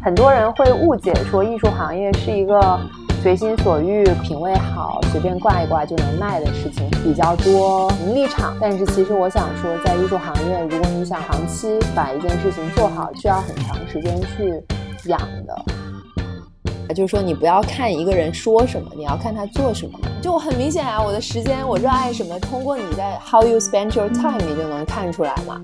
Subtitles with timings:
[0.00, 2.78] 很多人会误解说艺术行业是一个
[3.20, 8.56] 随心所欲、品味好、随便挂一挂就能卖的事情比较多名利场。
[8.60, 14.62] 但是其实我想说，在艺术行业，如果你想长期把一件事情做好，需要很长时间去
[15.08, 16.94] 养的。
[16.94, 19.98] 就是说，你不要看一个人说什么，你要看他做什么。
[20.22, 25.60] 就很明显啊，我的时间，我热爱什么，通过你在 how you spend your time，你就能看出来嘛。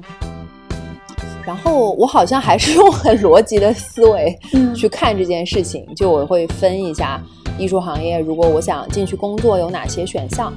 [1.47, 4.39] 然后我好像还是用很逻辑的思维
[4.75, 7.21] 去看这件事情，就我会分一下
[7.59, 10.53] 艺术行业，如果我想进去工作有哪些选项，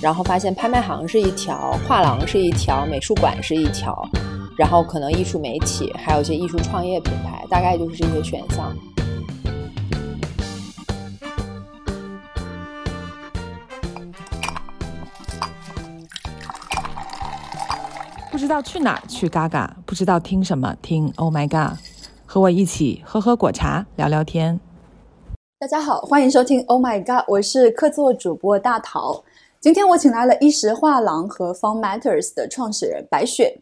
[0.00, 4.08] 然后发现拍卖行是一条，画廊是一条，美术馆是一条，
[4.56, 8.74] 然后可能艺术媒体，还有一些艺术创业品牌，大概就是这些选项。
[18.40, 21.76] 不知道去哪儿去嘎嘎，不知道听什么听 Oh my God，
[22.24, 24.58] 和我一起喝喝果茶聊聊天。
[25.58, 29.22] 大家好，欢迎收听 Oh my God，我是客座主播大桃。
[29.60, 33.60] 今天我请来了衣食画廊和 Fun Matters 的创始人白雪。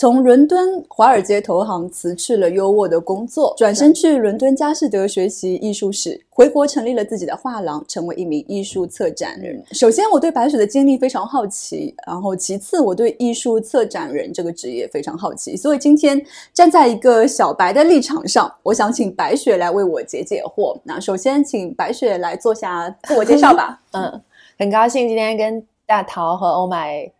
[0.00, 9.62] 从伦敦华尔街投行辞去了优渥的工作，转身去伦敦佳士得学习艺术史，回国成立了自己的画廊，成为一名艺术策展人。
[9.72, 15.54] 首先，我对白雪的经历非常好奇，然后其次，我对艺术策展人这个职业非常好奇。
[15.54, 16.18] 所以今天
[16.54, 20.74] 站在一个小白的立场上，我想请白雪来为我解解惑。
[20.82, 23.78] 那首先，请白雪来做下自我介绍吧。
[23.92, 24.18] 嗯，
[24.58, 27.12] 很高兴今天跟大桃和欧麦。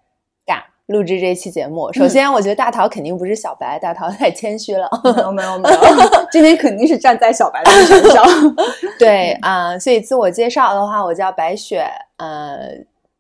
[0.91, 4.91] 录制这期节目，首先我觉得大桃肯定不是小白，大桃太谦虚了。
[5.05, 5.77] 没有没有没有，
[6.33, 8.25] 今天肯定是站在小白的身上。
[8.99, 12.71] 对啊，所以自我介绍的话，我叫白雪，呃，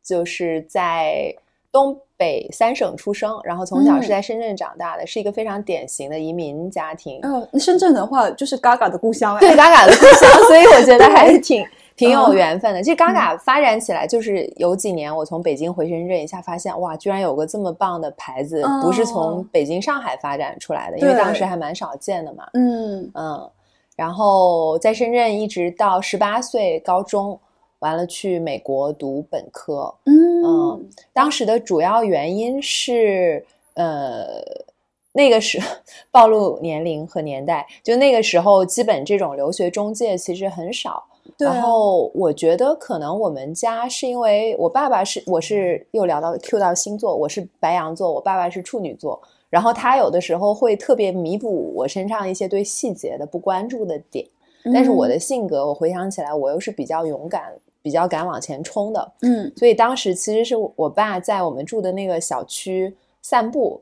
[0.05, 1.33] 就是在
[1.71, 7.21] 东北三省出生，然后从小是在深圳长大的，是一个非常典型的移民家庭。
[7.23, 11.65] 嗯，深圳的话就是嘎嘎的故乡，对，嘎嘎的故乡，所以我觉得还是挺。
[12.01, 12.83] 挺有缘分的。
[12.83, 22.49] 其实嘎嘎发展起来，就是有几年我从北京回深圳一下，发现哇，居然有个这么棒的牌子，不是从北京、上海发展出来的，因为当时还蛮少见的嘛。
[22.55, 23.51] 嗯嗯。
[23.95, 27.39] 然后在深圳一直到十八岁高中，
[27.81, 29.95] 完了去美国读本科。
[30.07, 30.89] 嗯。
[31.13, 34.41] 当时的主要原因是，呃，
[35.13, 35.61] 那个时
[36.11, 41.05] 暴露年龄和年代，就那个时候基本这种留学中介其实很少。
[41.39, 54.27] 然后我觉得可能我们家是因为我爸爸是我是又聊到 Q 到星座，我是白羊座，我爸爸是处女座，然后他有的时候会特别弥补我身上一些对细节的不关注的点，
[54.73, 57.53] 但是我的性格我回想起来我又是比较勇敢、
[57.83, 63.81] 比较敢往前冲的，嗯，所以当时其实是我爸在我们住的那个小区散步。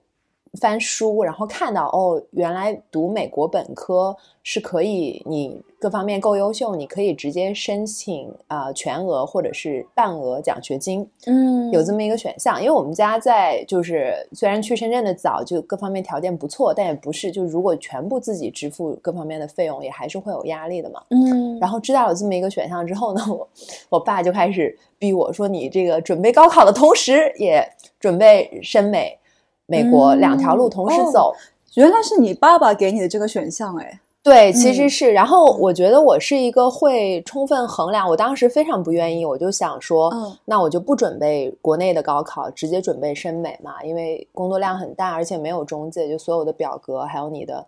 [0.60, 12.59] 翻书，然后看到哦，原来读美国本科是可以，你各方面够优秀，你可以直接申请啊全额或者是半额奖学金，嗯，有这么一个选项。
[12.59, 21.59] 因为我们家在就是虽然去深圳的早，就各方面条件不错，但也不是就如果全部自己支付各方面的费用，也还是会有压力的嘛，嗯。
[21.60, 23.48] 然后知道有这么一个选项之后呢，我
[23.91, 27.62] 我爸就开始逼我说，你这个准备高考的同时也
[28.00, 29.19] 准备申美。
[29.68, 31.32] 美国两条路同时走，
[31.74, 35.12] 原来是你爸爸给你的这个选项哎，对，其实是。
[35.12, 47.64] 然后我觉得我是一个会充分衡量，我当时非常不愿意，我就想说，嗯那我就不准备国内的高考，直接准备申美嘛，因为工作量很大，而且没有中介，就所有的表格还有你的。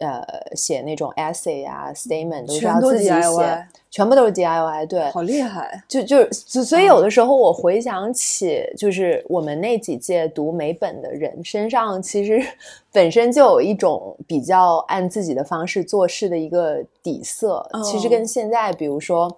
[0.00, 0.22] 呃，
[0.56, 5.82] 写那种 essay 啊，statement 都是要自己写，全部都是 DIY，对，好厉害。
[5.86, 12.42] 就就所以有的时候我回想起，就是我们那几届读美本的人身上，其实
[12.90, 17.68] 本身就有一种比较按自己的方式做事的一个底色。
[17.84, 19.30] 其实跟现在，比如说，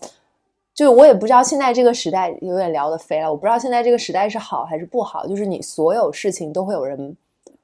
[0.72, 5.26] 就我也不知道现在这个时代有点聊得飞了，我不知道现在这个时代是好还是不好。
[5.26, 7.16] 就是你所有事情都会有人。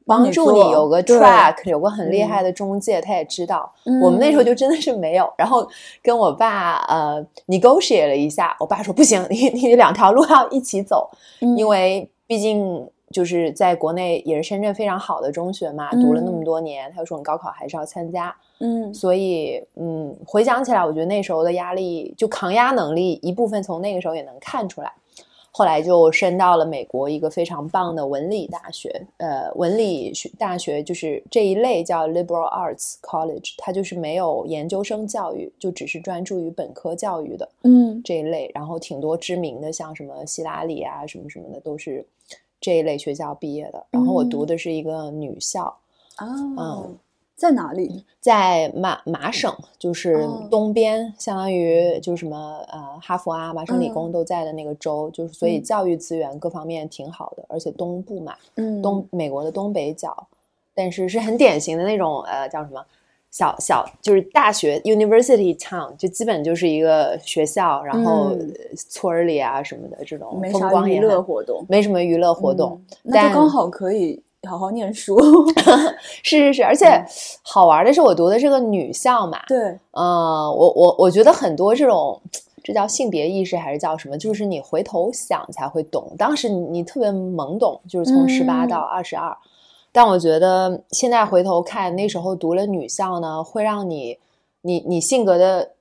[0.08, 3.70] 帮助你有个 track，有个很厉害的中介，他也知道。
[4.02, 5.68] 我们那时候就真的是没有，然后
[6.02, 11.10] 跟我爸呃 negotiate 了一下，我爸说不行，你你两条路要一起走，
[11.56, 24.90] 因为毕竟就是在国内也是深圳非常好的中学嘛，读了那么多年，他说你高考还是要参加，嗯，所以嗯，回想起来，我觉得那时候的压力就抗压能力一部分从那个时候也能看出来。
[25.50, 38.50] 后来就升到了美国一个非常棒的文理大学，呃，文理学大学就是这一类叫 liberal arts college，它就是没有研究生教育，就只是专注于本科教育的，嗯，这一类。
[38.54, 42.04] 然后挺多知名的，像什么希拉里啊，什么什么的，都是
[42.60, 43.84] 这一类学校毕业的。
[43.90, 45.64] 然后我读的是一个女校，
[46.16, 46.26] 啊，
[46.58, 46.98] 嗯，
[47.38, 48.04] 在哪里？
[48.20, 60.26] 在麻麻省，就是东边，相当于就是什么呃，哈佛啊、麻省理工都在的那个州，就是所以教育资源各方面挺好的，而且东部嘛，嗯，东美国的东北角，
[60.74, 62.84] 但是是很典型的那种呃，叫什么
[63.30, 68.32] 小小就是大学 University Town，就基本就是一个学校，然后
[68.90, 74.20] 村儿里啊什么的这种风光娱乐活动，没什么娱乐活动，那就刚好可以。
[74.46, 75.18] 好好念书，
[76.22, 76.86] 是是是，而且
[77.42, 79.40] 好玩的是，我读的是个女校嘛。
[79.48, 79.58] 对，
[79.90, 82.20] 嗯，我我我觉得很多这种，
[82.62, 84.16] 这叫性别意识还是叫什么？
[84.16, 86.14] 就是你回头想才会懂。
[86.16, 89.36] 当时你你特别懵懂，就是从十八到二十二。
[89.90, 94.16] 但我觉得现在回头看，那时候读了女校呢，会让你
[94.62, 95.72] 你你性格的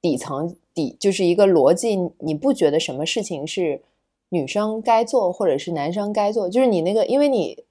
[0.00, 3.82] 底层底就是一个逻辑，你不觉得什么事情是
[4.28, 6.48] 女生该做，或者是男生该做？
[6.48, 7.63] 就是你那个，因为你。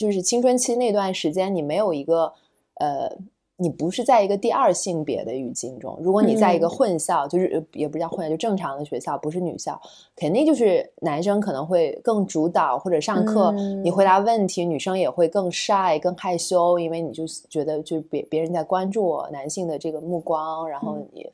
[0.00, 2.32] 就是青春期那段时间，你没有一个，
[2.76, 3.14] 呃，
[3.56, 5.94] 你不是在一个第二性别的语境中。
[6.00, 9.78] 如果你在一个混校，就是也不叫混校，就正常的学校，不是女校，
[10.16, 13.52] 肯定就是男生可能会更主导，或者上课
[13.84, 21.30] 你回答问题，女生也会更 shy、更害羞，因为你就觉得就别别人在关注我男性的这个目光，然后你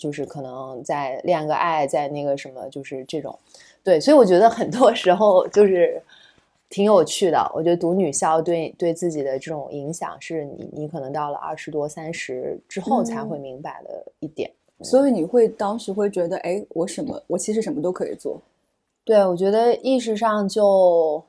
[0.00, 3.38] 就是可能在恋个爱，在那个什么，就是这种，
[3.84, 6.02] 对，所以我觉得很多时候就是。
[6.74, 14.50] 挺有趣的，我觉得读女校对对自己的这种影响，是你你可能到了二十多三十之后才会明白的一点。
[14.80, 18.42] 所以你会当时会觉得，哎，我什么，我其实什么都可以做。
[19.04, 21.22] 对，我觉得意识上就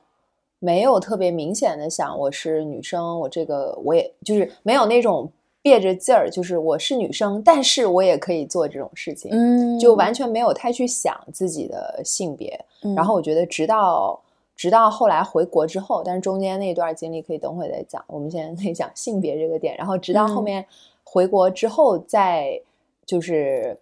[0.58, 5.30] 没有特别明显的想我是女生，我这个我也就是没有那种
[5.62, 12.58] 憋着劲儿，就是我是女生，但是我也可以做这种事情，嗯，就完全没有太去想自己的性别。
[12.96, 14.20] 然后我觉得直到。
[14.56, 18.02] 直到后来回国之后，但是中间那段经历可以等会再讲。
[18.06, 19.76] 我们现在可以讲性别这个点。
[19.76, 20.64] 然后直到后面
[21.04, 22.58] 回国之后，在
[23.04, 23.78] 就是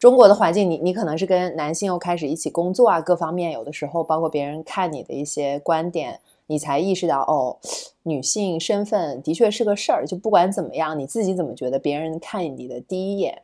[0.00, 6.18] 中国的环境，你你可能是跟男性又开始一起工作啊，各方面有的时候包括别人看你的一些观点，
[6.48, 7.56] 你才意识到哦，
[8.02, 10.04] 女性身份的确是个事儿。
[10.04, 13.40] 就不管怎么样，你自己怎么觉得，别人看你的第一眼，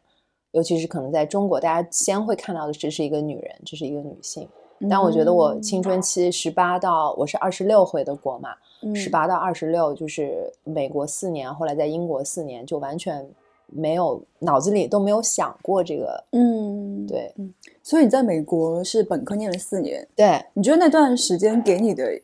[0.51, 4.49] 尤其是可能在中国，大家先会看到的这是一个女人，这是一个女性。
[4.89, 8.51] 但我觉得我青春期十八到我是二十六回的国嘛，
[8.95, 13.29] 十八到二十六就是美国四年，后来在英国四年，就完全
[13.67, 16.25] 没有脑子里都没有想过这个。
[16.33, 17.35] 嗯，对，
[17.83, 22.21] 所以你在美国是本科念了四年，对，你觉得那段时间给你的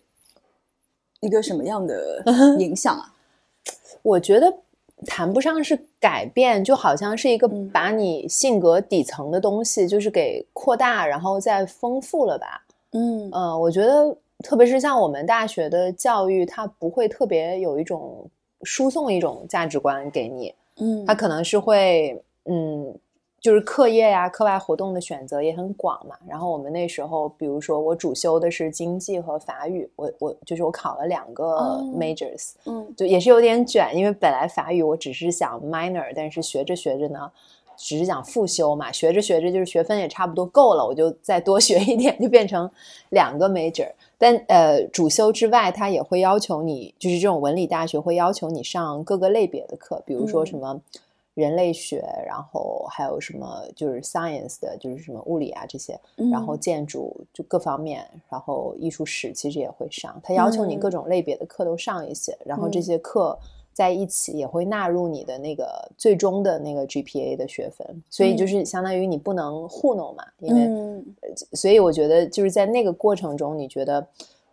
[1.21, 2.23] 一个什么样的
[2.59, 3.13] 影响啊？
[4.03, 4.53] 我觉得。
[5.07, 12.65] 谈不上是改变，就好像是一个把你性格底层的东西，就是给扩大，然后再丰富了吧。
[12.93, 18.29] 嗯呃，我觉得特别是像我们大学的教育，它不会特别有一种
[18.63, 20.55] 输送一种价值观给你。
[20.81, 22.95] 嗯，它可能是会嗯。
[23.41, 26.17] 就是课业呀，课外活动的选择也很广嘛。
[26.27, 37.31] 然后我们那时候，比如说我主修的是经济和法语，我我就是我考了两个 majors，嗯，就也是有点卷，因为本来法语我只是想 minor，但是学着学着呢，
[37.77, 42.69] 只是想复修嘛，学着学着就是学分也差不多够了，我就再多学一点，就变成
[43.11, 43.89] 两个 major。
[44.19, 50.81] 但呃，主修之外，他也会要求你，就是这种文理大学会要求你上各个类别的课，比如说什么。
[51.39, 55.97] 人类学，然后还有什么就是 science 的，就是什么物理啊这些，
[56.33, 60.21] 然后建筑就各方面，然后艺术史其实也会上。
[60.25, 63.39] 他要求你各种类别的课都上一些，然后这些课
[63.73, 68.03] 在一起也会纳入你的那个最终的那个 GPA 的学分。
[68.11, 71.05] 所以就是相当于你不能糊弄嘛，因为
[71.53, 74.05] 所以我觉得就是在那个过程中，你觉得。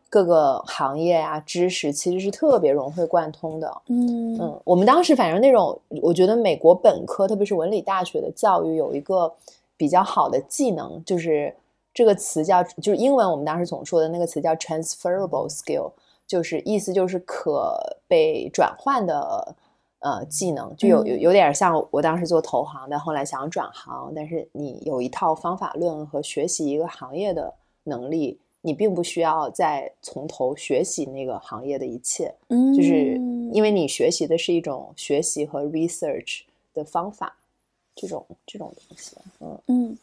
[0.09, 3.81] 各个行业啊，知识其实是特别融会贯通的。
[3.87, 9.33] 嗯嗯，我们当时反正那种，我觉得美国本科，特别是文理大学的教育，有一个
[9.75, 11.53] 比较好的技能，就是
[11.93, 15.91] 这个词叫，就是英文我们当时总说的那个词叫 transferable skill，
[16.25, 19.55] 就是意思就是可被转换的
[19.99, 28.39] 呃技能，就有有有点像我当时做投行的，后来想转行，但是你有一套方法论和学习一个行业的能力。
[28.65, 33.13] 你并不需要再从头学习那个行业的一切，嗯，就是
[33.53, 36.41] 因为你学习的是一种学习和 research
[36.73, 37.37] 的方法，
[37.95, 39.59] 这种这种东西，嗯。
[39.67, 39.97] 嗯。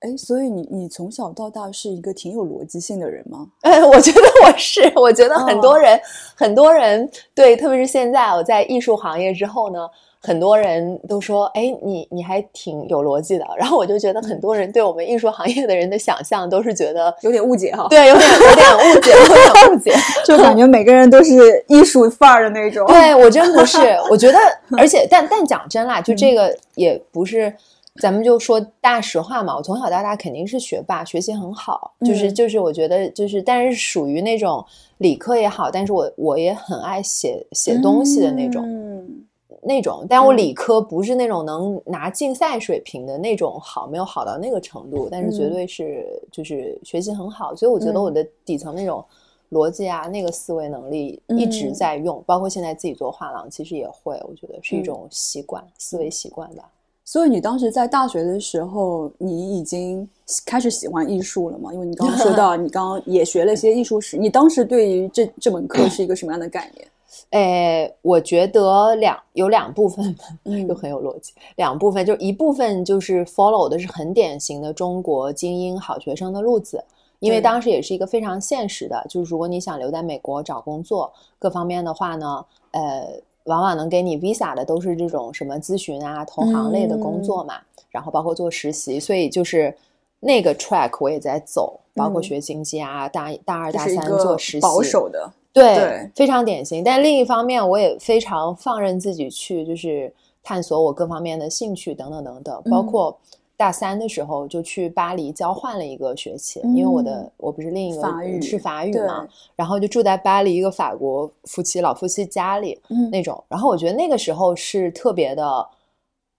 [0.00, 3.46] 哎，所以你你从小到大是一个挺有逻辑性的人吗？
[3.62, 6.00] 哎，我觉得我是，我觉得很多人，
[6.36, 9.80] 很多人对，特别是现在我在艺术行业之后呢。
[10.20, 17.86] 很多人都说：“哎，你你还挺有逻辑的。”然后我就觉得很多人对我们艺术行业的人的想象都是觉得 有点误解哈。
[17.88, 19.94] 对，有点有点误解，有点误解，
[20.26, 22.84] 就感觉每个人都是艺术范儿的那种。
[22.88, 23.78] 对我真不是，
[24.10, 24.38] 我觉得，
[24.76, 27.54] 而且但但讲真啦，就这个也不是，
[28.00, 29.56] 咱们就说大实话嘛。
[29.56, 34.64] 我从小到大肯定是学霸，学习很好，就是就是我觉得就是，但是属于那种
[34.98, 38.64] 理科也好，但是我我也很爱写写东西的那种。
[38.66, 39.24] 嗯。
[39.60, 49.04] 那种，但我理科不是那种能拿竞赛水平的那种好，没有好到那个程度，但是绝对是就是学习很好，所以我觉得我的底层那种
[49.50, 56.70] 逻辑啊，那个思维能力一直在用，包括现在自己做画廊，其实也会，我觉得是一种习惯，思维习惯吧。
[57.10, 60.06] 所以你当时在大学的时候，你已经
[60.44, 61.72] 开始喜欢艺术了吗？
[61.72, 66.86] 因为你刚刚说到你刚刚也学了一些艺术史，你当时对于这这门课是一个什么样的概念？
[67.32, 71.32] 诶，我觉得两有两部分，又很有逻辑。
[71.56, 76.84] 两部分就一部分就是 follow 的是很典型的中国精英好学生的路子，
[77.20, 87.54] 因为当时也是一个非常现实的，就是如果你想留在美国找工作各方面的话呢，呃，往往能给你 visa 的都是这种什么咨询啊、投行类的工作嘛，
[87.90, 89.74] 然后包括做实习，所以就是
[90.20, 95.28] 那个 track 我也在走，包括学经济啊，大大二大三做实习，保守的。
[95.50, 96.84] 对，非常典型。
[96.84, 100.12] 但另一方面，我也非常放任自己去，就是
[100.42, 102.62] 探索我各方面的兴趣等等等等。
[102.70, 103.18] 包括
[103.58, 112.80] 大三的时候就去巴黎交换了一个学期，因为我的我不是另一个法语是法语嘛，然后就住在巴黎一个法国夫妻老夫妻家里
[113.12, 113.44] 那种。
[113.48, 115.68] 然后我觉得那个时候是特别的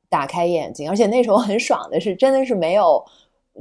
[0.09, 3.03] 打开眼睛，而且那时候很爽的是，真的是没有。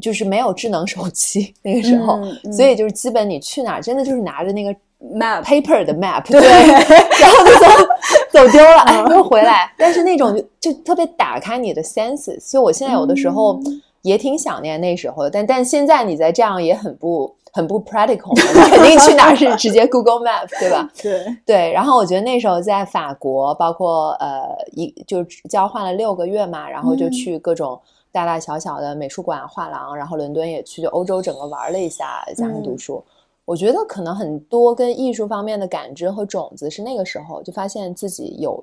[0.01, 2.21] 就是没有智能手机那个时候，
[2.53, 6.39] 所以就是基本你去哪儿，真的就是拿着那个 map paper 的 map，对，
[7.19, 7.88] 然后就走
[8.33, 9.73] 走丢了，哎，又回来。
[9.79, 13.59] 但是那种就就特别打开你的 senses，所以我现在有的时候
[14.03, 15.31] 也挺想念那时候的。
[15.31, 20.89] 但但现在你在这样也很不很不 practical，你 肯定去哪儿是直接 Google Map，对吧？
[21.03, 21.73] 对对。
[21.73, 24.43] 然后我觉得那时候在法国，包括呃
[24.73, 27.81] 一就交换了六个月嘛，然后就去各种。
[28.11, 33.05] 大大小小的美术馆、画廊，然后伦敦也去，就欧洲整个玩了一下，加上读书。
[33.49, 38.63] 我觉得可能很多跟艺术方面的感知和种子是那个时候就发现自己有，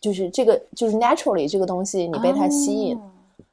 [0.00, 3.00] 就是这个就是 naturally 这个东西，你被它吸引，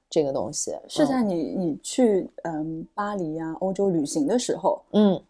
[0.10, 5.22] 这个东西是在你你去嗯巴黎啊欧洲旅行的时候，嗯，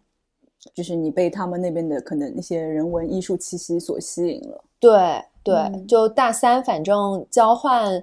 [0.74, 4.64] 就是你被他们那边的可能一些人文艺术气息所吸引了。
[4.80, 8.02] 对对，就大三反正交换。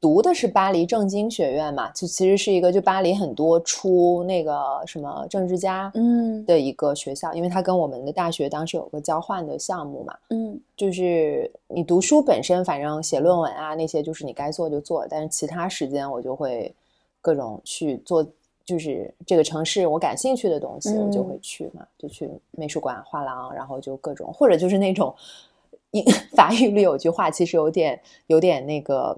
[0.00, 6.42] 读的是巴黎政经学院嘛，就其实是一个就巴黎很多出那个什么政治家嗯。
[6.46, 16.74] 的一个学校，因为它跟我们的大学当时有个交换的项目嘛，嗯，就是你读书本身，反正写论文啊那些就是你该做就做，但是其他时间我就会
[17.20, 18.26] 各种去做，
[18.64, 25.14] 就是这个城市我感兴趣的东西我就会去嘛，就去美术馆、画廊，然后就各种或者就是那种
[25.92, 26.02] 英
[26.34, 29.14] 法语里有句话，其实有点有点那个。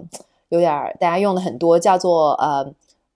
[0.53, 2.63] 有点大家用的很多，叫做呃，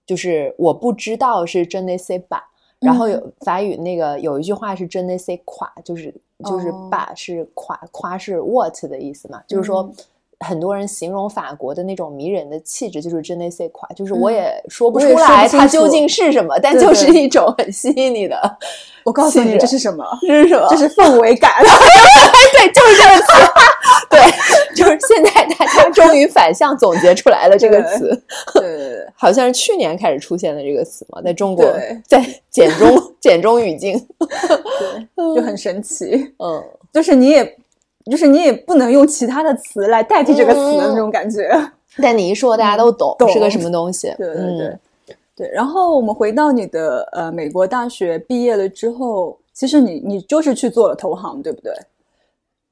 [0.07, 2.43] 就是我不知道是真的 say 吧，
[2.81, 6.15] 然后有法语那个有一句话是真的 say 夸，就是
[6.47, 9.87] 就是把是夸夸是 what 的意思嘛，就是说
[10.41, 18.59] 很多人形容法国的那种迷人的气质，就是真的 say 夸，就是我也说不出来它究竟是什么，但就是一种很吸引你的。
[19.05, 20.03] 我告诉你这是什么？
[20.23, 20.67] 这是什么？
[20.71, 21.53] 这是氛围感。
[21.61, 23.33] 对，就是这个词。
[24.11, 24.21] 对，
[24.75, 28.09] 就是现在大家终于反向总结出来了这个词。
[28.55, 31.65] 对对对，好像是去年开始出现的这个词嘛，在中国，
[32.07, 33.99] 在简中简中语境，
[35.15, 36.33] 对，就很神奇。
[36.39, 37.57] 嗯，就是你也，
[38.11, 41.51] 就是你也不能用其他的词来代替这个词的那种感觉。
[42.03, 44.13] 但你一说，大家都懂是个什么东西。
[44.19, 44.79] 对对对。
[45.35, 51.75] 对，然后我们回到你的呃美国大学毕业了之后，其实你你就是去做了投行，对不对？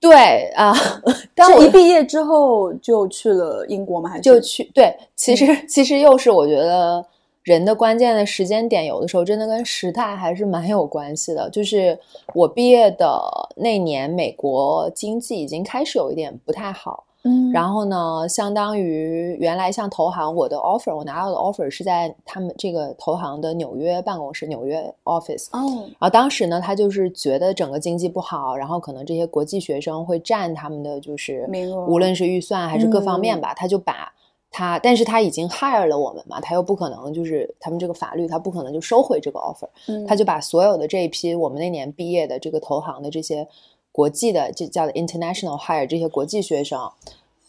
[0.04, 0.75] 对啊，
[1.34, 4.11] 但一毕业之后就去了英国吗？
[4.11, 4.62] 还是就去？
[4.75, 7.02] 对，其实其实又是我觉得
[7.42, 11.49] 人的关键的时间点，有的时候真的跟时态还是蛮有关系的。
[11.49, 11.99] 就是
[12.34, 13.18] 我毕业的
[13.56, 17.04] 那年，美国经济已经开始有一点不太好。
[17.24, 25.46] 嗯，然后呢，相当于原来像投行，我的 offer，我拿到的 offer 是在他们这个投行的纽约办公室，纽约 office。
[25.52, 31.48] 哦，然后当时呢，他就是觉得整个经济不好，然后可能这些国际学生会占他们的就是，
[31.88, 34.12] 无论是预算还是各方面吧，他就把
[34.50, 40.06] 他，但是他已经 hire 了我们嘛，他又不可能就是他们这个法律，他不可能就收回这个 offer，嗯。
[40.06, 43.48] 他就把所有的这一批我们那年毕业的这个投行的这些
[43.94, 46.90] 国际的，就叫 international hire 这些国际学生，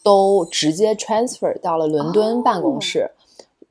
[0.04, 3.10] 都直接 transfer 到了伦敦办公室。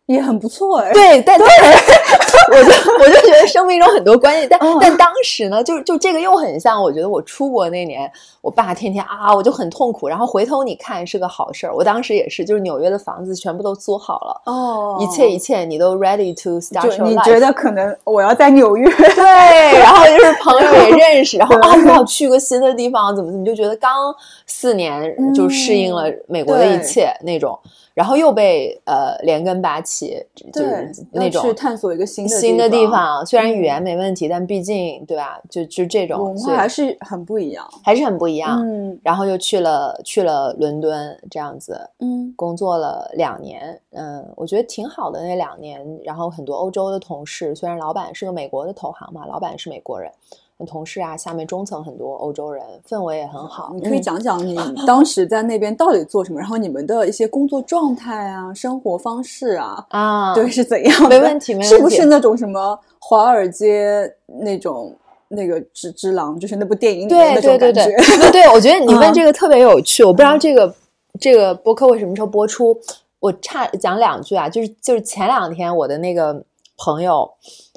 [0.08, 0.92] 也很不错哎。
[0.94, 1.48] 对，但但
[2.52, 4.78] 我就我就觉得生命中很多关系，但、嗯。
[4.80, 18.86] 但当时呢，就就这个又很像，我觉得我出国那年，我爸天天啊，我就很痛苦，然后回头你看是个好事儿，我当时也是，就是纽约的房子全部都租好了，哦，一切一切你都 ready to start 你觉得可能我要在纽约，
[19.16, 19.24] 对，
[19.80, 24.14] 然后就是朋友也认识，然后啊，我要去个新的地方，怎么怎么，就觉得刚
[24.46, 27.58] 四年就适应了美国的一切那种，
[27.96, 30.22] 然后又被呃连根拔起，
[30.54, 35.40] 就是那种去探索一个新的新的地地方，虽然语嗯言没问题，但毕竟对吧？
[35.50, 37.66] 就就这种文化还是很不一样。
[37.84, 38.62] 还是很不一样。
[38.68, 45.82] 嗯然后又去了去了伦敦，这样子嗯工作了两年，嗯，我觉得挺好的那两年。
[46.04, 53.72] 然后很多欧洲的同事，虽然老板是个美国的投行嘛，老板是美国人，那同事啊，下面中层很多欧洲人，氛围也很好。
[53.74, 61.10] 你可以嗯讲讲你当时在那边到底做什么，然后你们的一些工作状态啊、生活方式啊，啊，对，是怎样的？
[61.10, 64.10] 没问题没问题是不是那种什么华尔街
[64.42, 64.96] 那种
[65.30, 68.18] 那个只只狼，就是那部电影里面对对对那种感对觉？
[68.22, 70.74] 对 对，我觉得你问嗯这个特别有趣，我不知道这个
[71.20, 72.78] 这个播客为什么时候播出。
[73.20, 76.44] 我差讲两句啊，就是就是前两天我的那个
[76.78, 77.28] 朋友，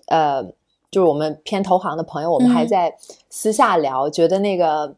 [0.09, 0.45] 呃，
[0.91, 2.95] 就是我们偏投行的朋友，我们还嗯在
[3.31, 4.95] 私下聊，觉得那个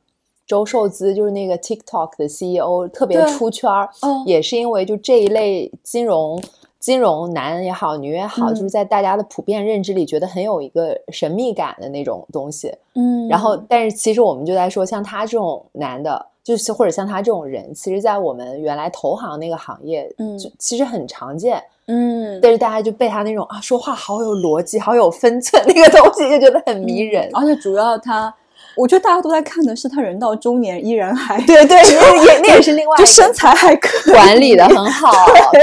[0.47, 6.43] 周受资就是那个 TikTok 的 CEO 特别出圈儿，哦也是因为就这一类金融。
[6.81, 12.75] 金融男也好，女也好，嗯就是在大家的普遍认知里，觉得很有一个神秘感的那种东西。
[12.95, 21.63] 嗯然后，但是其实我们就在说，像他这种男的，就是或者像他这种人，其实，在我们原来投行那个行业，嗯就其实很常见。
[21.93, 27.29] 嗯，但是大家就被他那种啊，说话好有逻辑、好有分寸那个东西，就觉得很迷人。
[27.33, 28.33] 而且主要他，
[28.77, 35.11] 我觉得大家都在看的是他人到中年依然还对对，那也那也是另外就身材还可以管理的很好，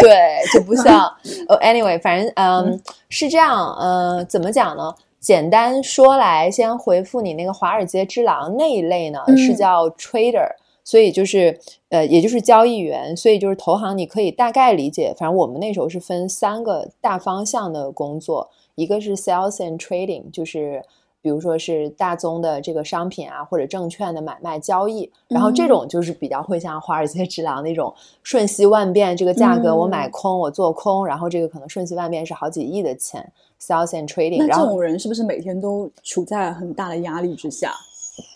[0.01, 1.09] 对，就不像
[1.47, 4.93] 呃， anyway，反正嗯是这样，呃，怎么讲呢？
[5.19, 10.47] 简单说来，先回复你那个华尔街之狼那一类呢，是嗯叫 trader，
[10.87, 20.81] 所以就是呃，也就是交易员，所以就是投行，你可以大概理解，反正我们那时候是分三个大方向的工作，一个是 sales and trading，就是。
[21.19, 37.73] 比如说是大宗的这个商品啊，或者证券的买卖交易，然后这嗯种就是比较会像华尔街之狼那种瞬息万变，这个价格我买嗯空我做空，然后这个可能瞬息万变是好几亿的钱，sales and trading，那这种人是不是每天都处在很大的压力之下？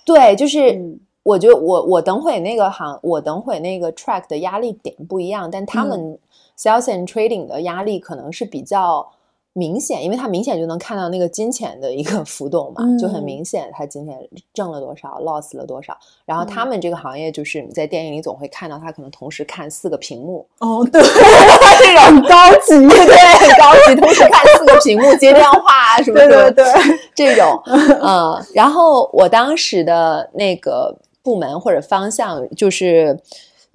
[0.03, 6.17] 对，就是嗯我觉得我我等会那个行，我等会那个 track 的压力点不一样，但嗯他们
[6.57, 9.07] sales and trading 的压力可能是比较
[9.53, 13.23] 明显，因为他明显就能看到那个金钱的一个浮动嘛，就很嗯。
[13.23, 14.17] 明显他今天
[14.53, 15.95] 挣了多少，loss 了多少。
[16.25, 16.69] 然后他嗯。
[16.69, 25.59] 们这个行业就是你在电影里总会看到他可能同时看四个屏幕，哦，对，这种很高级，对很高级， 同时看四个屏幕接电话
[25.97, 26.65] 啊什么对对对，
[27.13, 27.61] 这种，
[28.01, 33.17] 嗯，然后我当时的那个部门或者方向就是，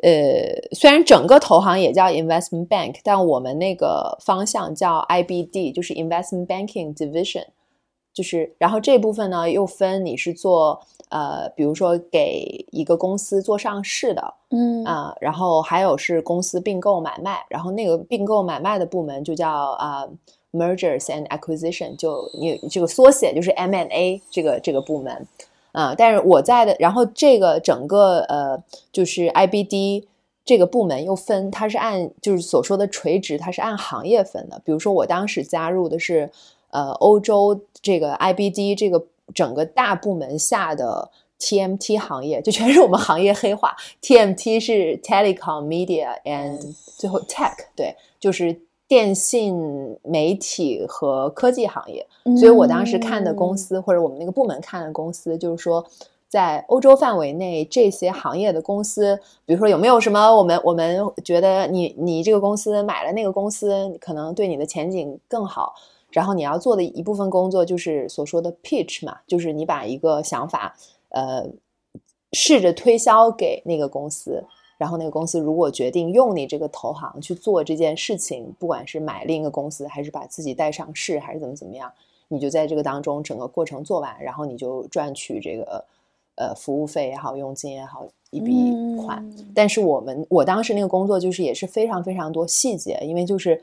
[0.03, 0.11] 呃，
[0.73, 7.45] 虽然整个投行也叫 investment bank，但我们那个方向叫 IBD，就是 investment banking division，
[8.13, 14.85] 就是，然后这部分呢又分你是做呃，比如说给一个公司做上市的，嗯。
[14.85, 20.07] 啊、然后还有是公司并购买卖，然后那个并购买卖的部门就叫啊、
[20.53, 25.27] mergers and acquisition，就你这个缩写就是 M&A 这个这个部门，
[25.77, 28.59] 啊、但是我在的，然后这个整个呃
[28.91, 30.05] 就是 IBD
[30.43, 36.31] 这个部门又分，它是按就是所说的垂直，它是按行业分的，比如说我当时加入的是
[36.71, 43.77] 呃欧洲这个 IBD 这个整个大部门下的 TMT 行业，就全是我们行业黑话。
[44.01, 52.07] TMT 是 Telecom、Media and 最后 Tech，对，就是电信、媒体和科技行业。
[52.38, 55.85] 所以我当时看的公嗯司，或者我们那个部门看的公司，就是说。
[56.29, 65.72] 在欧洲范围内，这些行业的公司，比如说有没有什么我们我们觉得你你这个公司买了那个公司，可能对你的前景更好，
[66.11, 70.77] 然后你要做的一部分工作就是所说的 pitch 嘛，就是你把一个想法，
[71.11, 71.46] 呃，
[72.33, 74.44] 试着推销给那个公司，
[74.79, 81.91] 然后那个公司如果决定用你这个投行去做这件事情，不管是买另一个公司，还是把自己带上市，还是怎么怎么样，
[82.29, 85.85] 你就在这个当中整个过程做完，然后你就赚取这个
[86.35, 89.27] 呃服务费也好，佣金也好一笔款。
[89.55, 93.62] 但是我们我当时那个工作就是也是非常非常多细节，因为就是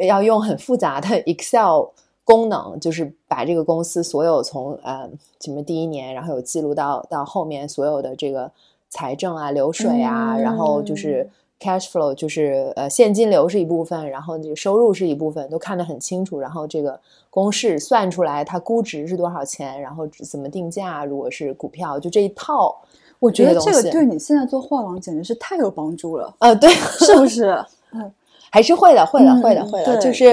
[0.00, 1.86] 要用很复杂的 Excel
[2.24, 5.08] 功能，就是把这个公司所有从呃
[5.40, 8.50] 什么第一年，然后有记录到到后面所有的这个
[8.88, 11.28] 财政啊、流水啊，然后就是。
[11.60, 16.38] cash flow 就是呃现金流是一部分，然后这个收入是一部分，都看得很清楚。
[16.38, 16.96] 然后这个
[17.30, 21.04] 公式算出来，它估值是多少钱，然后怎么定价？
[21.04, 22.80] 如果是股票，就这一套。
[23.18, 26.32] 我觉得这个对你现在做画廊简直是太有帮助了。
[26.38, 27.60] 呃，对，是不是？
[27.90, 28.08] 嗯，
[28.52, 29.96] 还是会的，会的，会的，会的。
[29.98, 30.26] 就是，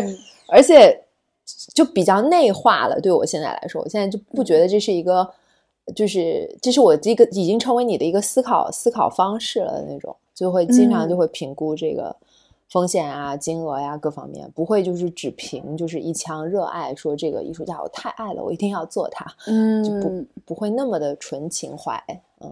[0.47, 0.95] 而且
[1.73, 3.01] 就比较内化了。
[3.01, 5.27] 对我现在来说，我现在就不觉得这是一个，
[5.93, 10.15] 就是这是我一个已经成为你的一个思考思考方式了那种。
[10.33, 12.13] 就会经常就会评估这个
[12.67, 21.97] 风险啊、金额呀各方面，不会就是只凭就是一腔热爱说这个艺术家我太爱了，我一定要做它，嗯，就不不会那么的纯情怀，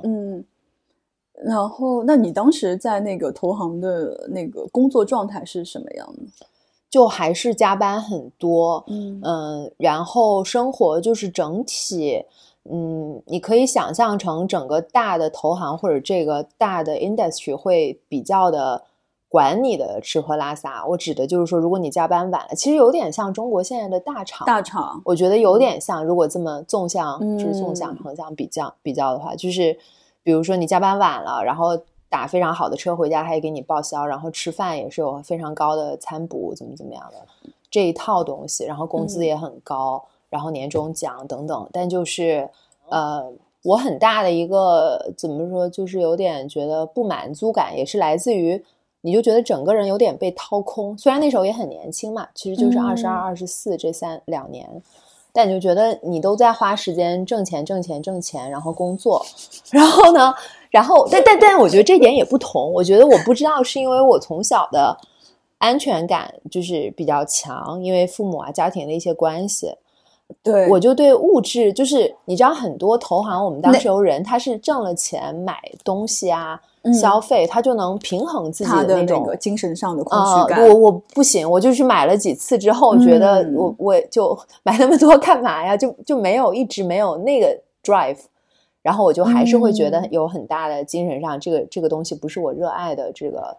[0.03, 0.41] 嗯。
[1.43, 6.45] 然后，那你当时在那个投行的那个工作状态是什么样的？
[6.89, 12.23] 就还是加班很多，嗯嗯，然后生活就是整体。
[12.71, 18.81] 嗯，你可以想象成整个大的投行或者这个大的 industry 会比较的
[19.27, 20.85] 管你的吃喝拉撒。
[20.87, 24.45] 我指的就是说，如果你加班晚了，其实有点像中国现在的大厂。
[24.45, 26.05] 大厂，我觉得有点像。
[26.05, 29.77] 如果这么纵向，就是纵向横向比较比较的话，就是
[30.23, 37.17] 比如说你加班晚了，然后打非常好的车回家，还给你报销，然后吃饭也是有非常高的餐补，怎么怎么样的
[37.69, 40.01] 这一套东西，然后工资也很高。
[40.33, 42.49] 然后年终奖等等，但就是，
[42.89, 43.31] 呃，
[43.63, 48.59] 我很大的一个怎么说，就是有点觉得不满足感，也是来自于，
[49.01, 50.97] 你就觉得整个人有点被掏空。
[50.97, 54.67] 虽然那时候也很年轻嘛，其实就是二十二、二十四这三两年，
[55.31, 59.23] 但你就觉得你都在花时间挣钱、挣钱、挣钱，然后工作，
[59.69, 60.33] 然后呢，
[60.71, 62.73] 然后但但但我觉得这点也不同。
[62.73, 64.97] 我觉得我不知道是因为我从小的
[65.59, 69.71] 安全感就是比较强，因为父母啊、家庭的一些关系。
[70.41, 76.59] 对，我就对物质，就是你知道，很多投行，我们当时有人，他是挣了钱买东西啊，
[76.99, 80.67] 消费，他就能平衡自己的那种精神上的空虚感。
[80.67, 85.75] 我我不行，我就去买了几次之后，觉得我我就买那么多干嘛呀？
[85.77, 88.19] 就就没有一直没有那个 drive，
[88.81, 93.11] 然后我就还是会觉得有很大的精神上，这个这个东西不是我热爱的。
[93.13, 93.57] 这个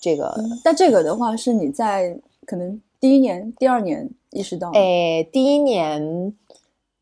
[0.00, 4.08] 这个，但这个的话，是你在可能第一年、第二年。
[4.30, 6.32] 意识到，哎，第一年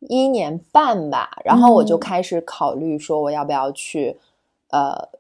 [0.00, 4.16] 一年半吧，然后我就开始考虑说，我要不要去，
[4.70, 5.10] 呃，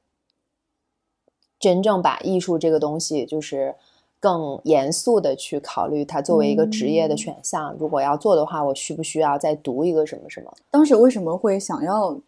[1.58, 3.74] 真正把艺术这个东西，就是
[4.18, 7.76] 更严肃的去考虑它作为一个职业的选项。
[7.78, 10.50] 如果要做的话，我需不需要再读一个什么什么？
[10.70, 12.18] 当时为什么会想要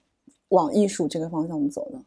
[0.48, 2.00] 往艺术这个方向走呢？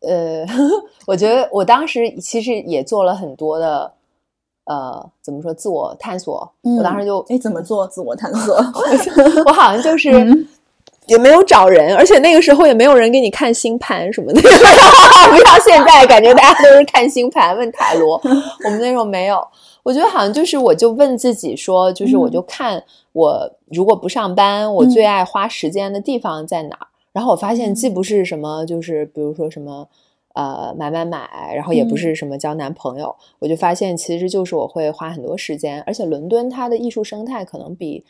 [0.00, 0.46] 呃，
[1.06, 3.92] 我觉得我当时其实也做了很多的。
[4.66, 6.48] 呃，怎么说自我探索？
[6.62, 8.54] 我当时就哎，怎么做自我探索？
[9.46, 10.10] 我好像就是
[11.06, 14.40] 也没有找人，而且那个时候也没有人给你看星盘什么的。
[14.42, 18.20] 不像现在，感觉大家都是看星盘、问塔罗。
[18.64, 19.40] 我们那时候没有。
[19.84, 26.86] 我觉得好像就是，我就问自己说，就是我就看我如果不上班，我最爱花时间的地方在哪儿。
[27.12, 29.86] 然后我发现，既不是什么，就是比如说什么。
[30.36, 38.04] 呃，买买买，然后也不是什么交男朋友，我就发现其实就是我会花很多时间，而且伦敦它的艺术生态可能比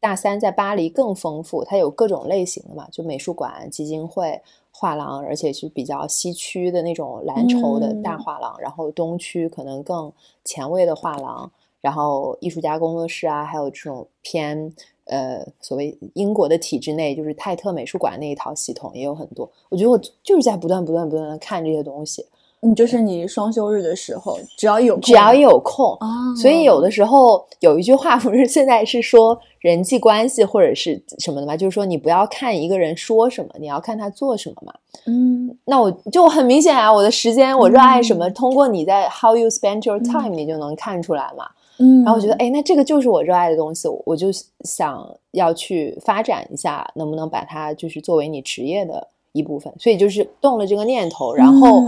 [0.00, 10.12] 大三在巴黎更丰富，它有各种类型的嘛，就美术馆、基金会、画廊，而且是比较西区的那种蓝筹的大画廊，然后东区可能更
[10.44, 14.72] 前卫的画廊，然后艺术家工作室啊，还有这种偏。
[15.06, 19.50] 呃，所谓英国的体制内，就是泰特美术馆那一套系统也有很多。
[19.68, 22.24] 我觉得我就是在不断、不断、不断的看这些东西。
[22.60, 25.98] 嗯，就是你双休日的时候，只要有只要有空
[26.40, 31.56] 所以有的时候有一句话 不是现在是说人际关系或者是什么的嘛？
[31.56, 34.72] 就是说你不要看一个人说什么，你要看他做什么嘛。
[35.06, 41.48] 嗯，那我就很明显啊，我的时间我热爱什么，通过你在 How you spend your time，你就能看出来嘛。
[41.82, 44.28] 嗯，然后我觉得，哎，那这个就是我热爱的东西，我就
[44.64, 49.72] 想要去发展一下，能不能把它就是作为你职业的一部分？
[49.78, 51.82] 所以就是动了这个念头，然后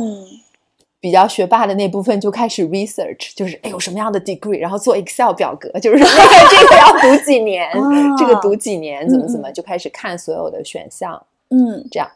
[0.98, 6.10] 比较学霸的那部分就开始 research，就是哎有什么样的 degree，然后做 Excel 表格，就是那个
[6.50, 7.70] 这个要读几年，
[8.16, 12.10] 这个读几年，怎么怎么就开始看所有的选项，嗯，这样。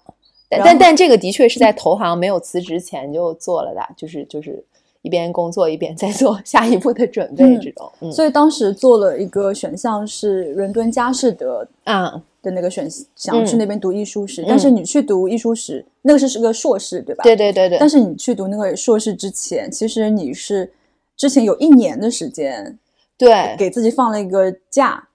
[0.49, 4.65] 但但但这个的确是在投行没有辞职前就做了的，就是就是。
[5.07, 7.89] 一边工作一边在做 下一步的准备，这种。
[8.01, 17.23] 嗯，所以当时做了一个选项是伦敦佳士得啊的那个选想去那边读艺术史，但是你去读艺术史，那个是是个硕士，对吧？
[17.23, 17.79] 对对对对。
[17.79, 20.69] 但是你去读那个硕士之前，其实你是
[21.17, 22.77] 之前有一年的时间，
[23.17, 25.07] 对，给自己放了一个假，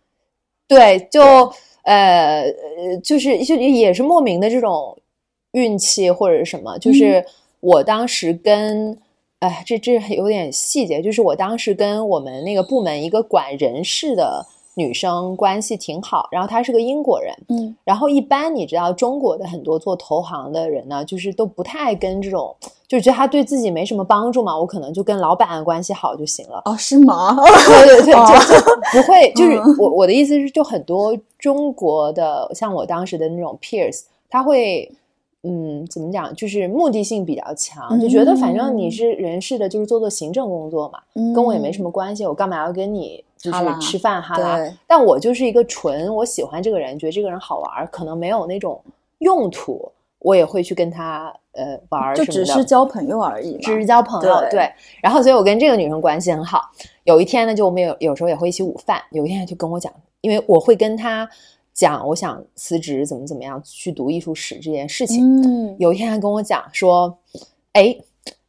[0.69, 1.21] 对，就
[1.83, 4.97] 呃呃，就是就也是莫名的这种
[5.51, 7.25] 运气或者什么，就是
[7.59, 8.97] 我当时跟。
[9.41, 22.55] 哎，这这有点细节，就是我当时跟我们那个部门一个管人事的女生关系挺好，然后她是个英国人，嗯，然后一般你知道中国的很多做投行的人呢，就是都不太爱跟这种，
[22.87, 26.61] 就觉得他对自己没什么帮助嘛，我可能就跟老板关系好就行了。
[26.65, 27.35] 哦，是吗？
[27.41, 28.61] 对对对，就就
[29.01, 34.87] 不会，就是我我的意思是，就很多中国的像我当时的那种 peers，他会。
[35.43, 36.31] 嗯，怎么讲？
[36.35, 40.99] 就是目的性比较强，就觉得反正你是人事的，就是做做行政工作嘛，
[41.33, 44.71] 跟我也没什么关系，我干嘛要跟你就是吃饭哈拉？
[44.85, 48.79] 但我就是一个纯我喜欢这个人，觉得这个人好玩，可能没有那种
[49.17, 54.43] 用途，我也会去跟他呃玩，就只是交朋友而已，只是交朋友。
[54.51, 54.71] 对。
[55.01, 56.69] 然后，所以我跟这个女生关系很好。
[57.03, 59.01] 有一天呢，就我们有有时候也会一起午饭。
[59.09, 61.27] 有一天就跟我讲，因为我会跟她。
[61.81, 67.17] 讲我想辞职怎么怎么样去读艺术史这件事情，嗯，有一天他跟我讲说，
[67.71, 67.97] 哎，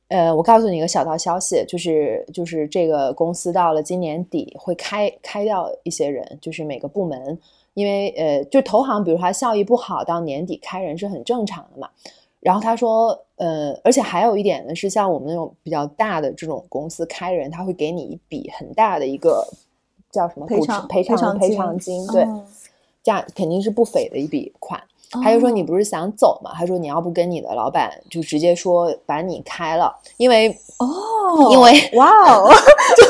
[0.09, 7.38] 呃，我告诉你一个小道消息，就是就是这个公司到了今年底会开开掉一些人，就是每个部门，
[7.73, 11.88] 因为呃，就投行，比如它效益不好，到年底开人是很正常的嘛。
[12.38, 19.42] 然后他说，呃，而且还有一点呢，是像我们那种比较大的这种公司开人，他会给你一笔很大的一个
[20.11, 22.27] 叫什么赔偿赔偿赔偿金，对。
[23.03, 24.81] 价肯定是不菲的一笔款，
[25.23, 26.53] 他就说你不是想走吗？
[26.55, 32.49] 他说你要不跟你的老板就直接说把你开了，因为哦，因为哇哦，
[32.97, 33.05] 就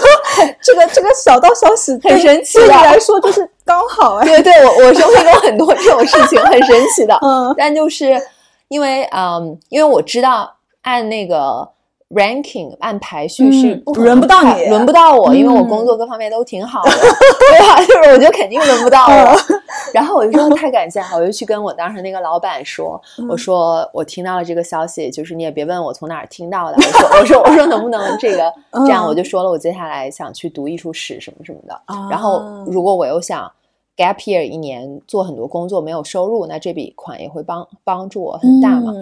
[0.62, 8.20] 这个这个小道消息很神奇，对你来说就是刚好哎，对对，我我生活中很多这种事情很神奇的， 嗯，但就是
[8.68, 11.68] 因为嗯，因为我知道按那个。
[12.14, 17.80] Ranking 按排序是不轮不到你，轮不到我，因为我工作各方面都挺好的， 对吧？
[17.84, 19.36] 就是我觉得肯定轮不到我。
[19.92, 28.52] 然后我就说太感谢了，我就去跟我当时那个老板说，我说我听到了这个消息，就是你也别问我从哪儿听到的，我说 我说我说能不能这个
[28.86, 31.80] 这样，我就说了我接下来想去读艺术史什么什么的。
[32.10, 33.50] 然后如果我又想
[33.96, 38.92] gap year 一年做很多工作没有收入，那这笔款也会帮帮助我很大嘛。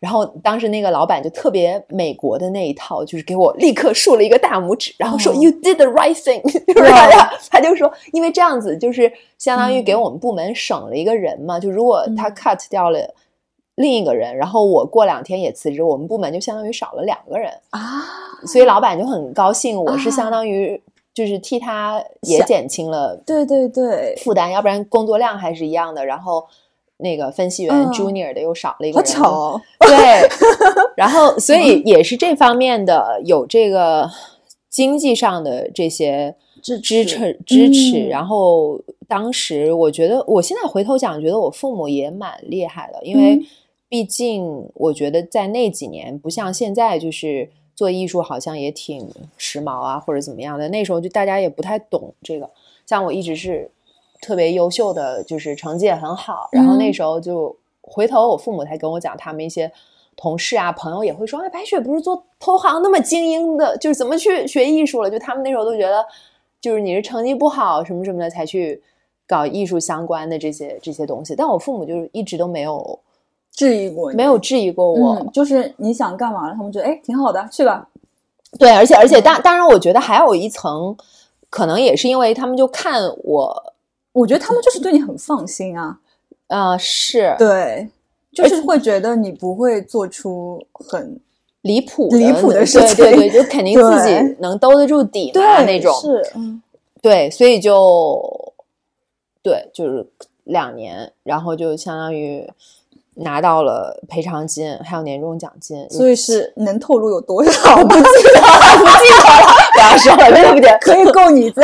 [0.00, 11.58] 然后当时那个老板就特别美国的那一套，就是给我立刻竖了一个大拇指，然后说 “You did the right thing”， 就是他他就说，因为这样子就是相当于给我们部门省了一个人嘛。
[11.58, 13.12] 就如果他 cut 掉了
[13.74, 18.04] 另一个人，然后我过两天也辞职，我们部门就相当于少了两个人啊。
[18.46, 20.80] 所以老板就很高兴，我是相当于
[21.12, 26.06] 就是替他也减轻了对对对负担，要不然工作量还是一样的。
[26.06, 26.46] 然后。
[26.98, 29.60] 那个分析员 Junior 的又少了一个人，好巧。
[29.80, 30.28] 对，
[30.96, 34.10] 然后所以也是这方面的有这个
[34.68, 38.06] 经济上的这些支支持支持。
[38.08, 43.40] 然后当时我觉得，我现在回头讲，觉得我父母也蛮厉害的，因为
[43.88, 50.68] 毕竟我觉得在那几年不像现在，就是做艺术好像也挺时髦啊，或者怎么样的。
[50.68, 52.50] 那时候就大家也不太懂这个，
[52.84, 53.70] 像我一直是。
[54.20, 56.48] 特别优秀的，就是成绩也很好。
[56.52, 59.70] 然后那时候就回头，我父母才跟我讲，他们一些
[60.16, 66.04] 同事啊、朋友也会说：“哎，白雪不是做投行那么精英的，就是怎么去学艺术了？”就他们那时候都觉得，
[66.60, 68.82] 就是你是成绩不好什么什么的才去
[69.26, 71.34] 搞艺术相关的这些这些东西。
[71.36, 72.98] 但我父母就是一直都没有
[73.52, 75.24] 质疑过，没有质疑过我。
[75.32, 77.88] 就是你想干嘛，他们觉得哎挺好的，去吧。
[78.58, 80.96] 对，而且而且当当然，我觉得还有一层，
[81.48, 83.74] 可能也是因为他们就看我。
[84.12, 85.98] 我觉得他们就是对你很放心啊，
[86.48, 87.88] 啊是，对，
[88.32, 91.20] 就是会觉得你不会做出很
[91.62, 96.62] 离谱离谱的事情，对对，就肯定自己能兜得住底的那种，是，嗯，
[97.00, 98.52] 对，所以就
[99.42, 100.06] 对，就是
[100.44, 102.50] 两年，然后就相当于。
[103.20, 107.74] 拿到了赔偿金，还有年终奖金，所以是能透露有多少？
[107.84, 108.06] 不记得，
[108.78, 110.70] 不记得了， 不要说了，对不对？
[110.80, 111.62] 可以够你在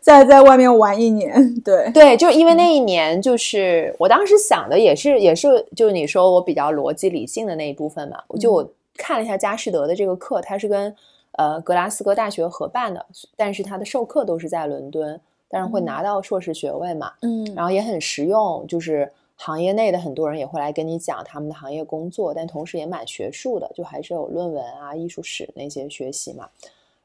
[0.00, 1.54] 在在外面玩一年。
[1.62, 8.18] 对对，就因为那一年，就是我当时想的也是也是，就是你说我比较逻辑理性的那一部分嘛。
[8.28, 10.94] 我就我看了一下佳士得的这个课，它是跟
[11.32, 17.12] 呃格拉斯哥大学合办的，但是它的授课都是在伦敦，但是会拿到硕士学位嘛。
[17.22, 19.10] 嗯，然后也很实用，就是。
[19.40, 26.48] 行业内的很多人也会来跟你讲他们的行业工作，但同时也蛮学术的，就还是有论文啊、艺术史那些学习嘛。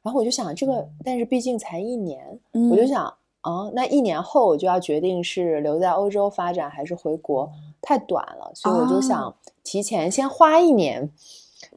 [0.03, 2.39] 然后我就想，这个但是毕竟才一年，
[2.69, 3.05] 我就想，
[3.41, 7.49] 啊，那一年后我就要决定是留在欧洲发展还是回国，
[7.81, 11.09] 太短了，所以我就想提前先花一年，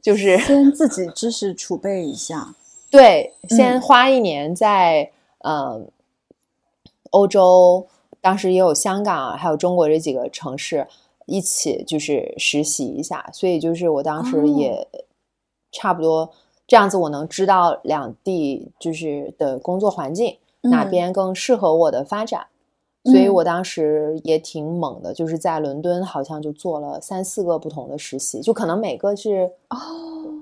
[0.01, 2.53] 就是先 自己知识储备一下。
[2.91, 5.09] 对，先花一年在
[5.39, 5.89] 嗯
[7.09, 7.87] 欧洲。
[8.19, 10.85] 当时也有香港，还有中国这几个城市
[11.27, 14.85] 一起就是实习一下，所以就是我当时也
[15.71, 16.29] 差不多
[16.67, 22.45] 这样子，我能知道两地就是的工作环境哪边更适合我的发展，
[23.05, 29.77] 所以我当时也挺猛的，就是在伦敦好像就做了三四个不同的实习，就可能每个是哦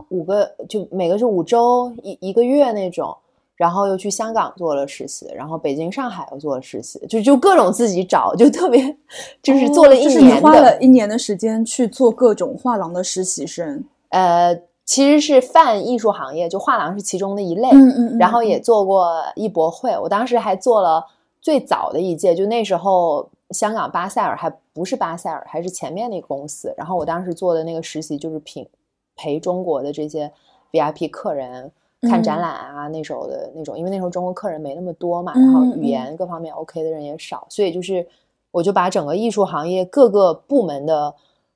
[0.09, 3.15] 五个，就每个是五周一一个月那种。
[3.57, 8.93] 然后又去香港做了实习，然后北京、上海又做了实习，就就各种自己找，就特别
[9.41, 13.81] 就是做了一年的，花了一年的时间去做各种画廊的实习生。
[14.09, 14.53] 呃，
[14.85, 17.69] 其实是泛艺术行业，就画廊是其中的一类。
[17.71, 18.17] 嗯嗯。
[18.17, 21.05] 然后也做过艺博会，我当时还做了
[21.41, 26.73] 最早的一届，就那时候香港巴塞尔还不是巴塞尔，还是前面那个公司。
[26.77, 28.67] 然后我当时做的那个实习就是品
[29.15, 30.31] 陪中国的这些
[30.71, 31.71] VIP 客人。
[32.01, 38.05] 看展览啊，那时候的那种，因为那时候中国客人没那么多嘛，然后语言各方面 OK 的人也少，所以就是
[38.51, 41.11] 我就把整个艺术行业各个部门的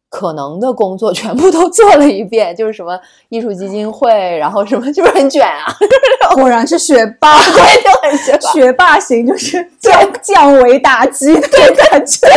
[0.09, 5.65] 可能的工作全部都做了一遍，就是什么艺术基金会，然后什么就是很卷啊，
[6.33, 12.27] 果然是学霸， 我也就很学霸，学霸型就是 降降维打击的感觉。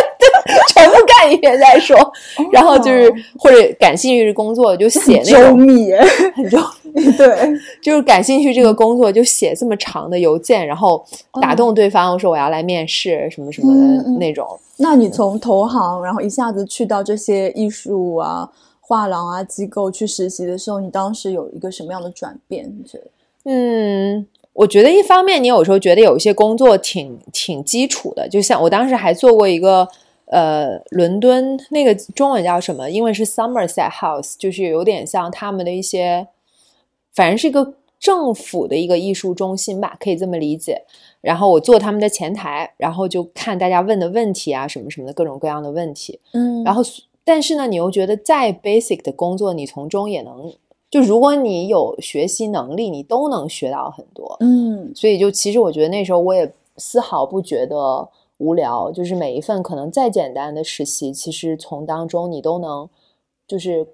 [0.68, 1.96] 全部干一遍再说，
[2.50, 5.92] 然后就是或者感兴趣的工作就写那种密，
[6.34, 11.04] 很周密， 对，就是感兴趣这个工作就写这么长的邮件，然后
[11.40, 14.46] 打动对方我说我要来面试什么什么的那种。
[14.82, 22.64] 那你从投行，然后一下子去到这些艺术啊、画廊啊机构去实习的时候，你当时有一个什么样的转变？
[22.66, 23.04] 你觉得
[23.44, 24.26] 嗯。
[24.54, 29.88] 我觉得一方面，你有时候觉得有一些工作挺挺基础的，就像我当时还做过一个，
[30.26, 32.90] 呃，伦敦那个中文叫什么？
[32.90, 36.28] 英文是 Somerset House，就是有点像他们的一些，
[37.14, 40.82] 反正是一个政府的一个艺术中心吧，可以这么理解。
[41.22, 46.20] 然后我做他们的前台，然后就看大家问的问题啊，什么什么的各种各样的问题。
[46.32, 46.82] 嗯，然后
[47.24, 50.52] 但是呢，你又觉得再 basic 的工作，你从中也能。
[50.90, 54.36] 就如果你有学习能力，你都能学到很多。
[54.40, 58.06] 嗯，所以就其实我觉得那时候我也丝毫不觉得
[58.36, 62.86] 无聊，就是每一份可能再简单的实习，其实从当中你都能，
[63.46, 63.86] 就是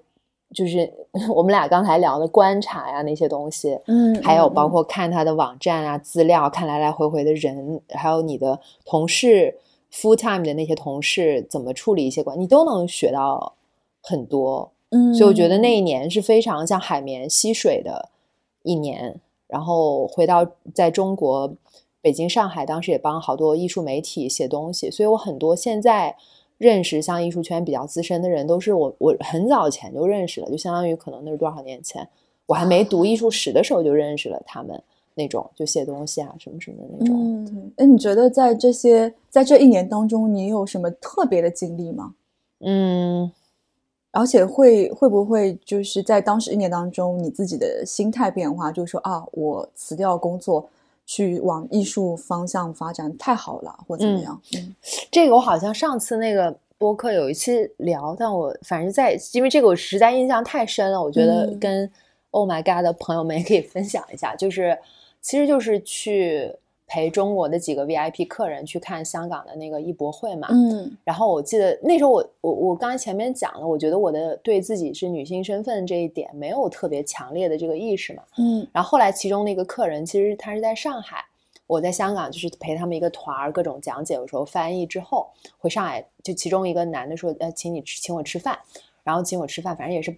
[0.53, 0.91] 就是
[1.33, 9.57] 我们俩刚才聊的观察呀那些东西，嗯，还有包括看他的网站啊资料，看来来回回的人，还有你的同事
[9.91, 13.53] full time 的那些同事怎么处理一些关，你都能学到
[14.01, 14.71] 很多。
[14.89, 18.09] 嗯，所以我觉得那一年是非常像海绵吸水的
[18.63, 19.19] 一年。
[19.47, 21.51] 然后回到在中国
[22.01, 24.91] 北京、上海，当时也帮好多艺术媒体写东西。
[24.91, 26.15] 所以我很多现在
[26.59, 32.07] 认识像艺术圈比较资深的人，都是我我很早前就认识了，就相当于可能那是多少年前，
[32.45, 34.79] 我还没读艺术史的时候就认识了他们
[35.15, 37.45] 那种就写东西啊什么什么的那种。
[37.45, 42.13] 嗯，哎，你觉得在这些在这一年当中，你有什么特别的经历吗？
[42.59, 43.31] 嗯。
[44.11, 50.67] 而且会会不会就是在当时一年当中，你自己的心态变化，就是说啊，我辞掉工作
[51.11, 54.39] 去往艺术方向发展，太好了，或怎么样？
[54.53, 54.75] 嗯，
[55.09, 61.91] 这个我好像上次那个播客有一期聊，但我反正在因为这个我实在印象太深了，我觉得跟
[62.29, 64.77] Oh My God 的朋友们也可以分享一下，就是
[65.19, 66.53] 其实就是去。
[66.89, 81.23] 陪中国的几个 VIP 客人去看香港的那个艺博会嘛，嗯，然后我记得那时候我我我刚才前面讲了，我觉得我的对自己是女性身份这一点没有特别强烈的这个意识嘛，嗯，然后后来其中那个客人其实他是在上海，
[81.67, 85.27] 我在香港就是陪他们一个团儿各种讲解，有时候翻译之后
[85.59, 88.57] 回上海，就其中一个男的说呃请你吃请我吃饭，
[89.03, 90.17] 然后请我吃饭，反正也是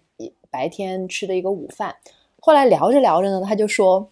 [0.49, 1.93] 白天吃的一个午饭，
[2.39, 4.07] 后来聊着聊着呢，他就说。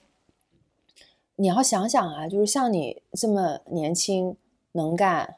[1.39, 4.35] 你要想想啊，就是像你这么年轻、
[4.73, 5.35] 能干、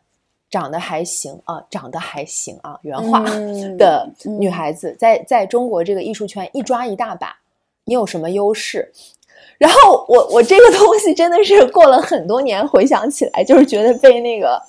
[0.50, 3.24] 长得还行啊，长得还行啊，原话
[3.78, 7.38] 的女孩子，在在中国这个艺术圈一抓一大把，
[7.86, 8.92] 你有什么优势？
[9.60, 14.60] 然后我我这个东西真的是过了很多年回想起来，就是觉得被那个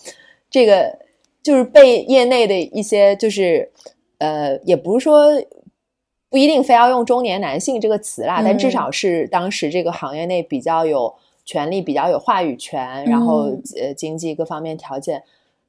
[0.51, 0.95] 这个
[1.43, 3.73] 就是被业内的一些就是
[4.19, 5.33] 呃，也不是说。
[6.29, 11.15] 不一定非要用“中年男性”这个词啦，但至少是当时这个行业内比较有
[11.45, 13.51] 权利、比较有话语权，然后
[13.81, 15.23] 呃经济各方面条件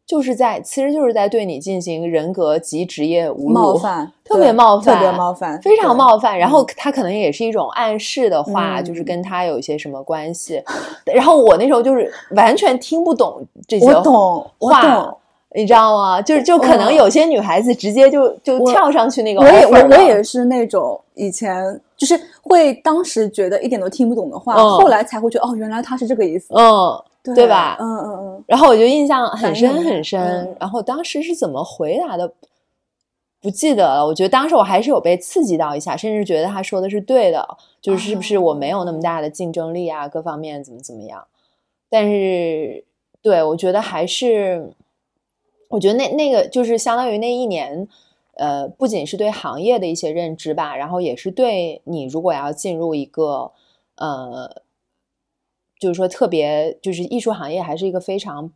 [0.06, 6.38] 就是在其实就是在对你进行人格及职业侮辱、冒犯，特别冒犯，特别冒犯，非常冒犯。
[6.38, 10.62] 然嗯后他可能也是一种暗示的话，嗯就是跟他有一些什么关系。
[11.06, 15.17] 然后我那时候就是完全听不懂这些我懂，我话懂。
[15.56, 16.19] 你知道吗？
[16.19, 30.21] 就是就可能嗯有些女孩子直接就就跳上去那个我也我我也是那种以前就是会当时觉得一点都听不懂的话，嗯后来才会觉得哦，原来他是这个意思，嗯，对对吧嗯嗯嗯，然后我就印象很深很深。
[30.21, 32.31] 嗯然后当时是怎么回答的，
[33.41, 34.06] 不记得了。
[34.06, 37.48] 我觉得当时我还是有被刺激到一下，甚至觉得他说的是对的，
[37.81, 41.25] 就是是不是我没有那么大的竞争力啊，各方面怎么怎么样。
[41.89, 42.83] 但是，
[43.21, 44.73] 对我觉得还是，
[45.69, 47.87] 我觉得那那个就是相当于那一年。
[48.36, 53.52] 呃，不仅是对行业的一些认知吧，然后也是对你如果要进入一个
[53.96, 54.63] 呃，
[55.79, 58.52] 就是说特别就是艺术行业还是一个非常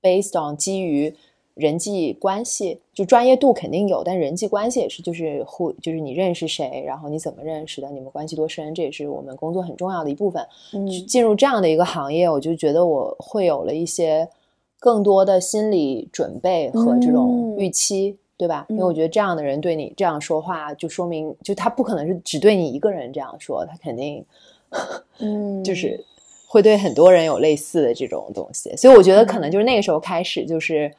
[0.00, 1.14] based on 基于
[1.54, 10.46] 人际关系，就专业度肯定有，但人际关系也是就是互就是你认识谁，然后你怎么认识的，你们关系多深，这也是我们工作很重要的一部分。
[10.72, 14.28] 嗯进入这样的一个行业，我就觉得我会有了一些
[14.78, 18.16] 更多的心理准备和这种嗯预期。
[18.38, 18.64] 对吧？
[18.70, 18.86] 因为嗯。
[18.86, 24.24] 我觉得这样的人对你这样说话，就说明就他不可能是只对你一个人这样说，他肯定
[25.18, 26.02] 嗯， 就是
[26.46, 30.90] 会对很多人有类似的这种东西，所以我觉得嗯可能就是那个时候开始，就是，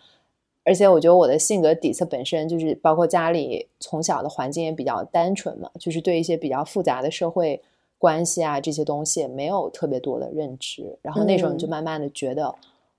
[0.65, 7.61] 而且我觉得我的性格底色本身就是，包括家里从小的环境也比较单纯嘛，就是对一些比较复杂的社会
[7.97, 11.69] 关系啊这些东西也没有特别多的认知，然后那时候你就嗯。
[11.69, 12.53] 慢慢的觉得，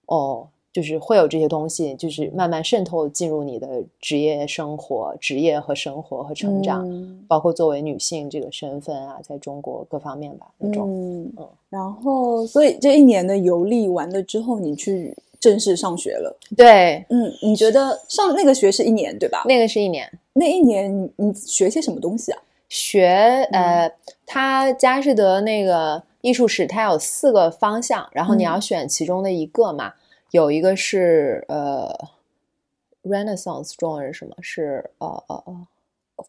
[0.07, 0.49] 哦。
[0.73, 10.89] 就是会有这些东西，就是慢慢渗透进入你的职业生活、职业和生活和成长，嗯包括作为女性这个身份啊，在中国各方面吧，那种。
[10.89, 19.45] 嗯嗯然后所以这一年的游历完了之后，你去正式上学了，对，嗯，你觉得上那个学是一年对吧？
[19.47, 22.39] 那个是一年那一年你你学些什么东西啊？
[22.69, 23.09] 学，
[23.53, 23.91] 呃，
[24.27, 29.93] 他佳士得那个艺术史，它有四个方向，然后你嗯要选其中的一个嘛。
[30.31, 31.93] 有一个是呃
[33.03, 34.35] ，Renaissance 中文是什么？
[34.41, 35.67] 是呃呃呃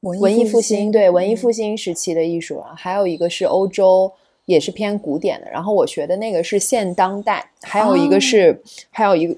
[0.02, 2.74] 文文艺复兴，对文艺复兴，兴时期的艺术啊。
[2.76, 4.12] 还有一个是欧洲，
[4.46, 5.50] 也是偏古典的。
[5.50, 9.36] 然后我学的那个是现当代，还有一个是，还有一个。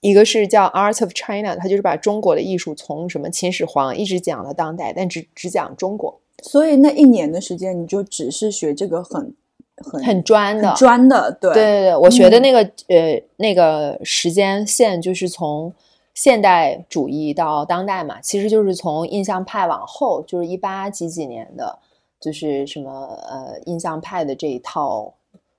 [0.00, 9.34] 一个是叫 Art of China，它就是把中国的艺术从什么秦始皇一直讲到当代，但只只讲中国，所以那一年的时间，你就只是学这个很
[9.82, 11.52] 很很专的，专的，对。
[11.52, 12.42] 对对对，我学的嗯。
[12.42, 12.58] 那个、
[12.88, 15.72] 呃那个时间线就是从
[16.14, 21.78] 现代主义到当代嘛，其实就是从印象派往后，就是一八几几年的，
[22.20, 22.90] 就是什么
[23.30, 25.14] 呃印象派的这一套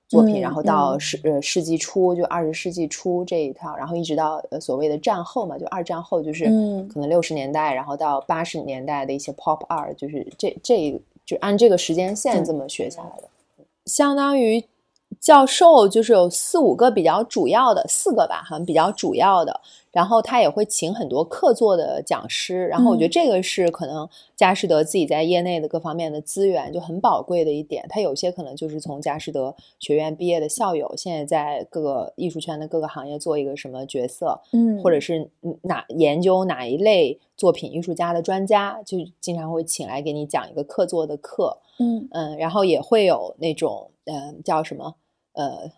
[0.06, 6.86] 作品，嗯然后到嗯、呃世纪初，就二十世纪初这一套，然后一直到呃所谓的战后嘛，就二战后，就是嗯。
[6.92, 13.29] 可能六十年代，然后到八十年代的一些 pop art，就是这这就按这个时间线嗯这么学下来的。
[13.90, 14.64] 相当于
[15.20, 19.60] 教授就是有四五个比较主要的，四个吧，好像比较主要的。
[19.92, 27.84] 然后他也会请很多客座的讲师，然后我觉得嗯这个是可能佳士得自己在业内的各方面的资源就很宝贵的一点。
[27.88, 41.58] 他有些可能就是从佳士得学院毕业的校友，现在在各个艺术圈的各个行业做一个什么角色，嗯，或者是嗯哪研究哪一类作品艺术家的专家，就经常会请来给你讲一个客座的课。
[41.78, 44.94] 嗯嗯，然后也会有那种呃叫什么
[45.32, 45.70] 呃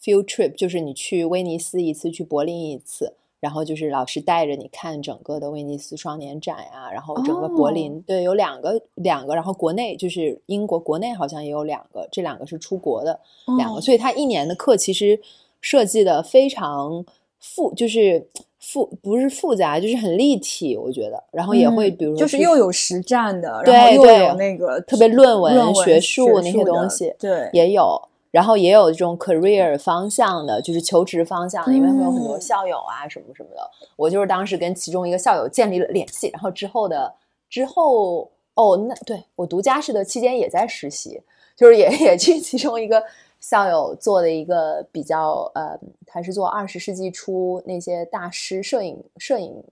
[0.00, 13.18] field trip，就是你去威尼斯一次，去柏林一次，然后就是老师带着你看整个的威尼斯双年展呀、然后整个柏林、对有两个两个，然后国内就是英国国内好像也有两个，这两个是出国的
[13.58, 13.80] 两个，哦。
[13.80, 15.18] 所以他一年的课其实
[15.60, 17.04] 设计的非常
[17.38, 18.24] 复，就是
[18.58, 28.00] 复不是复杂，就是很立体，我觉得，然后也会嗯比如说就是又有实战的，然后又有那个特别论文论文学术那些东西对，也有，
[28.30, 33.70] 然后也有这种 career 方向的，就是求职方向的，因为会有很多嗯校友啊什么什么的。
[33.96, 37.14] 我就是当时跟其中一个校友建立了联系，然后之后的
[37.48, 41.20] 之后哦，那对我读家士的期间也在实习，
[41.56, 43.02] 就是也也去其中一个
[43.40, 49.62] 校友做的一个比较呃，他是做二十世纪初那些大师摄影摄影。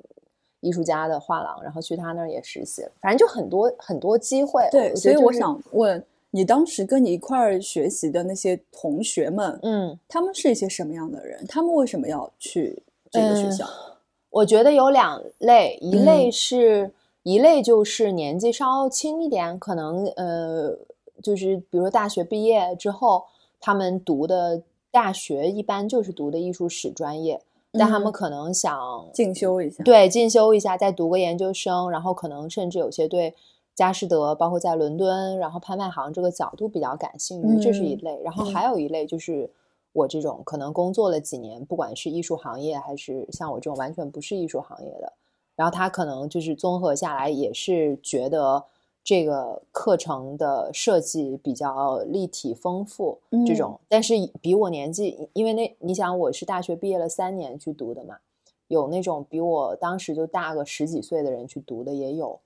[0.61, 4.67] 艺术家的画廊，然后去他那儿也实习了，反正就很多很多机会。
[4.73, 11.45] 对，觉所以我想问你，当时跟你一块儿学习的那些同学们，嗯，他们是一些什么样的人？
[11.47, 13.67] 他们为什么要去这个学嗯校？
[14.31, 20.79] 我觉得有两类，一类嗯是、一类就是年纪稍轻一点，可能呃，
[21.23, 23.25] 就是比如说大学毕业之后，
[23.59, 27.41] 他们读的大学一般就是读的艺术史专业，
[27.73, 28.79] 但他们可能想
[29.15, 33.35] 进修一下，对，进修一下，再读个研究生，然后可能甚至有些对
[33.79, 38.21] 佳士得，包括在伦敦，然后拍卖行这个角度比较感兴趣，这是一类。
[38.25, 39.49] 然后还有一类就是
[39.93, 45.13] 我这种可能工作了几年，不管是艺术行业还是像我这种完全不是艺术行业的，
[45.55, 48.65] 然后他可能就是综合下来也是觉得。
[49.05, 54.13] 这个课程的设计比较立体丰富，这种，但是
[54.43, 58.19] 比我年纪，因为那你想我是大学毕业了三年去读的嘛，
[58.67, 62.39] 有那种比我当时就大个十几岁的人去读的也有，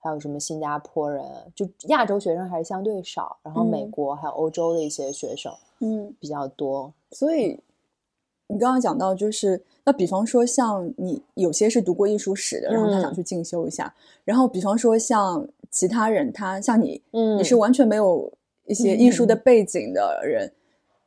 [0.00, 1.24] 还有什么新加坡人，
[1.54, 7.58] 就亚洲学生还是相对少，然后美国还有欧洲的一些学生，嗯，比较多，所以
[8.48, 13.94] 你刚刚讲到就是，那比方说像你有些是读过艺术史的，然后他想去进修一下，
[14.24, 15.46] 然后比方说像。
[15.72, 18.28] 其他人，他像你，嗯，你是完全没有
[18.66, 20.52] 一些艺术的背景的人，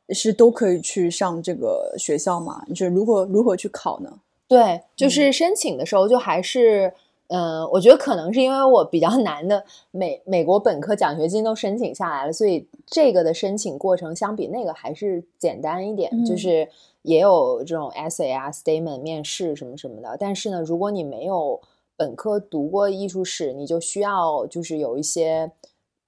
[0.08, 2.64] 是都可以去上这个学校吗？
[2.70, 4.10] 就是如何如何去考呢？
[4.48, 6.90] 对，就是申请的时候就还是，
[7.28, 16.68] 嗯，我觉得可能是因为我比较难的美美国本科奖学金都申请下来了，所以这个的申请过程相比那个还是简单一点，就是
[17.02, 20.16] 也有这种 essay 啊、statement 面试什么什么的。
[20.20, 21.58] 但是呢，如果你没有
[21.96, 25.50] 本科读过艺术史，你就需要就是有一些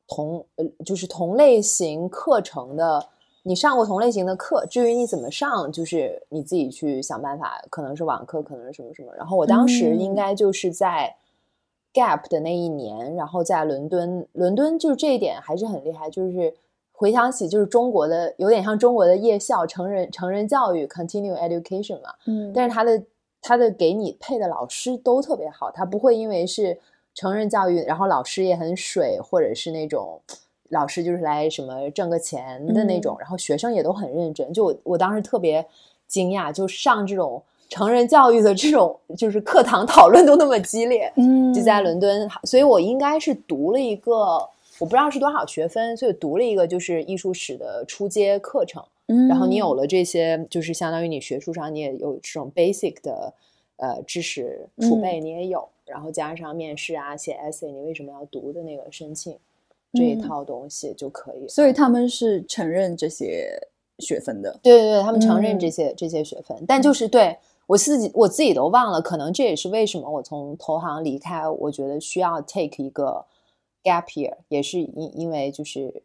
[0.07, 3.09] 同呃，就是同类型课程的，
[3.47, 4.67] 你上过同类型的课。
[4.67, 9.15] 至于你怎么上，就是你自己去想办法，可能是网课，可能是什么什么。
[9.17, 11.15] 然后我当时应该就是在
[11.95, 16.11] Gap 的那一年，然后在伦敦，伦敦就是这一点还是很厉害。
[16.11, 16.53] 就是
[16.93, 23.03] 回想起，就是中国的有点像中国的夜校成人成人教育 （Continue Education） 嘛，嗯，但是他的。
[23.43, 26.77] 他的给你配的老师都特别好，他不会因为是
[27.15, 30.21] 成人教育，然后老师也很水，或者是那种
[30.71, 34.53] 老师就是来什么挣个钱的那种，然后学生也都很认真。
[34.53, 35.65] 就我我当时特别
[36.07, 41.13] 惊讶，就上这种成人教育的这种，就是课堂讨论都那么激烈。
[41.17, 44.13] 嗯，就在伦敦，所以我应该是读了一个，
[44.79, 48.83] 我不知道是多少学分，所以读了一个就是艺术史的初阶课程。
[49.09, 53.33] 嗯然后你有了这些，就是相当于你学术上你也有这种 basic 的
[53.77, 59.39] 呃知识储备，你也有，然后加上面试啊、写 essay，你为什么要读的那个申请
[59.97, 61.49] 这一套东西就可以。
[61.49, 63.59] 所以他们是承认这些
[63.99, 67.37] 学分的，对对对，他们承认这些这些学分，但就是对
[67.67, 73.25] 我自己我自己都忘了，可能这也是为什么我从投行离开，我觉得需要 take 一个
[73.83, 76.03] gap year，也是因因为就是。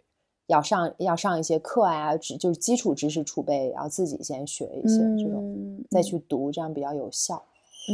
[0.48, 7.42] 要上要上一些课啊，只就是基础知识储备，然后自己先学一些这种，再去读，这样比较有效。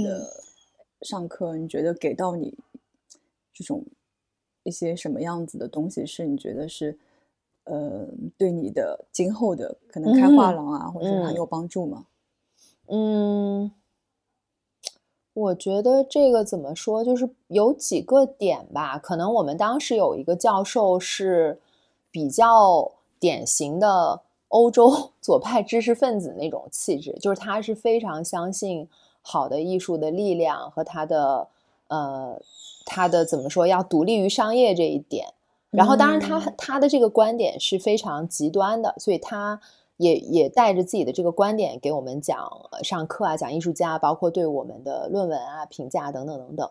[0.03, 0.27] 的
[1.03, 2.51] 上课，你觉得给到你
[3.53, 3.85] 这种
[4.67, 6.97] 一些什么样子的东西，是你觉得是
[7.63, 8.05] 呃
[8.37, 12.05] 对你的今后的可能开画廊啊，或者很有帮助吗？
[12.87, 13.71] 嗯，
[15.33, 18.97] 我觉得这个怎么说，就是有几个点吧。
[18.97, 21.59] 可能我们当时有一个教授是。
[22.09, 28.87] 比较典型的欧洲 左派知识分子那种气质，就是他是非常相信
[29.21, 31.47] 好的艺术的力量和他的
[31.89, 32.41] 呃
[32.87, 35.27] 他的怎么说要独立于商业这一点。
[35.69, 39.59] 然后，当然他他的这个观点是非常极端的，所以他
[39.97, 42.49] 也也带着自己的这个观点给我们讲
[42.83, 46.69] 上课啊，讲艺术家，包括对我们的论文啊评价等等等等。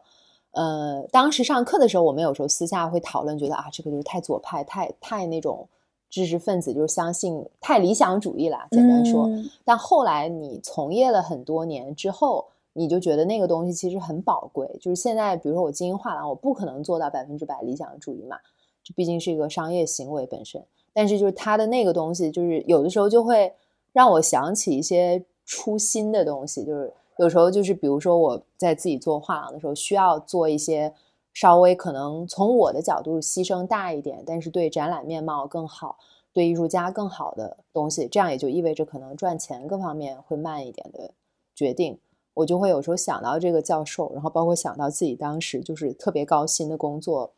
[0.52, 5.68] 呃，当时上课的时候，我们有时候私下会讨论，觉得啊，这个就是太左派，太太那种
[6.08, 8.66] 知识分子，就是相信太理想主义了。
[8.70, 9.28] 简单说，
[9.62, 12.46] 但后来你从业了很多年之后，
[12.76, 14.68] 你就觉得那个东西其实很宝贵。
[14.80, 18.36] 就是现在，比如说我经营画廊，我不可能做到百分之百理想主义嘛，
[18.84, 20.64] 这毕竟是一个商业行为本身。
[20.92, 23.52] 但是就是他的那个东西，就是有的时候就会
[23.92, 26.92] 让我想起一些初心的东西，就是。
[27.18, 30.92] 有时候就是，比如说我在自己做画廊的时候，需要做一些
[31.32, 35.96] 稍微可能从我的角度牺牲大一点，但是对展览面貌更好、
[36.34, 41.10] 对艺术家更好的东西，这样也就意味着可能赚钱各方面会慢一点的
[41.54, 41.98] 决定，
[42.36, 47.32] 我就会有时候想到这个教授，然后包括想到自己当时就是特别高薪的工作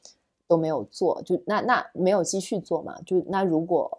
[0.46, 3.98] 都没有做，就那那没有继续做嘛，就那如果。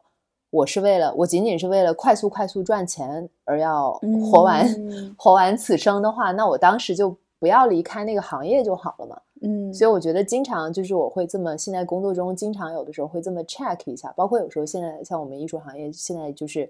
[0.51, 3.91] 我是为了我仅仅是为了快速快速赚钱而要
[4.31, 4.67] 活完
[5.15, 9.21] 活完此生的话，那我当时就不要离开那个行业就好了嘛。
[9.41, 16.67] 嗯，所以我觉得经常就是我会这么现在工作中经常有的时候会这么 check 一下，包括有时候现在像我们艺术行业现在就是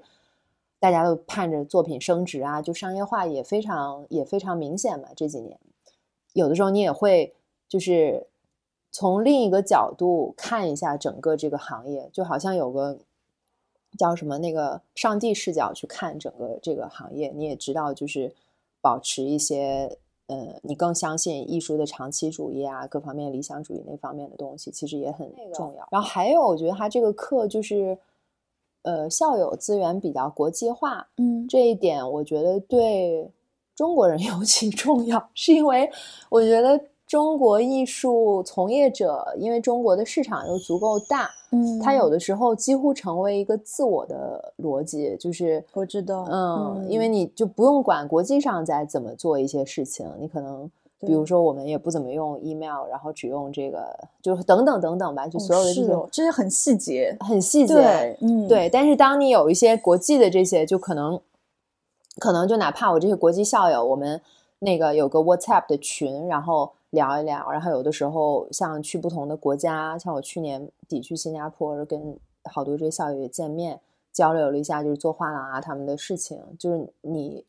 [0.80, 5.10] 大家都盼着作品升值啊，就商业化也非常也非常明显嘛。
[5.16, 5.60] 这几年
[6.34, 7.34] 有的时候你也会
[7.68, 8.28] 就是
[8.92, 12.98] 从另一个角度看一下整个这个行业，就好像有个。
[13.98, 14.38] 叫什么？
[14.38, 18.32] 那个上帝视角去看整个这个行业，你也知道，就是
[18.82, 25.88] 保持一些呃，你更相信艺术的长期主义啊，各方面理想主义那方面的东西，其实也很重要。
[25.90, 27.98] 然后还有，我觉得他这个课就是
[28.84, 33.30] 呃，校友资源比较国际化，嗯这一点我觉得对
[33.76, 35.90] 中国人 尤其重要，是因为
[36.30, 50.70] 我觉得中国艺术从业者，因为中国的市场又足够大，嗯，它有的时候几乎成为一个自我的逻辑，就是我知道嗯，嗯因为你就不用管国际上在怎么做一些事情，你可能。
[51.02, 61.20] 比如说，我们也不怎么用 email，然后只用这个，就是等等等等吧，就所有的这些是哦，这些很细节，很细节，对，嗯，对，但是当你有一些国际的这些，就可能，
[62.18, 64.20] 可能就哪怕我这些国际校友，我们
[64.60, 73.80] 那个有个 WhatsApp 的群，然后聊一聊，然后有的时候像去不同的国家，像我去年底去新加坡，跟好多这些校友也见面
[74.12, 77.46] 交流了一下，就是做画廊啊他们的事情，就是你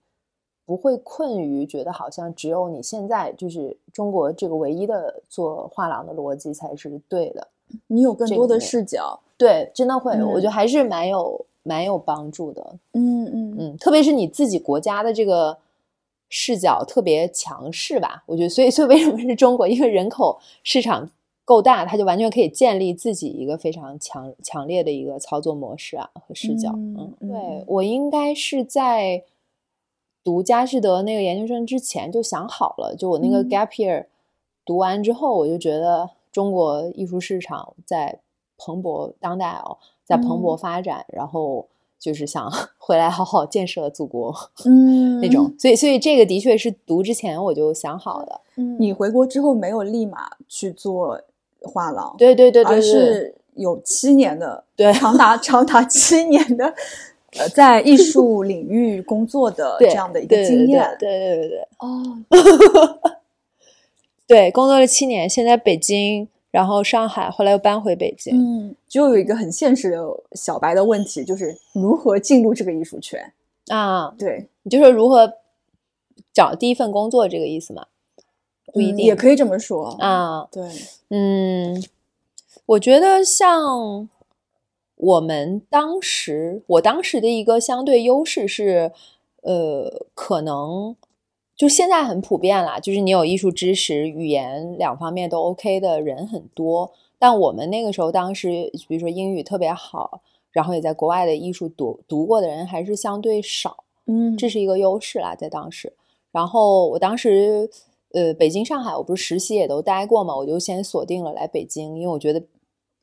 [0.70, 7.44] 不会困于觉得好像只有你现在就是中国这个唯一的做画廊的逻辑才是对的。
[7.88, 12.64] 你有更多的视角，对，真的会，嗯我觉得还是蛮有蛮有帮助的。
[12.92, 15.58] 嗯嗯嗯，特别是你自己国家的这个
[16.28, 19.66] 视角特别强势吧，我觉得，所以，所以为什么是中国？
[19.66, 21.10] 因为人口市场
[21.44, 26.70] 够大，它就完全可以建立自己一个非常强强烈的一个操作模式啊和视角。
[26.76, 29.20] 嗯对我应该是在
[30.22, 33.48] 读佳士得那个研究生之前就想好了，就我那个嗯。
[33.48, 34.06] gap year
[34.64, 38.20] 读完之后，我就觉得中国艺术市场在
[38.58, 40.58] 蓬勃当代哦，在蓬勃嗯。
[40.58, 41.66] 发展，然后
[41.98, 44.34] 就是想 回来好好建设祖国
[44.66, 51.20] 嗯 那种，所以所以这个的确是读之前我就想好的，嗯，你回国之后没有立马去做
[51.62, 54.92] 画廊，对对对对而对，是有七年的，对。
[54.92, 56.72] 长达长达七年的，
[57.38, 60.96] 呃，在艺术领域工作的 这样的一个经验。
[60.98, 62.24] 对对对对哦，
[64.26, 69.98] 对，工作了七年，现在北京，然后上海，后来又搬回北京，嗯，就有一个很现实的
[70.32, 73.32] 小白的问题，就是如何进入这个艺术圈？
[73.68, 75.32] 啊，对，你就说如何
[76.32, 77.86] 找第一份工作这个意思吗？
[78.72, 79.96] 不一定，嗯也可以这么说。
[79.98, 80.62] 啊，对，
[81.08, 81.82] 嗯，
[82.66, 84.08] 我觉得像
[85.00, 88.92] 我们当时，我当时的一个相对优势是，
[89.42, 90.94] 呃，可能
[91.56, 96.92] 就现在很普遍啦，就是你有艺术知识、语言两方面都 OK 的人很多。
[97.18, 100.20] 但我们那个时候，当时比如说英语特别好，
[100.50, 103.84] 然后也在国外的艺术读读过的人还是相对少。
[104.06, 105.92] 嗯，这是一个优势啦，在当时。
[106.30, 107.68] 然后我当时，
[108.12, 112.42] 呃，北京、上海，我不是实习也都待过嘛，我就先锁定了来北京，因为我觉得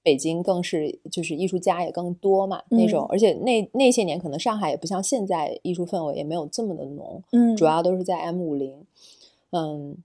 [0.08, 8.86] 北京更是就是艺术家也更多嘛那种，嗯而且那那些年可能上海也不像现在艺术氛围也没有这么的浓，嗯，主要都是在 M 五零，
[9.52, 9.98] 嗯。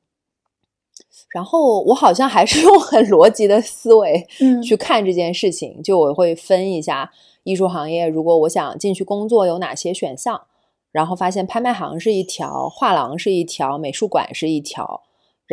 [1.33, 7.13] 然后我好像还是 用很逻辑的思维嗯去看这件事情，就我会分一下
[7.45, 10.43] 艺术行业，如果我想进去工作有哪些选项，
[10.91, 15.03] 然后发现拍卖行是一条，画廊是一条，美术馆是一条，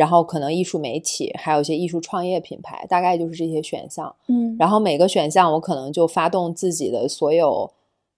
[0.00, 4.16] 然后可能艺术媒体，还有一些艺术创业品牌，大概就是这些选项。
[4.28, 7.70] 嗯，然后每个选项我可能就发动自己的所有，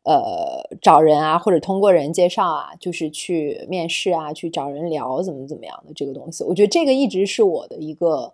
[0.05, 6.45] 呃，找人啊，或者通过人介绍啊，就是去面试啊，去找人聊怎么怎么样的这个东西。
[6.45, 8.33] 我觉得这个一直是我的一个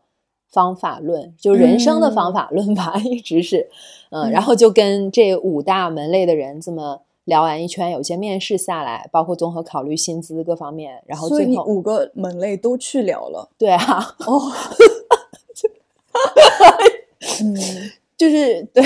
[0.50, 3.66] 方法论，就人生的方法论吧， 一直是，
[4.10, 13.50] 嗯，然后就跟这五大门类的人这么聊完一圈，有些面试下来，包括综合考虑薪资各方面，然后最后五个门类都去聊了。
[13.58, 14.50] 对啊，哦，
[17.44, 17.54] 嗯
[18.16, 18.82] 就是对，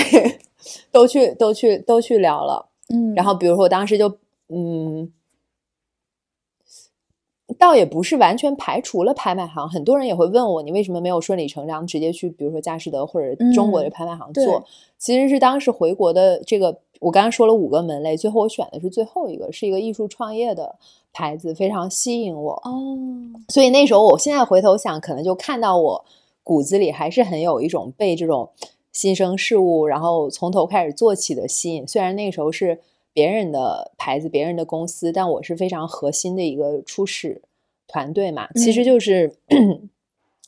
[0.91, 2.67] 都去都去都去聊了。
[2.89, 4.17] 嗯，然后比如说我当时就
[4.49, 5.09] 嗯，
[7.57, 14.61] 倒也不是完全排除了拍卖行，很多人也会问我，你为什么没有顺理成章直接去，比如说佳士得或者中国的嗯拍卖行对做？
[14.99, 20.75] 其实是当时回国的这个，我刚刚说了五个门类，最后我选的是最后一个，是一个艺术创业的
[21.11, 22.53] 牌子，非常吸引我。
[22.63, 22.97] 哦，
[23.49, 26.05] 所以那时候，我现在回头想，可能就看到我
[26.43, 28.49] 骨子里还是很有一种被这种
[28.91, 31.87] 新生事物，然后从头开始做起的吸引。
[31.87, 32.79] 虽然那时候是
[33.11, 37.41] 别人的牌子、别人的公司，但我是非常核心的一个初始
[37.87, 39.35] 团队嘛，其实嗯就是、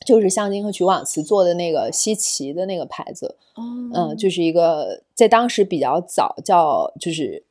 [0.06, 7.42] 就是香金和曲广慈做的那个西奇的那个牌子，哦，嗯，就是一个在当时比较早叫就是。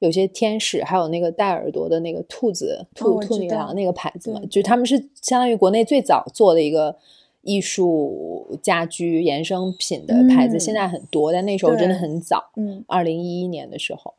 [0.00, 4.46] 有些天使，还有那个带耳朵的那个兔子、兔、兔女郎那个牌子嘛，对。
[4.46, 6.96] 就是他们是相当于国内最早做的一个
[7.42, 10.60] 艺术家居衍生品的牌子，嗯。
[10.60, 12.82] 现在很多，但那时候真的对很早，嗯。
[12.88, 14.14] 二零一一年的时候，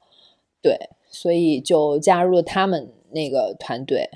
[0.61, 0.77] 对，
[1.09, 4.07] 所以就加入了他们那个团队。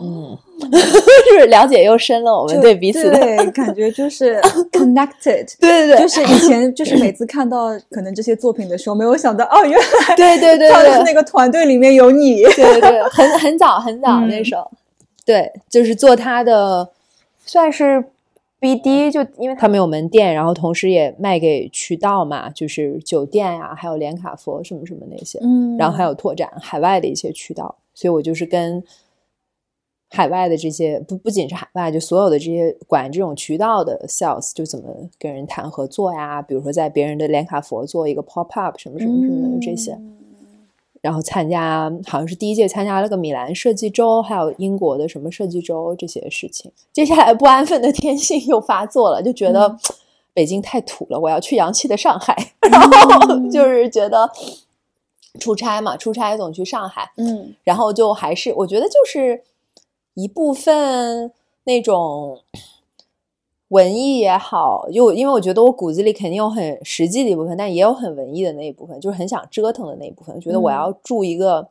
[0.00, 0.38] 嗯，
[0.70, 3.18] 就是了解又深了，我们对彼此的
[3.52, 4.36] 感觉就是
[4.72, 5.46] connected。
[5.60, 10.70] 对对对，就是以前就是每次看到可能这些作品的时候，没有想到哦，原来对对对，
[11.04, 12.42] 那个团队里面有你。
[12.42, 14.70] 对对，很很早很早那时候，
[15.24, 16.88] 对，就是做他的
[17.44, 18.04] 算是
[18.60, 28.82] BD，就因为他们有门店，然后同时也卖给渠道嘛，就是酒店呀，还有连卡佛什么什么那些，嗯，然后还有拓展海外的一些渠道，所以我就是跟。
[30.14, 34.86] 海外的这些不不仅是海外，就所有的这些管这种渠道的 sales 就怎么
[35.18, 36.40] 跟人谈合作呀？
[36.40, 39.98] 比如说在别人的连卡佛做一个 pop up 什么什么什么的这些，
[41.00, 46.70] 然后参加好像是第一届参加了个米兰设计周，还有英国的什么设计周这些事情。
[46.92, 49.76] 接下来不安分的天性又发作了，就觉得
[50.32, 52.36] 北京太土了，我要去洋气的上海。
[52.70, 54.30] 然后就 是觉得
[55.40, 59.42] 出差嘛，出差总去上海，嗯，然后就还是我觉得就是。
[60.14, 61.32] 一部分
[61.64, 62.40] 那种
[63.68, 70.40] 文艺也好，就因为我觉得我骨子里肯定有很实际的一部分，但也有很文艺的那一部分，就是很想折腾的那一部分。
[70.40, 71.68] 觉得我要住一个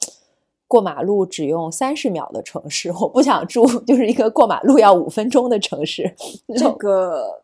[0.68, 6.16] 过马路只用三十秒的城市，我不想住就是一个过马路要五分钟的城市。
[6.58, 7.43] 这个。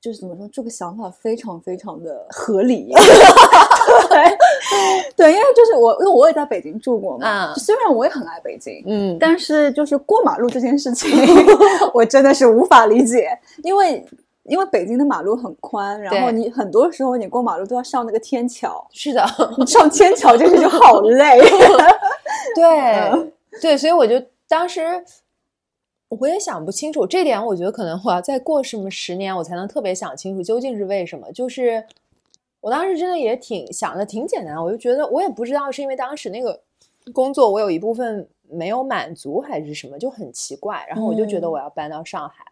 [0.00, 2.92] 就是怎么说，这个想法非常非常的合理。
[4.08, 4.38] 对，
[5.16, 7.54] 对因为就是我，因为我也在北京住过嘛。
[7.54, 11.10] 虽然我也很爱北京，嗯，但是就是过马路这件事情，
[11.92, 13.36] 我真的是无法理解。
[13.64, 14.06] 因为
[14.44, 18.86] 因为北京的马路很宽，然后你很多时候你过马路都要上那个天桥。
[18.92, 19.26] 是的，
[19.66, 21.40] 上天桥这个就好累。
[22.54, 23.30] 对
[23.60, 24.14] 对，所以我就
[24.48, 25.04] 当时。
[26.08, 31.30] 我也想不清楚这点，我觉得可能我要再过什么十年，我才能特别想清楚究竟是为什么。
[31.32, 31.84] 就是
[32.60, 34.56] 我当时真的也挺想的，挺简单。
[34.56, 36.58] 我就觉得我也不知道是因为当时那个
[37.12, 40.84] 工作我有一部分没有满足还是什么，就很奇怪。
[40.88, 42.42] 然后我就觉得我要搬到上海，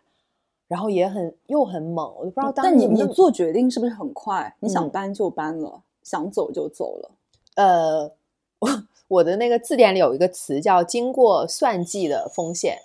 [0.68, 2.64] 然后也很又很猛，我都不知道当。
[2.66, 4.54] 但你你做决定是不是很快？
[4.61, 7.11] 你想搬就搬了，想走就走了。
[7.54, 8.12] 呃，
[8.59, 8.68] 我
[9.09, 12.76] 我的那个字典里有一个词叫“经过算计的风险”。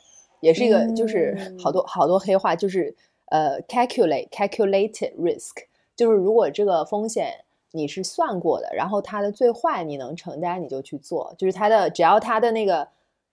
[0.41, 2.93] 也是一个，就是好多好多黑话，就是
[3.27, 5.63] 呃，calculate calculated risk，
[5.95, 12.85] 就是如果这个风险你是算过的，然后它的最坏你能承担，你就去做，就是它的只要它的那个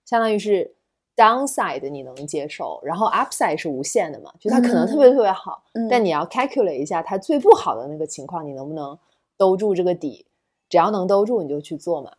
[0.05, 0.73] 相当于是
[1.17, 8.97] downside 你能接受，然后 upside 是无限的嘛，就它可能特别特别好，但你要 calculate 一下它最不好的那个情况，你能不能
[9.37, 10.27] 兜住这个底，
[10.69, 12.13] 只要能兜住你就去做嘛。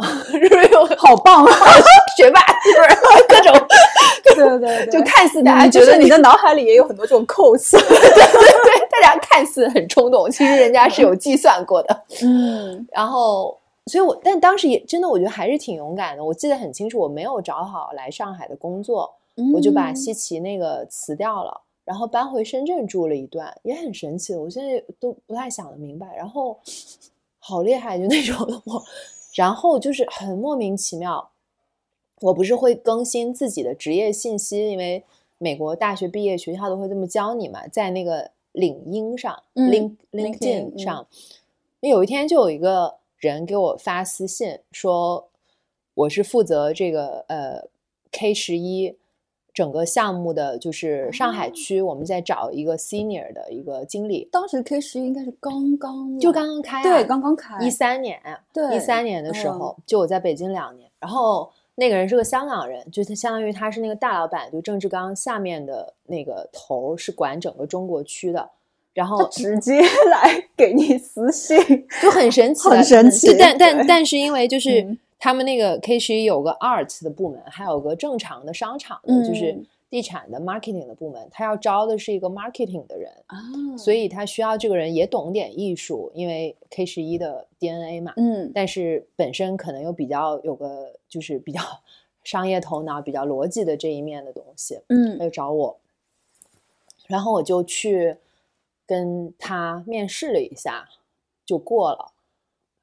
[0.32, 1.52] 是不是好棒啊？
[2.20, 2.82] 学霸是不
[3.16, 3.68] 是各种？
[4.34, 12.04] 对对对，就看似大家觉得你的脑海里也有很多这种扣词， 对对对，大家看似很冲动，其实人家是有计算过的。
[12.22, 13.56] 嗯，然后，
[13.86, 16.24] 所以我但当时也真的，我觉得还是挺勇敢的。
[16.24, 19.10] 我记得很清楚，我没有找好来上海的工作，
[19.54, 24.34] 我就把西奇那个辞掉了，然后搬回深圳住了一段，也很神奇。
[24.34, 26.58] 我现在都不太想得明白，然后
[27.38, 28.82] 好厉害，就那种我。
[29.34, 31.30] 然后就是很莫名其妙，
[32.20, 35.04] 我不是会更新自己的职业信息，因为
[35.38, 41.06] 美国大学毕业学校都会这么教你嘛，在那个领英上，link LinkedIn 上，
[41.80, 45.28] 有一天就有一个人给我发私信说，
[45.94, 47.68] 我是负责这个呃
[48.12, 48.96] K 十一。
[49.52, 54.26] 整个项目的就是上海区，我们在找一个 senior 的一个经理。
[54.30, 58.18] 当时 K 十一应该是刚刚就刚刚开，对，刚刚开，一三年，
[58.52, 60.88] 对，一三年的时候，就我在北京两年。
[61.00, 61.50] 然后
[61.80, 68.50] 那个人是个香港人，就是相当于他是那个大老板，就郑志刚下面的那个头是管整个中国区的。
[68.92, 71.56] 然后直接 来给你私信，
[72.02, 73.36] 就很神奇，很神奇。
[73.38, 74.96] 但但但是因为就是。
[75.22, 79.54] 他们那个 K 十一有个 art 的部门，还有个正常的商场的，就是
[79.90, 81.28] 地产的 marketing 的部门。
[81.32, 83.36] 他要招的是一个 marketing 的人啊，
[83.76, 88.14] 所以他需要这个人也懂点艺术，因为 K 十一的 DNA 嘛。
[88.16, 91.60] 嗯，但是本身可能又比较有个就是比较
[92.22, 94.80] 商业头脑、比较逻辑的这一面的东西。
[94.88, 95.76] 嗯，他就找我，
[97.08, 98.16] 然后我就去
[98.86, 100.88] 跟他面试了一下，
[101.44, 102.12] 就过了，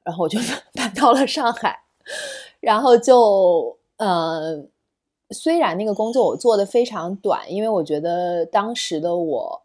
[0.04, 0.38] 然后我就
[0.74, 1.80] 搬到了上海。
[2.60, 4.64] 然后就，呃，
[5.30, 9.62] 虽然那个工作我做的非常短，因为我觉得当时的我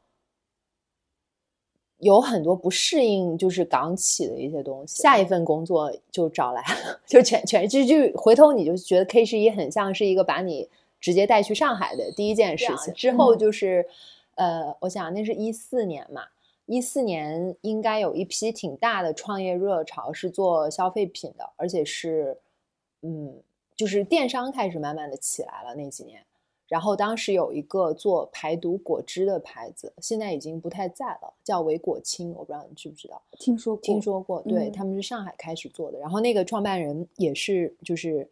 [2.00, 5.02] 有很多不适应，就是港企的一些东西。
[5.02, 12.94] 下一份工作就找来了，就全全就就回头你就觉得 K 十一很像是一个把你直接带去上海的第一件事情。
[12.94, 13.86] 之后就是，
[14.36, 16.24] 呃，我想那是一四年嘛。
[16.66, 22.38] 一四年应该有一批挺大的创业热潮，是做消费品的，而且是，
[23.02, 23.36] 嗯，
[23.76, 26.24] 就是电商开始慢慢的起来了那几年。
[26.70, 33.22] 然后当时有一个做排毒果汁的牌子，现在已经不太在了，叫维果清，我不知道你知不知道？
[33.38, 34.42] 听说过，听说过。
[34.44, 38.28] 对，嗯他们是上海开始做的，然后那个创办人也是就是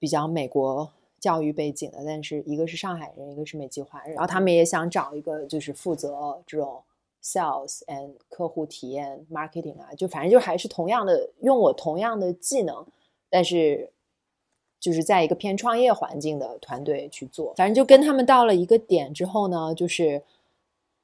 [0.00, 0.90] 比较美国
[1.20, 6.82] 教育背景的，但是一个是上海人，一个是美籍华人，然后他们也想找一个就是负责这种
[7.22, 12.84] sales and 客户体验 marketing 啊，就反正就还是同样的用我同样的技能，
[13.30, 13.92] 但是
[14.86, 20.22] 就是在一个偏创业环境的团队去做，反正就跟他们到了一个点之后呢，就是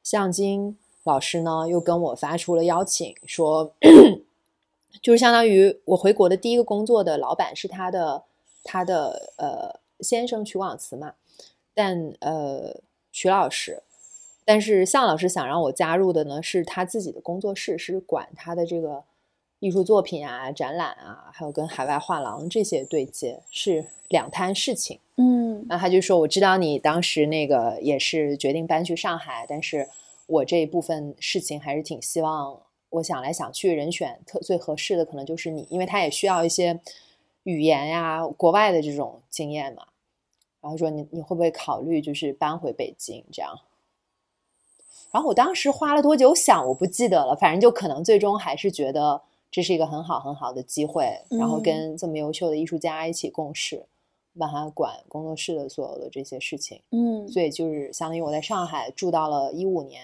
[0.04, 3.74] 向金老师呢又跟我发出了邀请，说
[5.02, 8.22] 就是相当于我回国的第一个工作的老板是他的
[8.62, 11.14] 他的呃先生曲广慈嘛，
[11.74, 12.76] 但呃
[13.10, 13.82] 曲老师，
[14.44, 19.02] 但是向老师想让我加入的呢是他自己的工作室，是管他的这个
[19.62, 24.98] 艺术作品啊、展览啊，还有跟海外画廊这些对接，是两摊事情。
[25.14, 29.88] 嗯然后他就说：“我知道你当时那个也是决定搬去上海，但是
[30.26, 32.58] 我这一部分事情还是挺希望，
[32.90, 36.80] 我想来想去，人选特最合适的可能就是你，因为他也需要一些
[37.44, 39.84] 语言呀、国外的这种经验嘛。
[40.60, 43.56] 然后说你你会不会考虑就是搬回北京这样？
[45.12, 49.22] 然后我当时花了多久想我不记得了，反正就可能最终还是觉得
[49.53, 53.84] 这是一个很好很好的机会，然后嗯跟这么优秀的艺术家一起共事。”
[54.38, 60.03] 帮他管工作室的所有的这些事情，嗯所以就是相当于我在上海住到了一五年，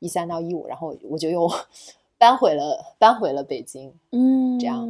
[0.00, 1.50] 一三到一五，然后我就又
[2.18, 3.90] 搬回了搬回了北京。
[4.12, 4.86] 嗯，这样，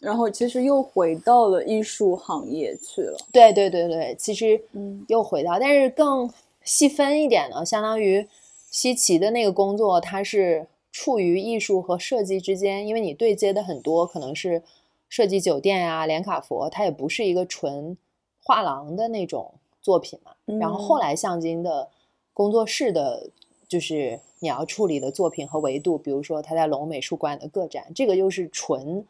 [0.00, 3.18] 然后其实又回到了艺术行业去了。
[3.30, 6.32] 对对对对，其实嗯又回到，但是更
[6.62, 8.26] 细分一点呢，相当于
[8.70, 14.62] 西奇的那个工作，它是处于艺术和设计之间，因为你对接的很多可能是
[15.08, 17.98] 设计酒店啊、连卡佛，它也不是一个纯
[18.40, 20.30] 画廊的那种作品嘛。
[20.60, 21.90] 然后后嗯来向京的
[22.32, 23.28] 工作室的，
[23.66, 29.04] 就是你要处理的作品和维度，比如说他在龙美术馆的个展，这个又是纯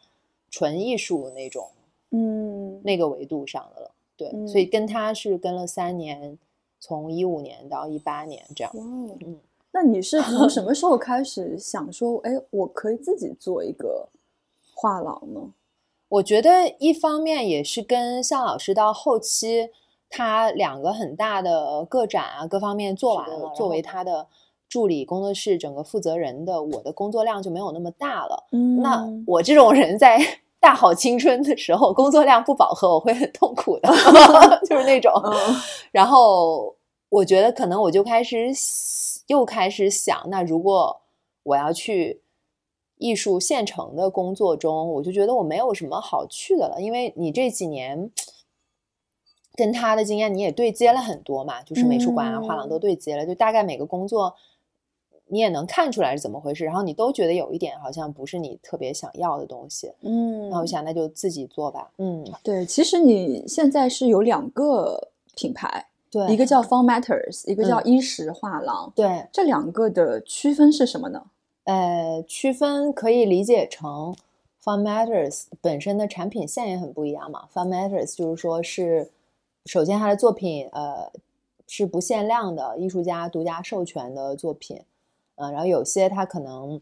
[0.49, 1.67] 纯艺术那种
[2.09, 3.91] 嗯那个维度上的了。
[4.17, 6.35] 对，嗯所以跟他是跟了三年，
[6.79, 8.73] 从一五年到一八年这样。
[8.75, 9.37] 嗯，
[9.75, 14.07] 那你是 从什么时候开始想说，哎，我可以自己做一个
[14.73, 15.41] 画廊呢？
[16.07, 16.49] 我觉得
[16.79, 19.69] 一方面也是跟向老师到后期，
[20.09, 24.25] 他两个很大的个展啊，各方面做完了，作为他的
[24.69, 28.45] 助理工作室整个负责人的，我的工作量就没有那么大了。
[28.53, 30.17] 嗯那我这种人在
[30.61, 33.89] 大好青春的时候，工作量不饱和，我会很痛苦的，
[34.65, 35.11] 就是那种。
[35.25, 35.31] 嗯
[35.91, 36.73] 然后
[37.09, 38.51] 我觉得可能我就开始
[39.27, 41.01] 又开始想，那如果
[41.43, 42.21] 我要去
[42.97, 48.11] 艺术现成的工作中，我就觉得我没有什么好去的了，因为你这几年
[49.55, 52.79] 跟他的经验你也对接了很多嘛，就是美术馆啊、画廊都嗯。
[52.79, 54.35] 对接了，就大概每个工作
[55.27, 68.89] 你也能看出来是怎么回事，然后你都觉得有一点好像不是你特别想要的东西，嗯，那我想那就自己做吧，嗯，对，其实你现在是有两个品牌，对，一个叫 Fun Matters，一个叫衣食画廊。
[68.95, 71.21] 对，这两个的区分是什么呢？
[71.65, 74.15] 呃，区分可以理解成
[74.63, 77.49] Fun Matters 本身的产品线也很不一样嘛。
[77.53, 79.11] Fun Matters 就是说是，
[79.65, 81.11] 首先他的作品呃
[81.67, 84.81] 是不限量的，艺术家独家授权的作品，
[85.35, 86.79] 嗯、然后有些它可能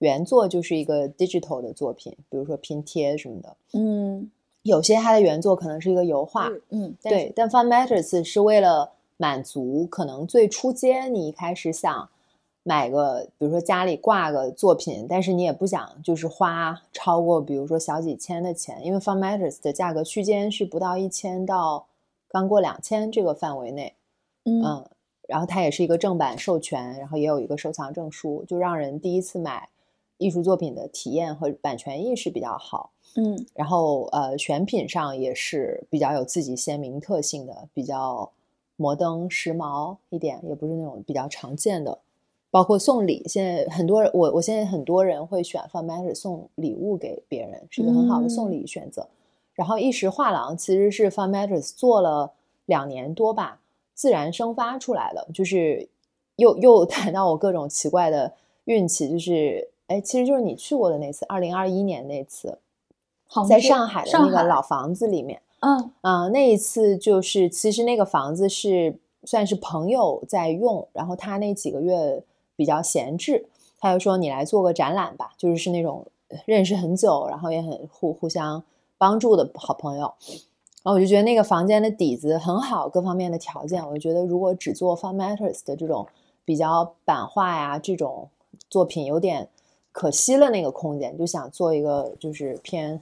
[0.00, 4.30] 原作就是一个 digital 的作品，比如说拼贴什么的，嗯，
[4.66, 12.08] 有些它的原作可能是一个油画，嗯，对但 Fun Matters 是为了满足可能最初阶，你一开始想
[12.62, 21.86] 买个，比如说家里挂个作品，但是你也不想就是花超过比如说小几千的钱，因为 Fun Matters 的价格区间是不到一千到
[22.28, 23.94] 刚过两千这个范围内，
[24.44, 24.62] 嗯。
[24.62, 24.84] 嗯，
[25.28, 29.68] 然后它也是一个正版授权，然后也有一个收藏证书，就让人第一次买
[30.18, 32.90] 艺术作品的体验和版权意识比较好。
[33.18, 38.30] 嗯然后呃，选品上也是比较有自己鲜明特性的，比较
[38.76, 41.98] 摩登时髦一点，也不是那种比较常见的。
[42.50, 49.06] 包括送礼，现在很多人，我我现在很多人会选 Fun Matter 送礼物给别人，是一个很好的送嗯礼选择。
[49.54, 52.32] 然后一时画廊其实是 Fun Matters 做了
[52.66, 53.60] 两年多吧，
[53.94, 55.88] 自然生发出来的，就是
[56.36, 62.58] 又又 谈到我各种奇怪的运气，就是哎，其实就是你去过的那次，二零二一年那次，
[63.48, 72.22] 在上海的那个老房子里面，嗯啊、那一次就是其实那个房子是算是朋友在用，然后他那几个月
[72.56, 73.46] 比较闲置，
[73.78, 76.06] 他就说你来做个展览吧，就是是那种
[76.44, 78.62] 认识很久，然后也很互互相
[78.98, 80.12] 帮助的好朋友。
[80.82, 86.06] 然后我就觉得那个房间的底子很好，各方面的条件，我就觉得如果只做 Fun Matters 的这种
[86.44, 88.28] 比较版画呀这种
[88.70, 89.48] 作品，有点
[89.96, 93.00] 可惜了那个空间，就想做一个就是偏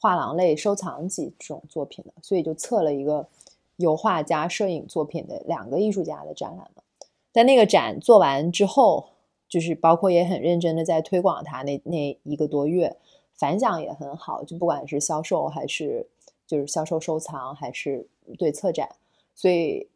[0.00, 3.28] 画廊类收藏级这种作品的，所以就测了一个
[3.76, 6.82] 油画加摄影作品的两个艺术家的展览嘛。
[7.30, 9.10] 在那个展做完之后，
[9.46, 12.96] 就是包括也很认真的在推广它那那一个多月，
[13.34, 16.08] 反响也很好，就不管是销售还是。
[16.46, 18.06] 就是销售收藏还是
[18.38, 18.86] 对策展，
[19.34, 19.88] 所以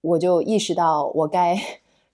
[0.00, 1.56] 我就意识到我该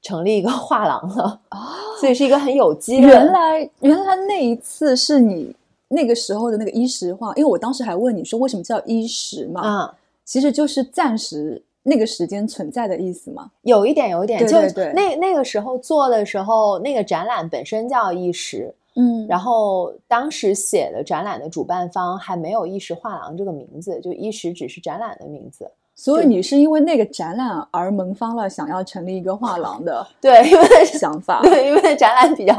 [0.03, 1.59] 成立一个画廊了啊！
[2.01, 2.99] 所以是一个很有机。
[2.99, 5.55] 原来原来那一次是你
[5.89, 9.61] 那个时候的那个一时画，因为我当时还问你说为什么叫一时嘛？
[9.61, 9.95] 啊，
[10.25, 13.51] 其实就是暂时那个时间存在的意思嘛。
[13.63, 18.75] 有一点，有一点，就对那那个时候做的时候，那个展览本身叫一时。
[19.01, 25.71] 嗯，然后当时写的展览的主办方还没有意识画廊这个名字，就一时只是展览的名字。
[26.01, 31.43] 所以你是因为那个展览而萌发了想要成立一个画廊的 对，因为想法。
[31.45, 32.55] 对，因为展览比较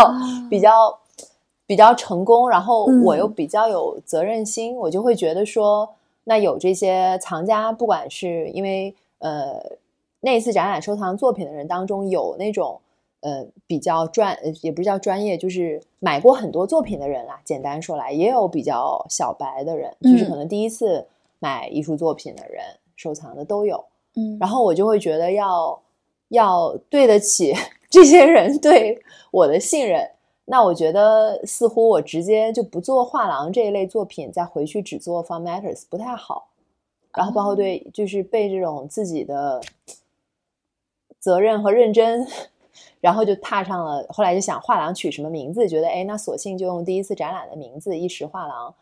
[0.50, 1.00] 比较
[1.66, 5.90] 比较成功，然后我又比较有责任心，我就会觉得说，
[6.26, 9.56] 那有这些藏家，不管是因为呃
[10.20, 12.82] 那次展览收藏作品的人当中有那种。
[13.22, 17.38] 呃，比较专，也不是叫专业，就是买过很多作品的人啦。
[17.44, 21.06] 简单说来，也有比较小白的人，就是可能第一次
[21.40, 22.64] 买艺术作品的人，
[23.00, 23.82] 收藏的都有。
[24.16, 25.82] 嗯，然后我就会觉得要
[26.28, 27.54] 要对得起
[27.90, 30.06] 这些人对我的信任。
[30.44, 36.50] 那我觉得似乎我直接就不做画廊这一类作品，再回去只做 Fun Matters 不太好。
[37.14, 39.62] 然后包括对，就是被这种自己的
[41.20, 42.28] 责任和认真。
[43.02, 48.76] 然后就踏上了，后来就想画廊取什么名字，觉得哎，那索性就用第一次展览的名字“一时画廊”，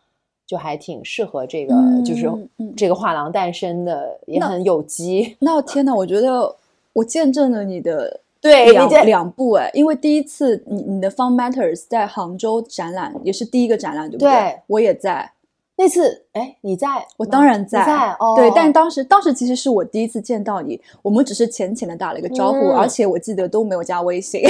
[0.48, 2.32] 就还挺适合这个，就是
[2.76, 5.36] 这个画廊诞生的，也很有机。
[5.40, 6.56] 那天呐，我觉得
[6.94, 14.60] 我见证了你的 对两两步哎，因为第一次你你的 Fun Matters 在杭州展览也是第一个展览，对不对？
[14.68, 15.32] 我也在。
[15.80, 16.88] 那次，哎，你在？
[17.18, 17.86] 我当然在。
[17.86, 18.34] 在哦。
[18.36, 24.42] 对，但当时，当时其实是我第一次见到你，我们只是浅浅的打了一个招呼，而且我记得都没有加微信。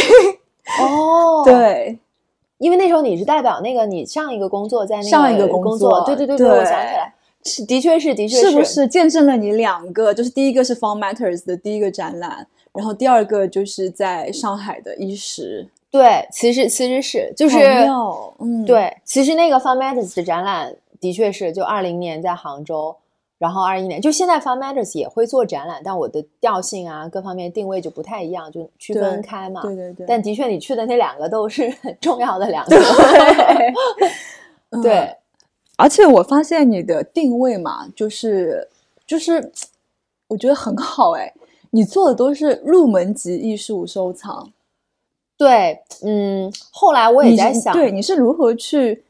[0.80, 1.44] 哦。
[1.44, 2.00] 对，
[2.58, 10.14] 因为那时候你是代表那个你上一个工作在那个上一个工作，对对对对，我想起来，是的确是的确是，是不是见证了你两个？
[10.14, 15.68] 就是第一个是 Fun Matters 的第一个展览，然后第二个就是在上海的伊食。
[15.90, 17.58] 对，其实其实是就是
[18.40, 20.74] 嗯，对，其实那个 Fun Matters 的展览。
[21.00, 22.96] 的确是，就二零年在杭州，
[23.38, 29.62] 然后二一年就现在 Fun Matters 也会做展览，但我的调性啊各方面定位就不太一样，就区分开嘛。
[29.62, 30.06] 对对对。
[30.08, 32.76] 但的确，你去的那两个都是很 重要的两个。
[34.82, 35.16] 对。
[35.78, 38.68] 而且我发现你的定位嘛，就是
[39.06, 39.52] 就是，
[40.28, 41.32] 我觉得很好哎，
[41.70, 44.52] 你做的都是入门级艺术收藏。
[45.38, 49.04] 对，嗯，后来我也在想，对，你是如何去。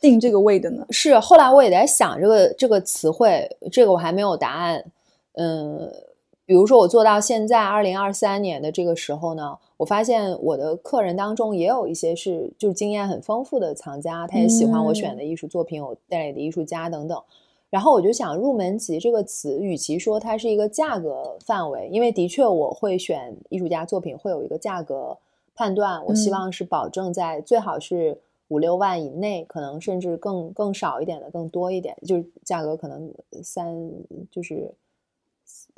[0.00, 0.86] 定这个位的呢？
[0.90, 4.82] 是后来我也在想这个这个词汇，这个我还没有答案。
[5.34, 5.92] 嗯，
[6.46, 17.22] 比如说我做到现在二零二三年的这个时候呢，我发现我的客人当中也有一些是就是经验很丰富的藏家，他也喜欢我选的艺术作品，我代理的艺术家等等。
[17.68, 25.16] 然后我就想，入门级这个词，与其说它是一个价格范围，因为的确我会选艺术家作品会有一个价格
[25.54, 28.18] 判断，我希望是保证在最好是。
[28.50, 33.08] 五六万以内，可能甚至更更少一点的，更多一点，就是价格可能
[33.44, 33.72] 三，
[34.28, 34.74] 就是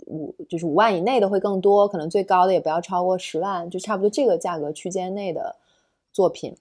[0.06, 5.54] 五，就是五万以内的会更多，可能最高的也不要超过十万，就差不多这个价格区间内的
[6.14, 6.56] 作品。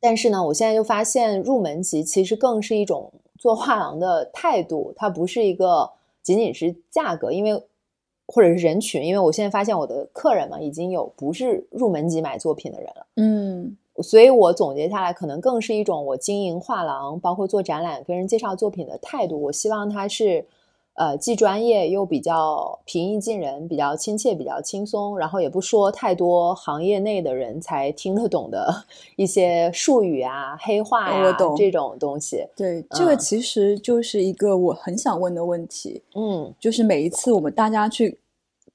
[0.00, 5.90] 但是呢，我现在就发现入门级其实更是一种做画廊的态度，它不是一个
[6.22, 7.62] 仅仅是价格，因为
[8.26, 13.76] 或者是人群，因为我现在发现我的客人嘛，已经有不是入门级买作品的人了，嗯。
[14.02, 19.40] 所以，我总结下来，可能更是一种我经营画廊，包括做展览、跟人介绍作品的态度。
[19.40, 20.44] 我希望它是，
[20.94, 28.72] 呃，既专业又比较平易近人，比较亲切，比较轻松，然后也不说太多行业内的人才听得懂的
[29.16, 32.44] 一些术语啊、黑话呀这种东西。
[32.56, 36.02] 对，这个其实就是一个我很想问的问题。
[36.14, 38.18] 嗯，就是每一次我们大家去。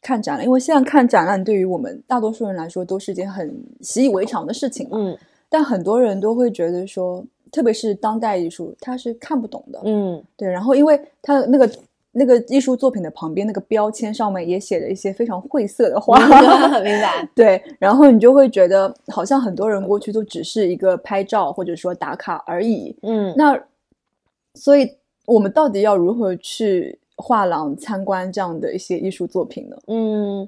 [0.04, 3.52] 看展览，因为现在看展览对于我们大多数人来说都是一件很
[3.82, 4.98] 习以为常的事情嘛。
[5.00, 5.18] 嗯，
[5.50, 9.82] 但很多人都会觉得说，特别是当代艺术，他是看不懂的。
[9.86, 10.50] 嗯，对。
[10.50, 11.70] 然后，因为他那个
[12.12, 16.20] 那个艺术作品的旁边那个标签上面也写着一些非常晦涩的话，
[16.84, 17.28] 明白？
[17.34, 17.62] 对。
[17.80, 22.96] 然后你就会觉得，好像很多人过去都只是一个拍照或者说打卡而已。
[23.02, 23.60] 嗯，那
[24.56, 24.92] 所以
[25.26, 29.78] 我们到底要如何去画廊参观这样的一些艺术作品呢？
[29.88, 30.46] 嗯，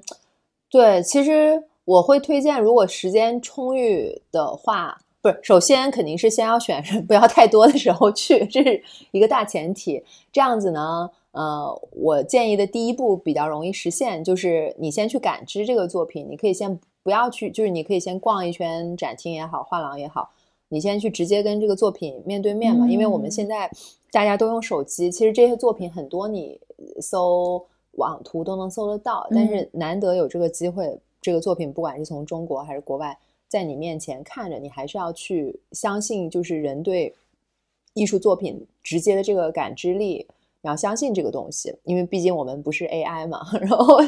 [0.68, 10.02] 对，其实我会推荐，如果时间充裕的话，不是，首先肯定是先要选 不要太多的时候去，这是一个大前提。
[10.30, 20.28] 这样子呢，呃，我建议的第一步比较容易实现，就是你先去感知这个作品，你可以先不要去，就是你可以先逛一圈展厅也好，画廊也好，
[20.68, 23.70] 你先去直接跟这个作品面对面嘛，因为我们现在
[24.12, 26.60] 大家都用手机，其实这些作品很多你
[27.00, 30.98] 搜网图都能搜得到，但是难得有这个机会。
[31.20, 33.18] 这个作品不管是从中国还是国外，
[33.48, 37.12] 在你面前看着，你还是要去相信，就是人对
[37.94, 40.26] 艺术作品直接的这个感知力，
[40.66, 43.40] 你要相信这个东西，因为毕竟我们不是 AI 嘛。
[43.62, 44.02] 然后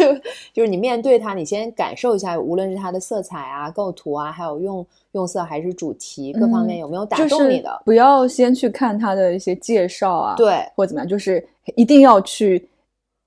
[0.53, 11.47] 就是你面对它，你先感受一下，无论是它的色彩啊、构图啊，还有用用色还是主题各方面有没有打动你的，不要先去看它的一些介绍啊，对，或怎么样，就是
[11.77, 12.69] 一定要去。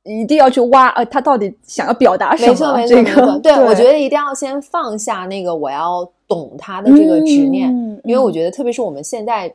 [0.03, 2.51] 一定要去挖，呃，他到底想要表达什么？
[2.51, 3.37] 没错，没错，没错。
[3.37, 7.69] 对，我觉得一定要先放下那个我要懂他的这个执念，
[8.03, 9.53] 因为我觉得，特别是我们现在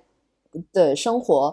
[0.73, 1.53] 的生活，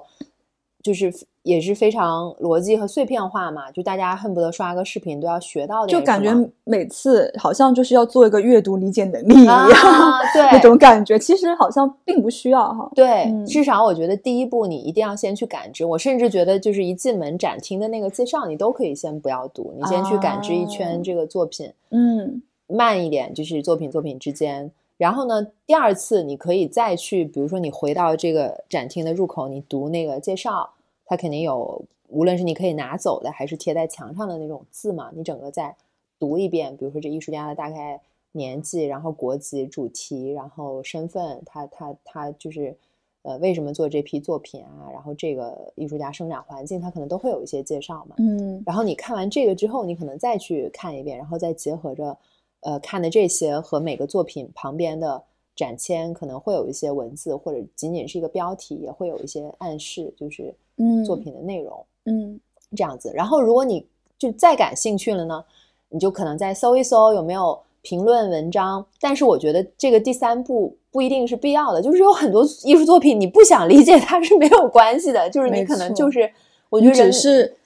[0.84, 1.12] 就是。
[1.44, 6.34] 也是非常逻辑和碎片化嘛，就大家恨不得刷个视频都要学到的，就感觉
[6.64, 9.58] 每次好像就是要做一个阅读理解能力一样，
[10.34, 12.90] 对那种感觉，其实好像并不需要哈。
[12.96, 15.84] 对，至少我觉得第一步你一定要先去感知。
[15.84, 24.72] 我甚至觉得，就是一进门展厅的那个介绍，你都可以先不要读，你先去感知一圈这个作品，嗯，慢一点，就是作品作品之间。
[24.96, 30.70] 然后呢，第二次你可以再去，比如说你回到这个展厅的入口，你读那个介绍。
[31.06, 35.76] 它肯定有，无论是你可以拿走的，还是贴在墙上的那种字嘛，你整个再
[36.18, 36.76] 读一遍。
[36.78, 38.00] 比如说这艺术家的大概
[38.32, 42.76] 年纪，然后国籍、主题，然后身份，他他他就是
[43.24, 44.90] 呃为什么做这批作品啊？
[44.94, 48.16] 然后这个艺术家生长环境，他可能都会有一些介绍嘛。
[48.20, 48.64] 嗯。
[48.66, 52.18] 然后你看完这个之后，你可能再去看一遍，然后再结合着
[52.62, 55.22] 呃看的这些和每个作品旁边的
[55.56, 60.56] 展签，可能会有一些文字，或者仅仅是一个标题，也会有一些暗示，就是。
[60.78, 62.40] 嗯，作品的内容，嗯，
[62.76, 63.12] 这样子。
[63.14, 63.86] 然后，如果你
[64.18, 65.44] 就再感兴趣了呢，
[65.90, 68.86] 你就可能再搜一搜有没有评论文章。
[69.00, 71.82] 但是，我觉得这个第三步不一定是必要的。
[71.82, 75.30] 就是有很多艺术作品，你不想理解它是没有关系的。
[75.30, 76.32] 就是你可能就是，
[76.70, 77.58] 我觉得只是。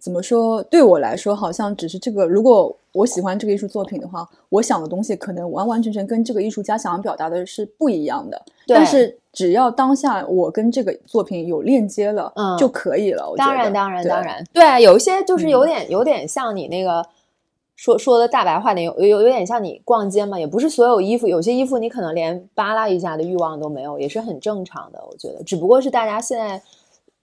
[0.00, 0.62] 怎么说？
[0.64, 2.26] 对我来说，好像只是这个。
[2.26, 8.42] 如果我喜欢这个艺术作品的话，我想的东西可能完完全全跟这个艺术家想要表达的是不一样的。
[8.66, 13.32] 但是只要当下我跟这个作品有链接了，嗯，就可以了。
[13.36, 17.04] 当然，当然，当然，对，有一些就是有点有点像你那个
[17.76, 25.00] 说说的大白话点，有有有点像你逛街嘛，也不是所有衣服，有些衣服你可能连扒拉一下的欲望都没有，也是很正常的。
[25.10, 26.60] 我觉得，只不过是大家现在。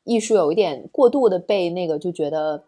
[0.07, 2.63] 艺术有一点过度的被那个就觉得，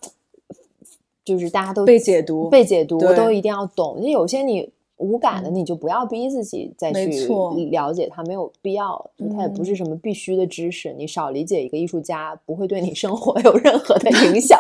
[1.24, 4.02] 就是大家都被解读，被解读都一定要懂。
[4.02, 7.26] 就有些你无感的，你就不要逼自己再去
[7.72, 9.10] 了解它，没有必要。
[9.18, 14.60] 就它也不是什么必须的知识，你少理解一个艺术家，不会对你生活 有任何的影响。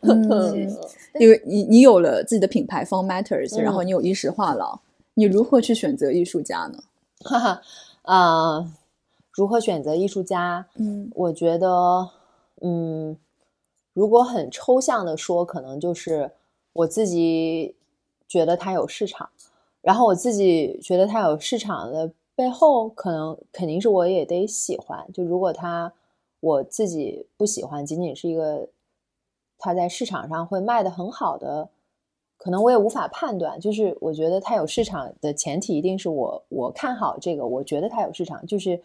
[0.00, 0.66] 嗯，
[1.20, 4.78] 因为你你有了自己的品牌 Fun Matters，然后你有衣食话痨，
[5.12, 6.78] 你如何去选择艺术家呢？
[7.22, 7.60] 哈哈，
[8.02, 8.72] 啊。
[9.36, 10.66] 如何选择艺术家？
[10.76, 12.08] 嗯，我觉得，
[12.62, 13.14] 嗯，
[13.92, 16.30] 如果很抽象的说，可能就是
[16.72, 17.76] 我自己
[18.26, 19.28] 觉得它有市场，
[19.82, 25.06] 然后我自己觉得它有市场的背后，可能肯定是我也得喜欢。
[25.12, 25.92] 就如果他
[26.40, 28.66] 我自己不喜欢，仅仅是一个
[29.58, 31.68] 他在市场上会卖的很好的，
[32.38, 33.60] 可能我也无法判断。
[33.60, 38.80] 就是我觉得他有市场的前提，一定是我我看好这个，我觉得他有市场，就是。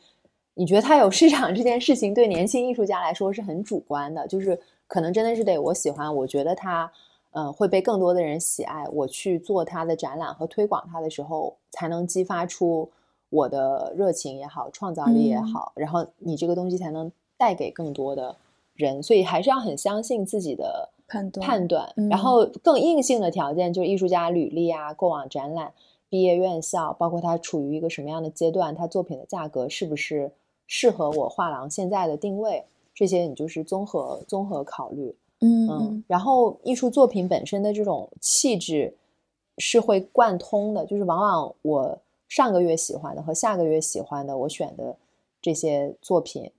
[0.61, 6.91] 你觉得他有市场这件事情，对年轻艺术家来说是很主观的，就是可能真的是得我喜欢，我觉得他，
[7.31, 12.87] 嗯，会被更多的人喜爱，我去做他的展览和推广它的时候，才能激发出
[13.31, 18.35] 我的热情也好，创造力也好，然后你这个东西才能带给更多的
[18.75, 21.43] 人，所以还是要很相信自己的判断。
[21.43, 25.73] 判断，然后更硬性的条件就是艺术家履历啊，过往展览、
[26.07, 30.31] 毕业院校，包括他处于一个什么样的阶段，他作品的价格是不是。
[30.73, 32.63] 适合我画廊现在的定位，
[32.95, 36.03] 这些你就是综合综合考虑，嗯嗯。
[36.07, 38.95] 然后艺术作品本身的这种气质
[39.57, 41.99] 是会贯通的，就是往往我
[42.29, 44.95] 上个月喜欢的和下个月喜欢的，我选的
[45.41, 46.49] 这些作品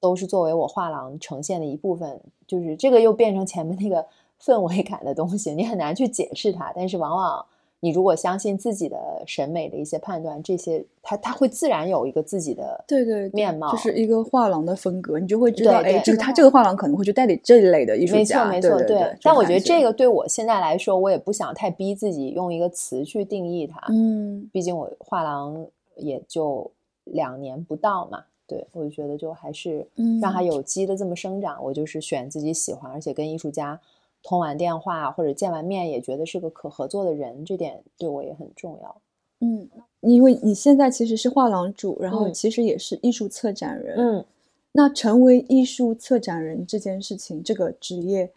[0.00, 4.04] 都是作为我画廊呈现的一部分，就是这个又变成前面那个
[4.42, 7.46] 氛围感的东西，你很难去解释它，但是往往。
[7.84, 8.96] 你如果相信自己的
[9.26, 19.14] 审美的一些判断，这些他他会自然有一个自己的对对面貌，就是一个画廊的风格，你就会知道，哎，这个他这个画廊可能会去代理这一类的艺术家，没错没错，对。
[19.22, 25.66] 但我觉得这个对我现在来说，我也不想太逼自己用一个词去定义它，嗯，毕竟我画廊
[25.96, 26.70] 也就
[27.04, 29.86] 两年不到嘛，对我就觉得就还是
[30.22, 33.78] 让它有机的这么生长，我就是选自己喜欢，而且跟艺术家。
[34.24, 38.96] 通完电话或者见完面也觉得是个可合作的人，这点对我也很重要。
[39.40, 39.68] 嗯，
[40.00, 43.94] 因为你现在其实是画廊主，然后其实也是艺术策展人。
[43.98, 44.24] 嗯，
[44.72, 48.30] 那成为艺术策展人这件事情，这个职业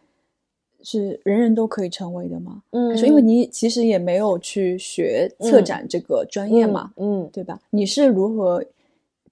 [0.83, 2.61] 是人人都可以成为的吗？
[2.71, 7.61] 嗯，因为你其实也没有去学策展这个专业嘛，嗯，对吧？
[7.69, 8.61] 你是如何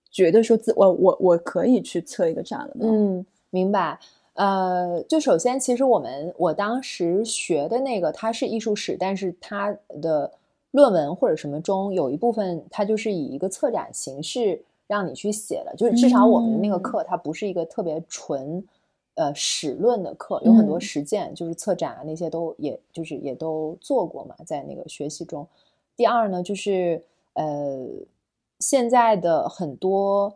[0.09, 2.87] 觉得说自我我我可以去策一个展的呢？
[2.89, 3.99] 嗯，明白。
[4.35, 10.29] 呃，就首先，其实我们我当时学的那个，它是艺术史，但是它的
[10.71, 18.61] 论文或者什么中有一部分，它就是以一个策展形式让你去写的，就是至少我们那个课，它不是一个特别纯
[19.13, 25.47] 呃史论的课，有很多实践，就是策展啊那些都也就是也都做过嘛，在那个学习中。
[25.95, 27.01] 第二呢，就是
[27.35, 27.87] 呃
[28.59, 30.35] 现在的很多。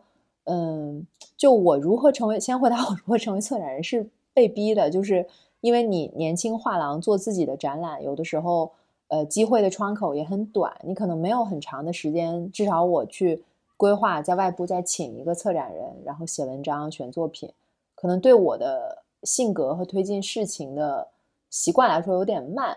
[0.52, 1.06] 嗯，
[1.36, 2.40] 就我如何成为？
[2.40, 4.04] 先回答我如何成为策展人是
[4.34, 5.24] 被逼的，就是
[5.60, 8.72] 因为你年轻画廊做自己的展览，有的时候
[9.06, 12.50] 呃机会的窗口也很短，你可能没有很长的时间。
[12.50, 13.44] 至少我去
[13.76, 17.48] 规划在外部再请一个策展人，然后写文章、选作品，
[17.94, 21.06] 可能对我的性格和推进事情的
[21.48, 22.76] 习惯来说有点慢。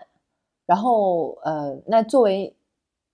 [0.64, 2.54] 然后呃，那作为，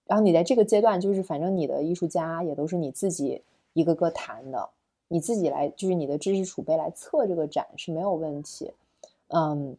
[0.05, 3.41] 然后你在这个阶段，就是反正你的艺术家也都是你自己。
[3.73, 4.69] 一个个谈的，
[5.09, 8.73] 你自己来，就是你的知识储备来测这个展是没有问题，
[9.29, 9.77] 嗯，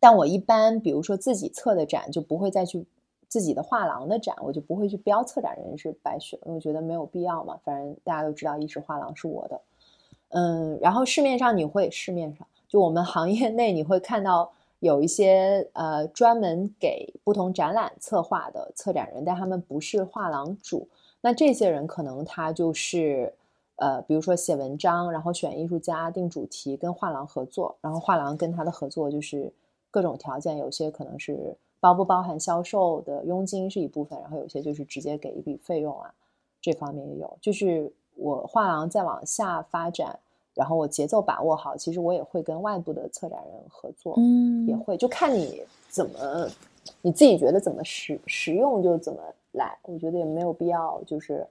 [0.00, 2.84] 但我一般比如说自己测的展就不会再去
[3.28, 9.60] 自己的画廊的展，我就不会去标策展人是白雪，因为我觉得没有必要嘛，反正大家都知道一时画廊是我的，
[10.30, 20.88] 嗯，然后市面上你会市面上就我们行业内你会看到有一些呃专门给不同展览策划的策展人，但他们不是画廊主。
[21.22, 23.32] 那这些人可能他就是，
[23.76, 29.52] 呃，比如说写文章，然后选艺术家、定主题，跟画廊合作，然后画廊跟他的合作就是
[29.90, 36.10] 各种条件，有些可能是包不包含销售的佣金是一部分，然后有些就是直接给一笔费用啊，
[36.60, 37.36] 这方面也有。
[37.40, 40.18] 就是我画廊再往下发展，
[40.54, 46.48] 然后我节奏把握好，其实我也会跟外部的策展人合作，嗯，也会就看你怎么
[47.02, 49.20] 你自己觉得怎么实实用就怎么。
[49.52, 51.46] 来，我觉得也没有必要，就是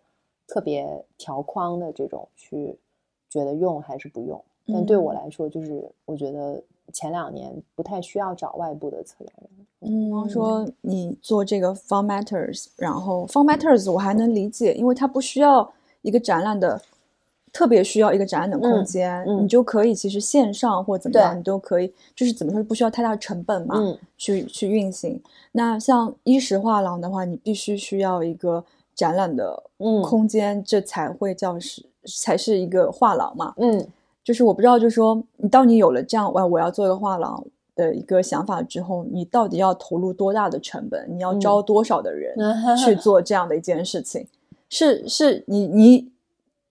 [0.47, 2.77] 特别条框的这种去
[3.29, 4.41] 觉得用还是不用。
[4.67, 6.61] 但对我来说，就是我觉得
[6.93, 9.49] 前两年不太需要找外部的测量人。
[9.81, 15.71] 嗯，说你做这个 formatters，然后 formatters 我还能理解，因为它不需要
[16.01, 16.81] 一个展览的。
[17.51, 23.75] 特别需要一个展览的空间，你就可以其实线上或怎么样，你都可以，就是怎么说不需要太大的成本嘛，
[24.17, 25.19] 去去运行。
[25.51, 28.63] 那像一石画廊的话，你必须需要一个
[28.93, 29.61] 展览的
[30.03, 33.53] 空间，这才会叫是才是一个画廊嘛。
[33.57, 33.85] 嗯，
[34.23, 37.43] 就是我不知道，就是说你当你有了这样我我要做一个画廊
[37.75, 41.05] 的一个想法之后，你到底要投入多大的成本？
[41.09, 42.35] 你要招多少的人
[42.77, 44.27] 去做这样的一件事情？
[44.69, 46.11] 是是，你你。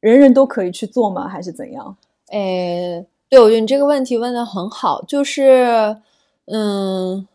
[0.00, 1.26] 人人都可以去做吗？
[1.26, 1.96] 还是怎样？
[2.28, 5.02] 诶，对，我觉得你这个问题问的很好。
[5.02, 5.96] 就是，
[6.46, 7.26] 嗯，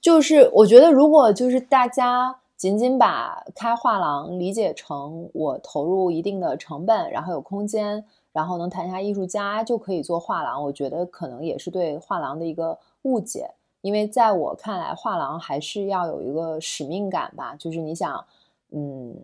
[0.00, 13.50] 就是我觉得，如果就是大家仅仅把开画廊理解成我投入一定的成本，然后有空间，然后能谈下艺术家就可以做画廊，我觉得可能也是对画廊的一个误解。
[13.82, 17.54] 因为在我看来，画廊还是要有一个使命感吧。
[17.58, 18.24] 就是你想，
[18.70, 19.14] 嗯。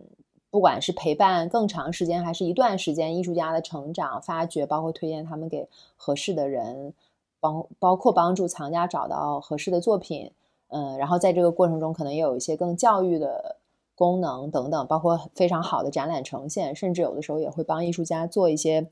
[0.49, 6.93] 不管是陪伴更长时间，还是一段时间，艺术家的成长、发掘，包括推荐他们给合适的人，
[7.39, 10.31] 帮包括帮助藏家找到合适的作品，
[10.69, 13.57] 嗯，然后在这个过程中，可能也有一些更教育的
[13.93, 18.87] 功能等等，包括非常好的展览呈现，甚至有的时候也会帮艺术家做一些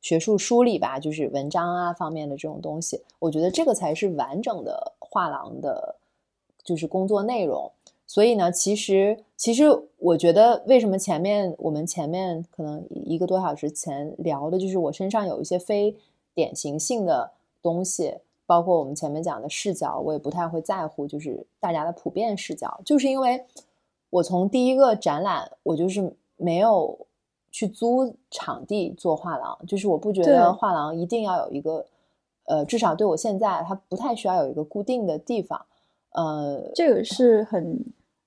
[0.00, 3.02] 学术梳理吧，就是文章啊方面的这种东西。
[3.18, 5.96] 我觉得这个才是完整的画廊的，
[6.64, 7.70] 就是工作内容。
[8.06, 9.64] 所以呢，其实其实
[9.98, 15.96] 我觉得，为什么前面我们前面可能一个多小时前聊的，就是我身上有一些非
[16.34, 17.32] 典型性的
[17.62, 23.42] 东西，包括我们前面讲的视角，我也不太会在乎，就是大家的普遍视角，就是因为
[24.10, 27.06] 我从第一个展览，我就是没有
[27.50, 31.86] 去租场地做画廊，就是我不觉得画廊一定要有一个，
[32.44, 35.64] 呃，至少对我现在，它不太需要有一个固定的地方。
[36.14, 37.78] 呃，这个是很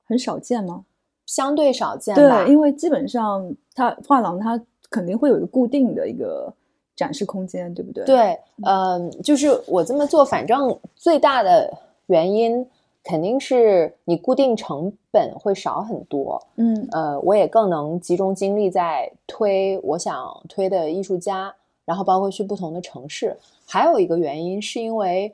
[0.05, 0.85] 很少见吗？
[1.26, 2.45] 相对少见吧。
[2.45, 6.53] 对，因为基本上它画廊它肯定会有一个固定的一个
[6.95, 8.05] 展示空间，对不对？
[8.05, 11.69] 对，嗯，就是我这么做，反正最大的
[12.05, 12.65] 原因
[13.03, 16.41] 肯定是你固定成本会少很多。
[16.55, 21.53] 嗯，呃，我也更能集中精力在推我想推的艺术家，
[21.85, 23.35] 然后包括去不同的城市。
[23.65, 25.34] 还有一个原因是因为。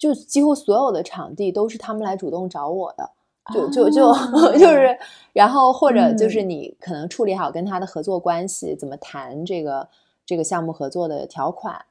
[0.00, 3.10] 就几乎所有的场地都是他们来主动找我的，
[3.52, 4.14] 就就就
[4.58, 4.98] 就 是，
[5.34, 9.86] 然后或者就是你可能处理好跟他的合作关系，怎么谈这个
[10.24, 11.84] 这个项目合作的条款，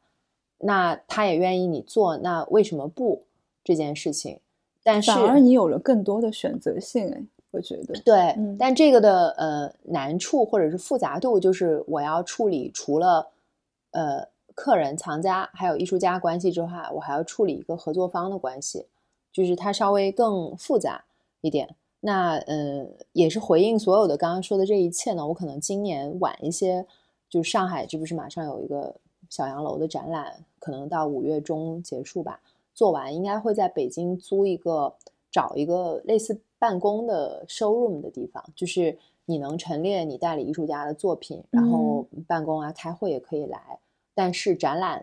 [0.57, 3.25] 那他也愿意你做，那为什么不
[3.63, 4.39] 这件事情？
[4.81, 13.27] 但是反而你有了更多的选择性，哎，我觉得对，但这个的呃难处或者是复杂度，就是我要处理除了
[13.91, 14.27] 呃。
[14.59, 18.85] 客人、藏家还有艺术家关系之外，我还要处理一个合作方的关系，
[19.31, 21.05] 就是它稍微更复杂
[21.39, 21.77] 一点。
[22.01, 25.25] 那嗯，也是回应所有的刚刚说的这一切呢。
[25.25, 26.85] 我可能今年晚一些，
[27.29, 28.93] 就是上海这不是马上有一个
[29.29, 32.41] 小洋楼的展览，可能到五月中结束吧。
[32.73, 34.93] 做完应该会在北京租一个，
[35.31, 43.79] 找一个类似办公的 showroom 的地方，就是你能陈列你代理艺术家的作品，然后办公啊、开会也可以来。
[44.19, 45.01] 但是展览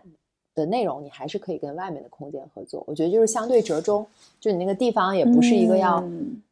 [0.53, 4.05] 的内容你还是可以跟外面的空间合作，我觉得就是相对折中，
[4.39, 5.99] 就你那个地方也不是一个要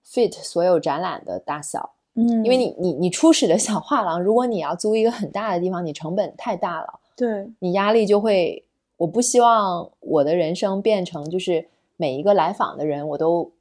[0.03, 7.47] fit 所有展览的大小，嗯，因为你你你初始的小画廊，如果你要租一个很大的地方，你成本太大了，对。
[7.59, 8.63] 你压力就会，
[8.97, 11.63] 我不希望我的人生变成就是
[11.95, 13.51] 每一个来访的人，我都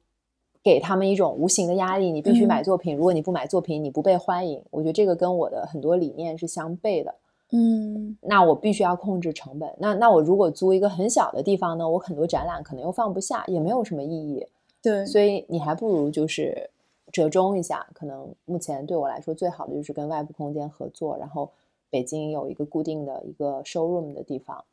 [0.63, 2.63] 给他们一种无形的压力，你必须买。
[2.63, 7.13] 作品，如果你不买作品，你不被欢迎，我觉得这个跟我的很多理念是相悖的。
[7.51, 9.71] 嗯，那我必须要控制成本。
[9.77, 11.87] 那那我如果租一个很小的地方呢？
[11.87, 14.45] 我很多展览可能又放不下，也没有什么意义。
[14.81, 16.69] 对，所以你还不如就是
[17.11, 17.85] 折中一下。
[17.93, 21.49] 可能目前对我来说最好的就是跟外部空间合作，然后
[21.91, 24.63] 北京有一个固定的一个 showroom 的地方，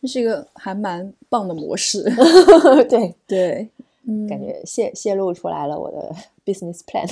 [0.00, 2.04] 这是一个还蛮棒的模式。
[2.88, 3.68] 对对，
[4.06, 6.14] 嗯感觉泄泄露出来了我的
[6.46, 7.06] business plan。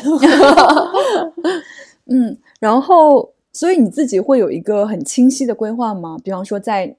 [2.06, 3.28] 嗯，然后。
[3.58, 6.16] 所以你自己会有一个很清晰的规划吗？
[6.22, 6.94] 比方说，在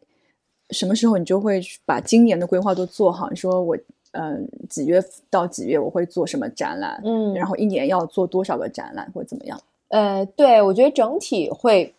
[0.71, 3.29] 什么时候你就会把今年的规划都做好？
[3.29, 3.77] 你说我，
[4.11, 7.01] 嗯，几月到几月我会做什么展览？
[7.05, 9.57] 嗯，然后一年要做多少个展览，或怎么样？
[9.87, 11.95] 呃，对，我觉得整体会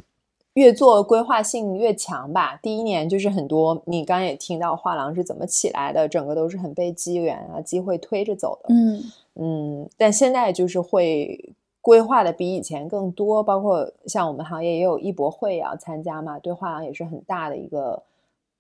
[0.52, 2.60] 越做规划性越强吧。
[2.62, 8.74] 第一年就是很多，你刚刚也听到画廊是怎么起来的，整个都是很被机缘啊、机会推着走的。
[8.74, 9.02] 嗯
[9.36, 11.54] 嗯，但现在就是会。
[11.82, 18.02] 规划的比以前更多，包括像我们行业也有艺博会要参加嘛，对画廊也是很大的一个，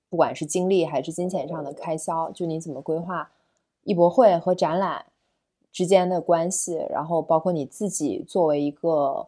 [0.08, 2.30] 不管是精力还是金钱上的开销。
[2.30, 3.30] 就你怎么规划
[3.84, 5.04] 艺博会和展览
[5.70, 9.26] 之间的关系，然后包括你自己作为一个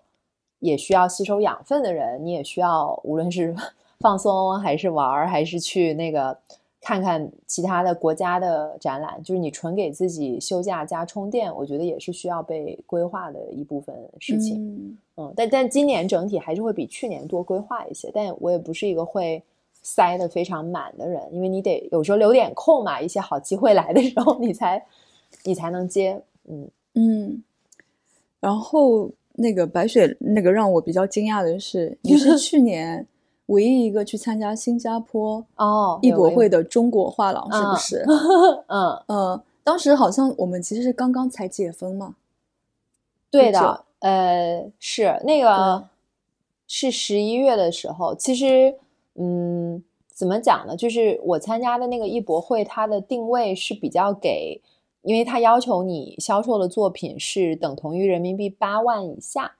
[0.60, 3.54] 也需要吸收养分的人，你也需要无论是
[4.00, 6.38] 放松还是玩儿，还是去那个。
[6.84, 14.98] 看看其他的国家的展览，就是你纯给自己休假加充电，我觉得也是需要被规划的一部分事情。
[15.16, 19.40] 嗯，但但今年整体还是会比去年多规划一些，但我也不是一个会
[19.80, 24.84] 塞的非常满的人，因为你得有时候留点空嘛，一些好机会来的时候，你才
[25.44, 26.20] 你才能接。
[26.48, 27.44] 嗯嗯，
[28.40, 33.06] 然后那个白雪，那个让我比较惊讶的是，你是去年。
[33.52, 38.04] 唯一一个去参加新加坡哦艺博会的中国画廊是不是？
[38.68, 42.16] 嗯嗯，当时好像我们其实是刚刚才解封嘛。
[43.30, 45.88] 对的，呃，是那个
[46.66, 48.14] 是十一月的时候。
[48.14, 48.74] 其实，
[49.14, 50.76] 嗯，怎么讲呢？
[50.76, 54.60] 就是我参加的那个艺博会，它的定位是比较给，
[55.00, 59.52] 因为它要求你销售的作品是等同于人民币八万以下。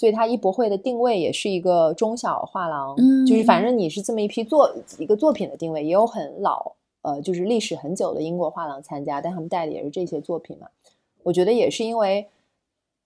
[0.00, 6.72] 所以它艺博会的定位也是一个中小画廊，嗯，就是反正你是这么一批作一个作品的定位，也有很老
[7.02, 10.66] 呃，就是历史很久的英国画廊参加，但他们带的也是这些作品嘛。
[11.22, 12.26] 我觉得也是因为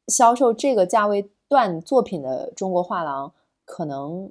[0.06, 3.32] 销售这个价位段作品的中国画廊，
[3.64, 4.30] 可能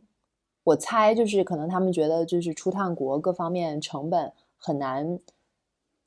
[0.64, 5.20] 我猜就是可能他们觉得就是出趟国各方面成本很难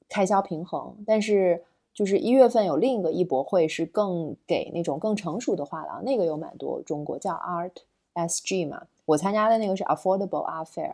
[0.09, 1.63] 开销平衡，但是。
[1.97, 7.73] 就是一月份有另一个艺博会，是更给那种更成熟的画廊，那个有蛮多中国叫 Art
[8.15, 8.83] SG 嘛。
[9.07, 10.93] 我参加的那个是 Affordable Art Fair，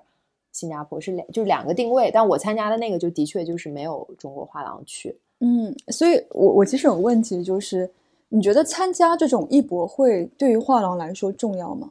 [0.53, 5.19] 新加坡是两就是两个定位，但我参加的那个就的确就是没有中国画廊去。
[5.41, 7.91] 嗯，所以我我其实有个问题，就是
[8.29, 11.91] 你觉得参加这种艺博会对于画廊来说重要吗？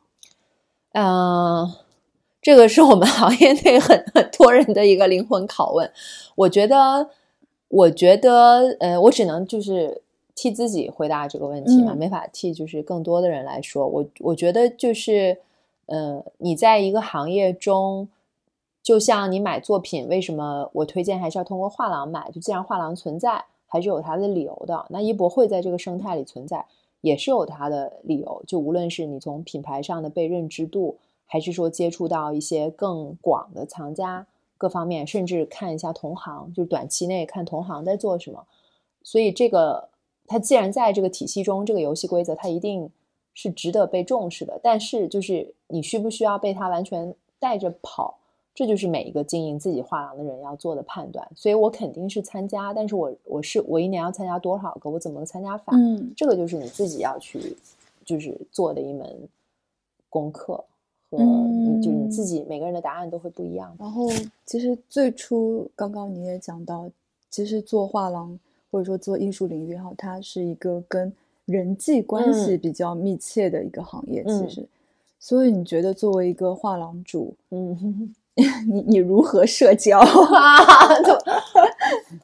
[0.93, 1.69] 嗯，
[2.41, 5.91] 这个是我们行业内很很多人的一个灵魂拷问。
[6.35, 7.09] 我觉得。
[7.71, 10.01] 我觉得，呃，我只能就是
[10.35, 13.87] 替自己回答这个问题嘛，嗯没法替就是更多的人来说。
[13.87, 15.37] 我我觉得就是，
[15.85, 18.09] 呃，你在一个行业中，
[18.83, 22.29] 就像你买作品，为什么我推荐还是要通过画廊买？
[22.31, 24.85] 就既然画廊存在，还是有它的理由的。
[24.89, 26.65] 那艺博会在这个生态里存在，
[26.99, 28.43] 也是有它的理由。
[28.45, 34.27] 就无论是你从品牌上的被认知度，还是说接触到一些更广的藏家。
[34.61, 38.45] 各方面，甚至看一下同行，就短期内看同行在做什么。
[39.01, 39.89] 所以这个
[40.27, 42.87] 它既然在这个体系中，这个游戏规则它一定
[43.33, 44.59] 是值得被重视的。
[44.61, 48.19] 但是就是你需不需要被它完全带着跑，
[48.53, 51.27] 这就是每一个经营自己画廊的人要做的判断。
[51.35, 55.73] 所以我肯定是参加，但是我我是我一年要参加多少个，我怎么个参加法？
[55.75, 57.57] 嗯这个就是你自己要去
[58.05, 59.27] 就是做的一门
[60.07, 60.63] 功课。
[61.11, 63.75] 和嗯就你自己每个人的答案都会不一样。
[63.77, 64.07] 然后
[64.45, 66.89] 其实最初刚刚你也讲到，
[67.29, 68.37] 其实做画廊
[68.71, 71.11] 或者说做艺术领域哈，它是一个跟
[71.45, 74.65] 人际关系嗯比较密切的一个行业，嗯其实。
[75.19, 78.15] 所以你觉得作为一个画廊主，嗯，
[78.67, 80.01] 你你如何社交？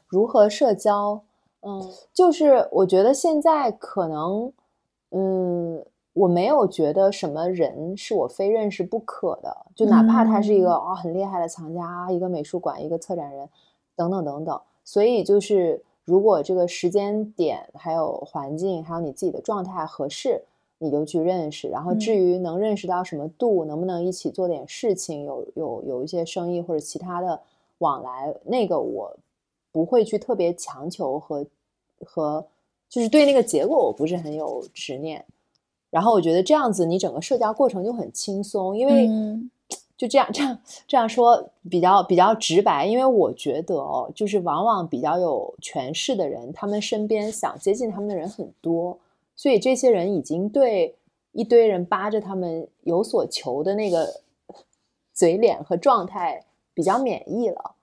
[0.08, 1.20] 如何社交？
[1.60, 1.82] 嗯，
[2.12, 4.52] 就是我觉得现在可能，
[5.10, 5.84] 嗯，
[6.18, 13.48] 我没有觉得什么人是我非认识不可的，就哪怕他是一个嗯哦很厉害的藏家，一个美术馆，一个策展人，
[13.94, 14.60] 等等等等。
[14.82, 20.42] 所以就是，如果这个时间点、还有环境、还有你自己的状态合适，
[20.78, 21.68] 你就去认识。
[21.68, 27.40] 然后至嗯于能认识到什么度，能不能一起做点事情，有有有一些生意或者其他的
[27.78, 29.16] 往来，那个我
[29.70, 31.46] 不会去特别强求和
[32.04, 32.44] 和，
[32.88, 35.24] 就是对那个结果我不是很有执念。
[35.90, 39.50] 然后我觉得这样子，你整个社交过程就很轻松，因为嗯
[39.96, 48.98] 就这样这样这样说比较比较直白，因为我觉得哦，就是往往比较有权势的人，他们身边想接近他们的人很多，
[49.34, 50.94] 所以这些人已经对
[51.32, 54.20] 一堆人扒着他们有所求的那个
[55.12, 56.44] 嘴脸和状态
[56.74, 57.74] 比较免疫了。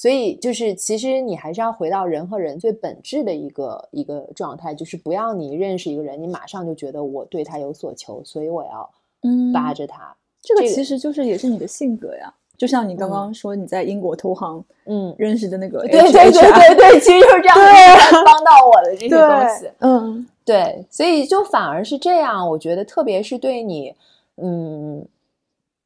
[0.00, 8.90] 所以就是，其实你还是要回到人和人最本质的一个一个状态，就是不要你认识一个人，你马上就觉得我对他有所求，所以我要
[9.24, 10.16] 嗯扒着他。
[10.40, 12.32] 这个这个其实就是也是你的性格呀。
[12.56, 19.70] 就像你刚刚说你在英国投行嗯，认识的那个对对对对对，其实就是这样才帮到我的这些东西。
[19.80, 23.94] 嗯对，所以就反而是这样，我觉得特别是对你，
[24.38, 25.06] 嗯，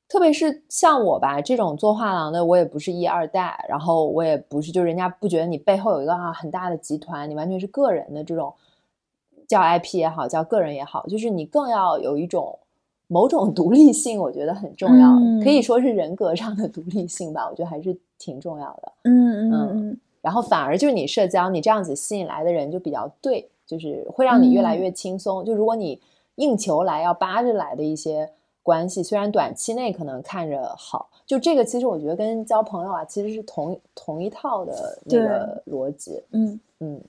[0.08, 8.52] 特别是像我吧，这种做画廊的，我也不是一二代，然后我也不是就人家不觉得你背后有一个啊很大的集团，你完全是个人的这种，
[9.48, 12.58] 叫 IP 也好，叫个人也好，就是你更要有一种
[13.08, 18.92] 某种独立性，我觉得很重要，嗯可以说是人格上的独立性吧，我觉得还是挺重要的。
[19.04, 25.44] 嗯嗯嗯然后反而就是你社交，你这样子吸引来的人就比较对，就是会让你越来越轻松。
[25.44, 26.00] 就如果你
[26.36, 28.30] 硬求来要扒着来的一些
[28.64, 36.20] 关系，虽然短期内可能看着好，就这个其实我觉得跟交朋友啊其实是同同一套的那个逻辑。
[36.32, 37.00] 嗯，嗯，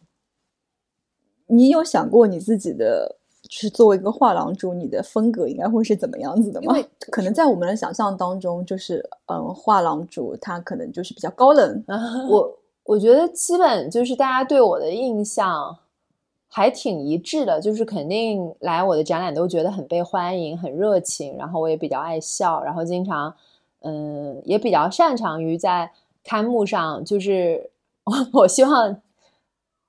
[1.47, 6.89] 你有想过你自己的，就是作为一个画廊主，你的风格应该会是怎么样子的吗因为？
[7.09, 11.83] 可能在我们的想象当中，就是嗯，画廊主他可能就是比较高冷，
[12.29, 15.75] 我我觉得基本就是大家对我的印象
[16.55, 23.35] 还挺一致的，就是肯定来我的展览都觉得很被欢迎、很热情，然后我也比较爱笑，然后经常
[23.81, 25.91] 嗯也比较擅长于在
[26.23, 27.69] 开幕上，就是
[28.05, 28.95] 我 我希望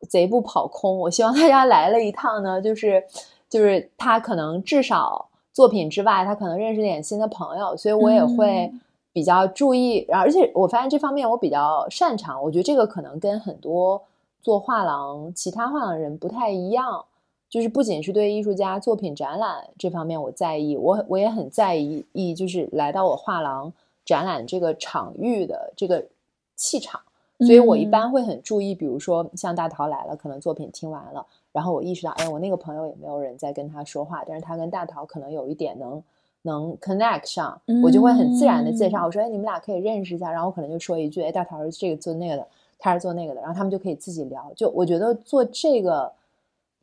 [0.08, 3.00] 贼不跑空，我希望大家来了一趟呢，就是
[3.48, 8.66] 就是他可能至少作品之外，他可能认识点新的朋友，所以我也会。
[8.72, 8.80] 嗯
[9.16, 13.98] 比较注意，然后而且我发现这方面我比较擅长，我觉得这个可能跟很多
[14.46, 17.04] 做画廊、其他画廊人不太一样，
[17.50, 23.72] 就是不仅是对艺术家作品展览这方面我在意，我我也很在意，意就是来到我画廊
[24.04, 26.06] 展览这个场域的这个
[26.54, 27.00] 气场，
[27.40, 36.00] 所以我一般会很注意，比如说像大陶来了，可能作品听完了，然后我意识到，哎，我那个朋友也没有人在跟他说话，但是他跟大陶可能有一点能。
[36.42, 39.04] 能 connect 上，我就会很自然的介绍。
[39.04, 42.46] 我说：“哎，你们俩可以认识一下。”然后我可能就说一句：“哎，大桃是这个做那个的，
[42.78, 44.52] 他是做那个的。”然后他们就可以自己聊。
[44.56, 46.12] 就我觉得做这个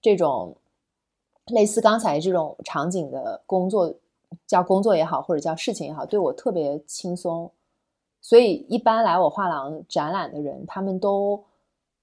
[0.01, 0.55] 这种
[1.47, 3.93] 类似刚才这种场景的工作，
[4.45, 7.49] 叫工作也好，或者叫事情也好，对我特别轻松。
[8.21, 11.43] 所以一般来我画廊展览的人，他们都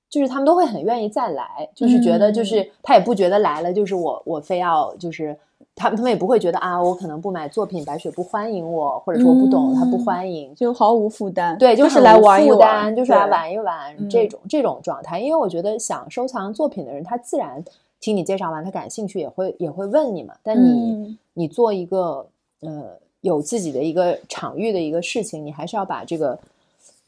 [0.09, 5.39] 就是他们都会很愿意再来，就是觉得就是他也不觉得来了就是我我非要就是。
[5.81, 11.57] 他们他们也不会觉得啊，我可能不买作品，白雪不欢迎我，或者说我不懂他不欢迎，就毫无负担。
[11.57, 15.19] 对，就是来玩一玩，就是来玩一玩这种这种状态。
[15.19, 17.65] 因为我觉得想收藏作品的人，他自然
[17.99, 20.35] 听你介绍完，他感兴趣也会也会问你嘛。
[20.43, 22.27] 但你你做一个
[22.61, 22.91] 呃
[23.23, 26.39] 有自己的一个场域的一个事情，你还是要把这个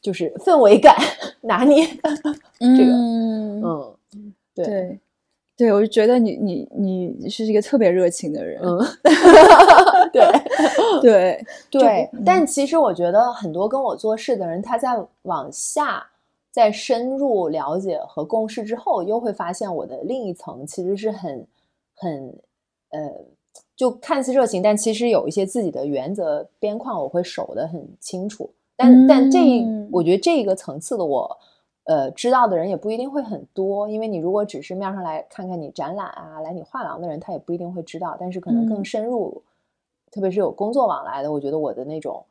[0.01, 0.97] 就是氛围感
[1.43, 1.87] 拿捏。
[2.59, 3.95] 这个嗯，
[4.55, 4.65] 对。
[4.65, 4.99] 对，
[5.71, 8.79] 我就觉得你你你是一个特别热情的人，嗯，
[10.11, 10.23] 对
[11.03, 12.11] 对对。
[12.25, 14.91] 但其实我觉得很多跟我做事的人，他在
[15.23, 16.07] 往下
[16.51, 21.47] 再深入了解和共事之后，又会发现我的另一层其实是很
[21.95, 22.35] 很
[22.91, 23.13] 呃，
[23.77, 28.51] 就看似热情，但其实有一些自己的原则边框，我会守得很清楚。
[28.77, 29.39] 但但这
[29.91, 31.39] 我觉得这一个层次的我。
[31.85, 38.17] 呃，知道的人也不一定会很多，因为你如果只是面上来看看你展览啊，来你画廊的人，他也不一定会知道。
[38.21, 39.43] 但是可能更深入，
[40.11, 42.25] 特别是有工作往来的，我觉得我的那种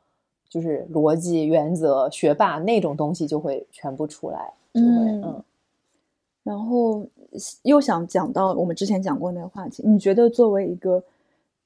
[0.48, 4.52] 就是逻辑、原则、学霸那种东西就会全部出来。
[4.72, 5.42] 嗯嗯。
[6.42, 7.06] 然后
[7.62, 11.00] 又想讲到我们之前讲过那个话题，你觉得作为一个，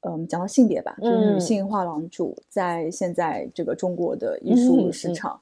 [0.00, 5.40] 嗯，讲到性别吧，就是女性画廊主，在现在这个中国的艺术市场，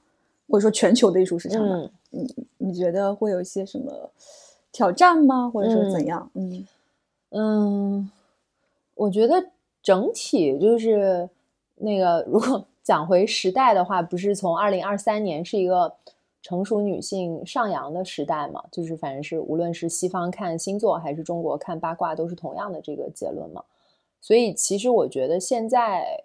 [0.48, 1.90] 或者说全球的艺术市场吧。
[2.10, 4.10] 你你觉得会有一些什么
[4.70, 5.50] 挑战吗？
[5.50, 6.30] 或者说怎样？
[6.34, 6.66] 嗯
[7.30, 8.10] 嗯，
[8.94, 9.44] 我觉得
[9.82, 11.28] 整体就是
[11.76, 15.92] 那个，如果 讲回时代的话，不是从二零二三年是一个
[16.42, 18.62] 成熟女性上扬的时代嘛？
[18.70, 23.64] 就是反正是无论是西方看星座还是中国看八卦，都是同样的这个结论嘛。
[24.20, 26.22] 所以其实我觉得现在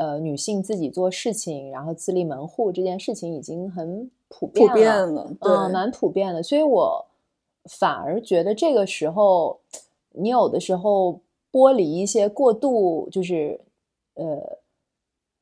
[0.00, 4.10] 呃，女性自己做事情，然后自立门户这件事情已经很。
[4.32, 7.04] 普遍了，嗯，蛮普遍的，所以我
[7.64, 9.58] 反而觉得这个时候，
[10.12, 11.18] 你有的时候
[11.50, 13.60] 剥离一些过度，就是
[14.14, 14.56] 呃，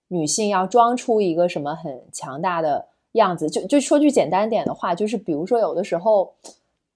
[0.09, 6.33] 女性要装出一个什么很强大的样子，就就说句简单点的话，就是比如说有的时候，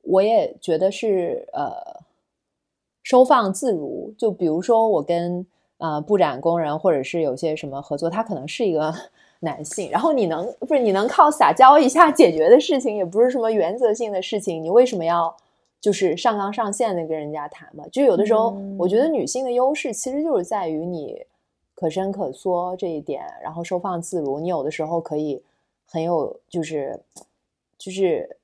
[0.01, 2.01] 我也觉得是呃，
[3.03, 5.47] 收放自如，就比如说我跟
[5.83, 8.91] 呃布展工人或者是有些什么合作，他可能是一个。
[9.45, 15.37] 男性，然后你能不是你能靠撒娇一下解决的事情，也不是什么原则性的事情，你为什么要
[15.81, 17.85] 就是上纲上线的跟人家谈嘛？
[17.91, 21.21] 就有的时候，我觉得女性的优势其实就是在于你
[21.75, 24.39] 可伸可缩这一点，然后收放自如。
[24.39, 25.43] 你有的时候可以
[25.87, 26.97] 很有就是
[27.77, 28.37] 就是。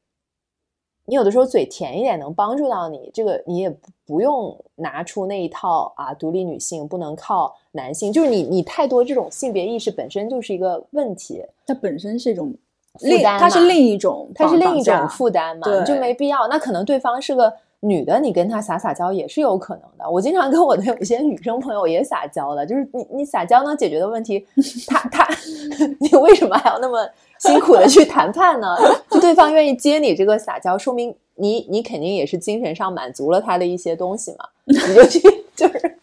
[1.08, 3.74] 你有的时候嘴甜一点能帮助到你，这个你也
[4.06, 12.54] 不用拿出那一套啊，独立女性不能靠男性，就是你你太多这种性别意识本身就是一个问题，它本身是一种
[13.00, 16.46] 负担，它是另一种，它是另一种负担嘛，就没必要。
[16.46, 20.10] 那可能对方是个女的，你跟她撒撒娇也是有可能的。
[20.10, 24.44] 我经常跟我的有些女生朋友也撒娇的，就是你你撒娇能解决的问题，
[24.88, 25.28] 他他
[26.00, 26.98] 你为什么还要那么？
[27.38, 28.66] 辛苦的去谈判呢，
[29.08, 35.20] 就对方愿意接你这个撒娇，说明你你肯定也是精神上满足了他的一些东西嘛，你就去
[35.54, 35.98] 就是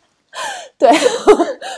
[0.77, 0.89] 对，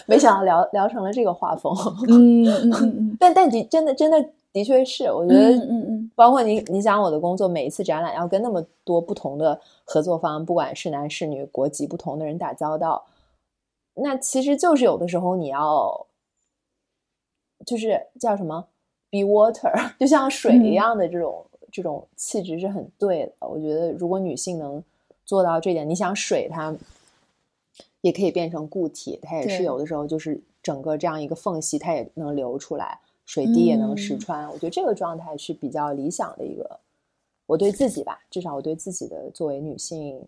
[0.05, 1.75] 没想到聊聊成了这个画风，
[2.07, 13.05] 嗯嗯嗯，但但你真的真的的确是，我觉得嗯嗯，包括你你想我的工作，每一次展览要跟那么多不同的合作方，不管是男是女，国籍不同的人打交道，
[13.93, 16.07] 那其实就是有的时候你要
[17.65, 18.65] 就是叫什么
[19.11, 23.47] ？Be water，就像水一样的这种这种气质是很对的。
[23.47, 24.83] 我觉得如果女性能
[25.25, 26.75] 做到这点，你想水它
[28.01, 34.47] 也可以变成固体，它也是有的时候就是整个这样一个缝隙，它也能流出来，水滴也能石穿。
[34.47, 36.79] 我觉得这个状态是比较理想的一个。
[37.45, 40.19] 我对自己吧，至少我对自己的作为女性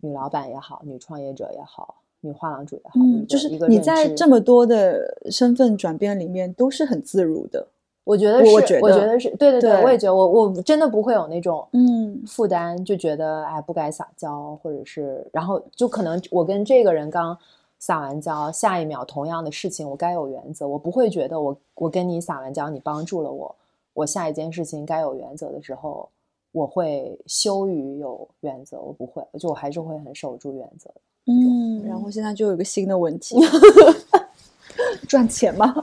[0.00, 7.66] 女老板也好，女创业者也好，女画廊主也好，嗯，就是你在这么多的身份转变里面都是很自如的。
[8.04, 17.36] 我觉得是，我觉得是对对对，我也觉得我我真的不会有那种嗯负担，就觉得哎不该撒娇，或者是然后就可能我跟这个人刚
[17.86, 23.54] 撒完娇，下一秒同样的事情我该有原则，我不会觉得我我跟你撒完娇，你帮助了我，
[23.92, 26.08] 我下一件事情该有原则的时候，
[26.52, 31.00] 我会羞于有原则，我不会，就我还是会很守住原则的。
[31.26, 33.36] 嗯，然后现在就有一个新的问题。
[35.06, 35.74] 赚钱吗？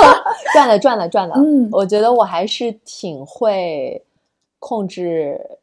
[0.54, 1.34] 赚了，赚了，赚了。
[1.36, 4.02] 嗯，我觉得我还是挺会
[4.58, 5.58] 控制，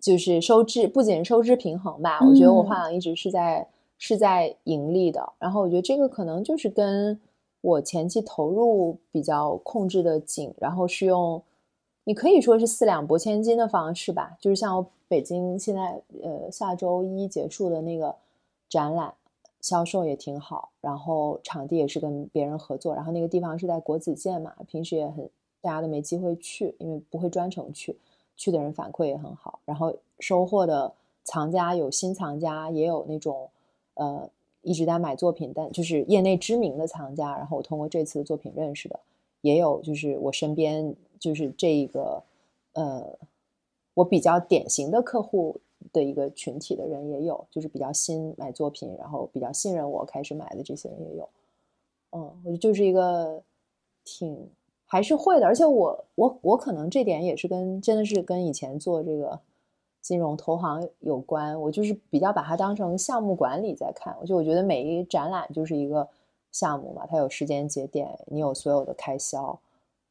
[0.00, 2.20] 就是收支，不仅收支平衡吧。
[2.22, 3.68] 我觉得我画廊一直是在
[4.04, 5.32] 是在盈利的。
[5.38, 7.18] 然后我觉得这个可能就是跟
[7.62, 11.42] 我前期投入比较控制的紧，然后是用
[12.04, 14.36] 你可以说是四两拨千斤的方式吧。
[14.38, 18.14] 就是像我北京现在呃下周一结束的那个
[18.68, 19.14] 展览。
[19.60, 25.26] 销售也挺好，然后场地也是跟别人合作，然后那个地方是在国子监嘛，平时也很
[25.62, 27.96] 大家都没机会去，因为不会专程去，
[28.36, 30.92] 去的人反馈也很好，然后收获的
[31.24, 33.48] 藏家有新藏家，也有那种
[33.94, 34.30] 呃
[34.62, 39.00] 一直在买作品，但就是业内知名的藏家，然后我通过这次的作品认识的，
[39.40, 42.22] 也有就是我身边就是这一个
[42.72, 43.18] 呃
[43.94, 45.60] 我比较典型的客户。
[45.92, 51.28] 的一个群体的人也有，就是比较新买作品，然后比较信任我开始买的这些人也有。
[52.12, 53.42] 嗯，我就是一个
[54.02, 54.48] 挺
[54.86, 59.38] 还是会的，而且我我我可能这点也是跟真的是跟以前做这个
[60.04, 61.58] 金融投行有关。
[61.58, 66.06] 我就是比较把它当成项目管理在看，我就我觉得每一展览就是一个
[66.52, 69.58] 项目嘛，它有时间节点，你有所有的开销，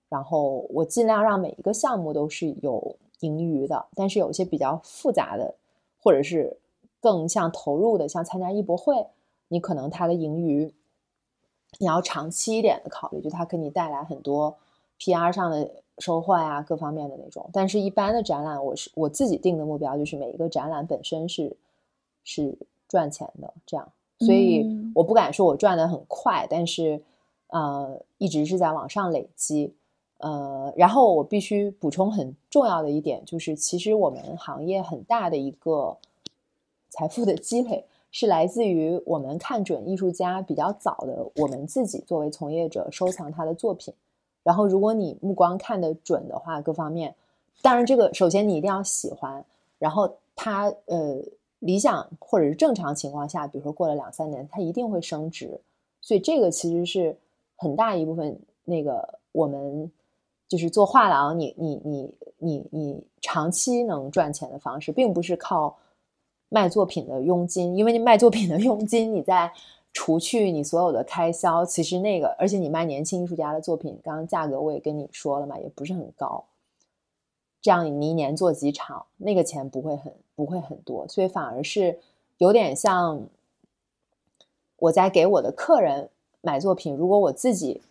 [0.09, 5.53] 然后我尽量让每一个项目都是有盈余的，但是有些比较复杂的。
[6.05, 6.57] 或者是
[6.99, 9.07] 更像投入的，像参加艺博会，
[9.47, 10.73] 你可能它的盈余
[11.79, 14.57] 你要长期一点的考虑，就它给你带来很多
[14.99, 17.49] PR 上的收获呀，各方面的那种。
[17.53, 21.55] 但是，一般的展览，我是我自己定的目标，就是每一个展览本身是
[22.23, 22.57] 是
[22.87, 23.91] 赚钱的，这样。
[24.19, 24.65] 所以
[24.95, 27.01] 我不敢说我赚的很快，但是
[27.47, 29.73] 呃，一直是在往上累积。
[30.19, 35.97] 呃，然后我必须补充很重要的一点，就是其实我们行业很大的一个
[36.89, 43.93] 财富的积累，是来自于我们看准艺术家比较早的，我们自己作为从业者收藏他的作品。
[44.43, 47.15] 然后，如果你目光看得准的话，各方面，
[47.61, 49.43] 当然这个首先你一定要喜欢，
[49.79, 51.17] 然后他呃
[51.59, 55.59] 理想或者是正常情况下，比如说过了两三年，它一定会升值。
[56.01, 57.17] 所以这个其实是
[57.55, 59.91] 很大一部分那个我们。
[60.49, 65.75] 就是做画廊，你你你你你长期能赚钱的方式，并不是靠
[66.49, 69.51] 卖作品的佣金，因为你卖作品的佣金，你在
[69.93, 76.43] 除去你所有的开销，其实那个，而且你卖年轻艺术家的作品，刚刚价格我也跟你说了嘛，也不是很高。
[77.61, 81.97] 这样你一年做几场，那个钱不会很不会很多，所以反而是
[82.39, 83.21] 有点像
[84.77, 86.09] 我在给我的客人
[86.41, 87.81] 买作品，如果我自己。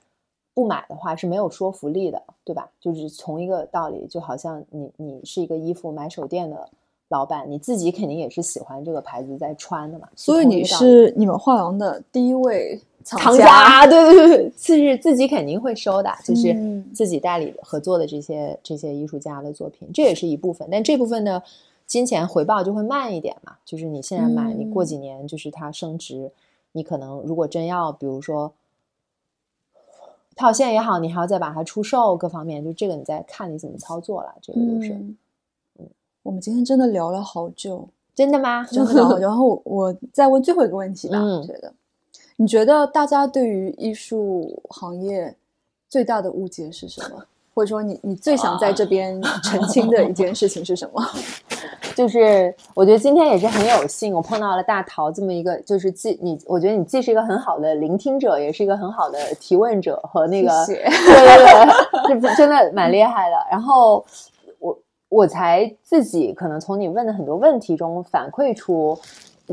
[0.54, 2.70] 不买的话是没有说服力的，对吧？
[2.78, 6.68] 就是从一个道理，就好像你你是一个衣服买手店的
[7.12, 10.08] 老板，你自己肯定也是喜欢这个牌子在穿的嘛。
[10.16, 20.66] 所以你是你们画廊的第一位藏家，对对对，是自己肯定会收的，就是自己代理合作的这些这些艺术家的作品，这也是一部分。
[20.72, 21.40] 但这部分的
[21.86, 26.32] 金钱回报就会慢一点嘛，就是你现在买，你过几年就是它升值，
[26.72, 28.52] 你可能如果真要，比如说。
[30.34, 34.34] 套现也好，你还要再把它出售，各方面就这个你再看你怎么操作了。
[34.40, 35.14] 这个就是，嗯，
[36.22, 38.64] 我们今天真的聊了好久，真的吗？
[38.70, 39.18] 真的。
[39.20, 41.72] 然后我再问最后一个问题吧，觉得
[42.36, 45.34] 你觉得大家对于艺术行业
[45.88, 47.22] 最大的误解是什么？
[47.54, 51.04] 或者说你你最想在这边澄清的一件事情是什么？
[51.94, 63.36] 就是我觉得今天也是很有幸，我碰到了大陶这么一个，就是既你，我觉得你既是一个很好的聆听者，也是一个很好的提问者和那个，对对对，这真的蛮厉害的。
[63.50, 64.02] 然后
[65.12, 68.98] 我我才自己可能从你问的很多问题中反馈出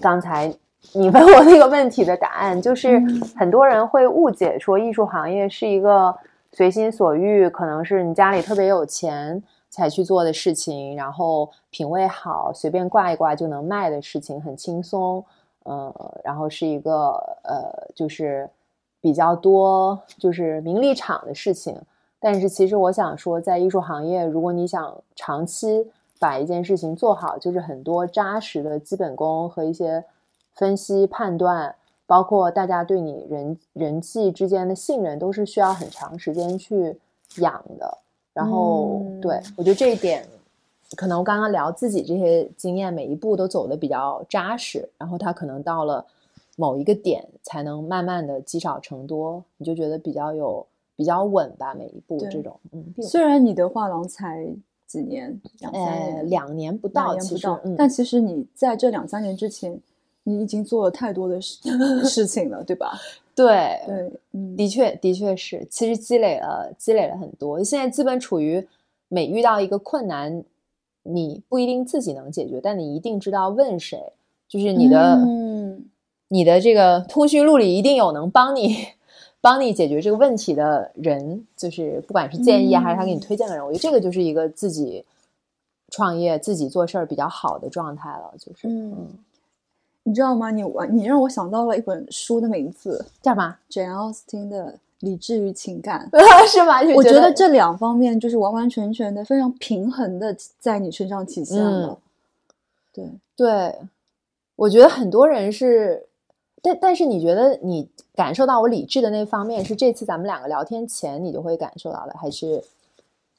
[0.02, 0.54] 刚才
[0.94, 3.00] 你问我那个问题的答案，就是
[3.38, 6.16] 很多人会误解说艺术行业是一个
[6.52, 9.42] 随心所欲，可能是你家里特别有钱。
[9.72, 15.24] 才去做的事情，然后品味好，随便挂一挂就能卖的事情，很轻松，
[15.62, 17.12] 呃，然后是一个
[17.44, 18.50] 呃，就是
[19.00, 21.80] 比较多就是名利场的事情。
[22.20, 25.88] 但是其实我想说，在艺术行业，如果你想长期
[26.20, 30.04] 把一件事情做好，就是很多扎实的基本功和一些
[30.54, 31.74] 分析判断，
[32.06, 36.98] 包括大家对你人人际之间的信任，都是需要很长时间去
[37.38, 37.98] 养的。
[38.34, 40.26] 然后，对我觉得这一点，
[40.98, 44.88] 可能我刚刚聊自己这些经验，每一步都走的比较扎实。
[44.98, 46.06] 然后他可能到了
[46.58, 50.66] 某一个点，才能慢慢的积少成多，你就觉得比较有
[51.00, 51.74] 比较稳吧。
[51.74, 54.46] 每一步这种，嗯，虽然你的画廊才
[54.86, 57.48] 几年，两三年，两年不到，其实，
[57.78, 59.80] 但其实你在这两三年之前，
[60.24, 61.58] 你已经做了太多的事
[62.04, 63.00] 事情了，对吧？
[63.34, 64.12] 对对，
[64.58, 67.64] 的确的确是，其实积累了积累了很多。
[67.64, 68.68] 现在基本处于
[69.08, 70.44] 每遇到一个困难，
[71.04, 73.98] 你不一定自己能解决，但你一定知道问谁。
[74.50, 75.86] 就是你的，嗯
[76.28, 78.76] 你的这个通讯录里一定有能帮你
[79.42, 81.46] 帮你解决这个问题的人。
[81.56, 85.04] 就是不管是建议还是他给你推荐的人，我觉得这个就是一个自己
[85.90, 88.34] 创业、自己做事儿比较好的状态了。
[88.38, 89.08] 就是嗯。
[90.04, 90.50] 你知道吗？
[90.50, 94.72] 你我，你让我想到了一本书的名字，叫什么？Jane Austen 的
[95.02, 96.10] 《理智与情感》，
[96.50, 96.80] 是吗？
[96.96, 102.00] 我觉得这两方面就是完完全全的非常平衡的在你身上体现了。
[102.92, 103.76] 对对，
[104.56, 106.08] 我觉得很多人是，
[106.62, 112.64] 但但是你觉得你感受到我理智的那方面，是这次咱们两个聊天前你就会感受到的，还是？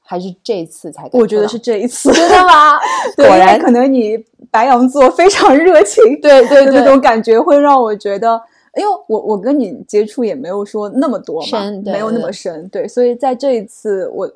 [0.03, 1.09] 还是这次才？
[1.13, 2.77] 我觉得是这一次，真的吗？
[3.15, 4.17] 果然，可能你
[4.49, 8.41] 白羊座非常热情，对对对，那种感觉会让我觉得，
[8.75, 14.29] 因为我我跟你接触也没有说那么多嘛，没有那么深，对，所以在这一次，我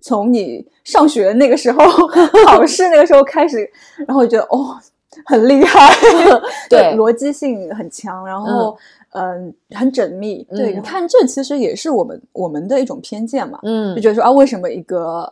[0.00, 1.84] 从你上学那个时候，
[2.46, 3.70] 考试那个时候开始，
[4.06, 4.78] 然后我觉得哦，
[5.26, 5.94] 很厉害，
[6.70, 8.76] 对，逻辑性很强，然后。
[9.12, 10.46] 嗯，很缜密。
[10.50, 13.58] 对，你看，这其实也是我们我们的一种偏见嘛。
[13.62, 15.26] 嗯，就觉得说啊，为什么一个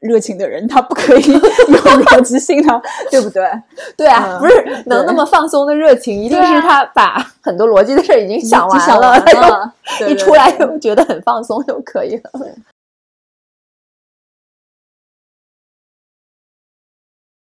[0.00, 2.82] 热情的人他不可以有逻辑性呢？
[3.08, 3.48] 对不对？
[3.96, 9.72] 对啊，不是能那么放松的热情，一定是他把很多逻辑的事儿已经想完了，了，
[10.08, 12.32] 一出来就觉得很放松就可以了。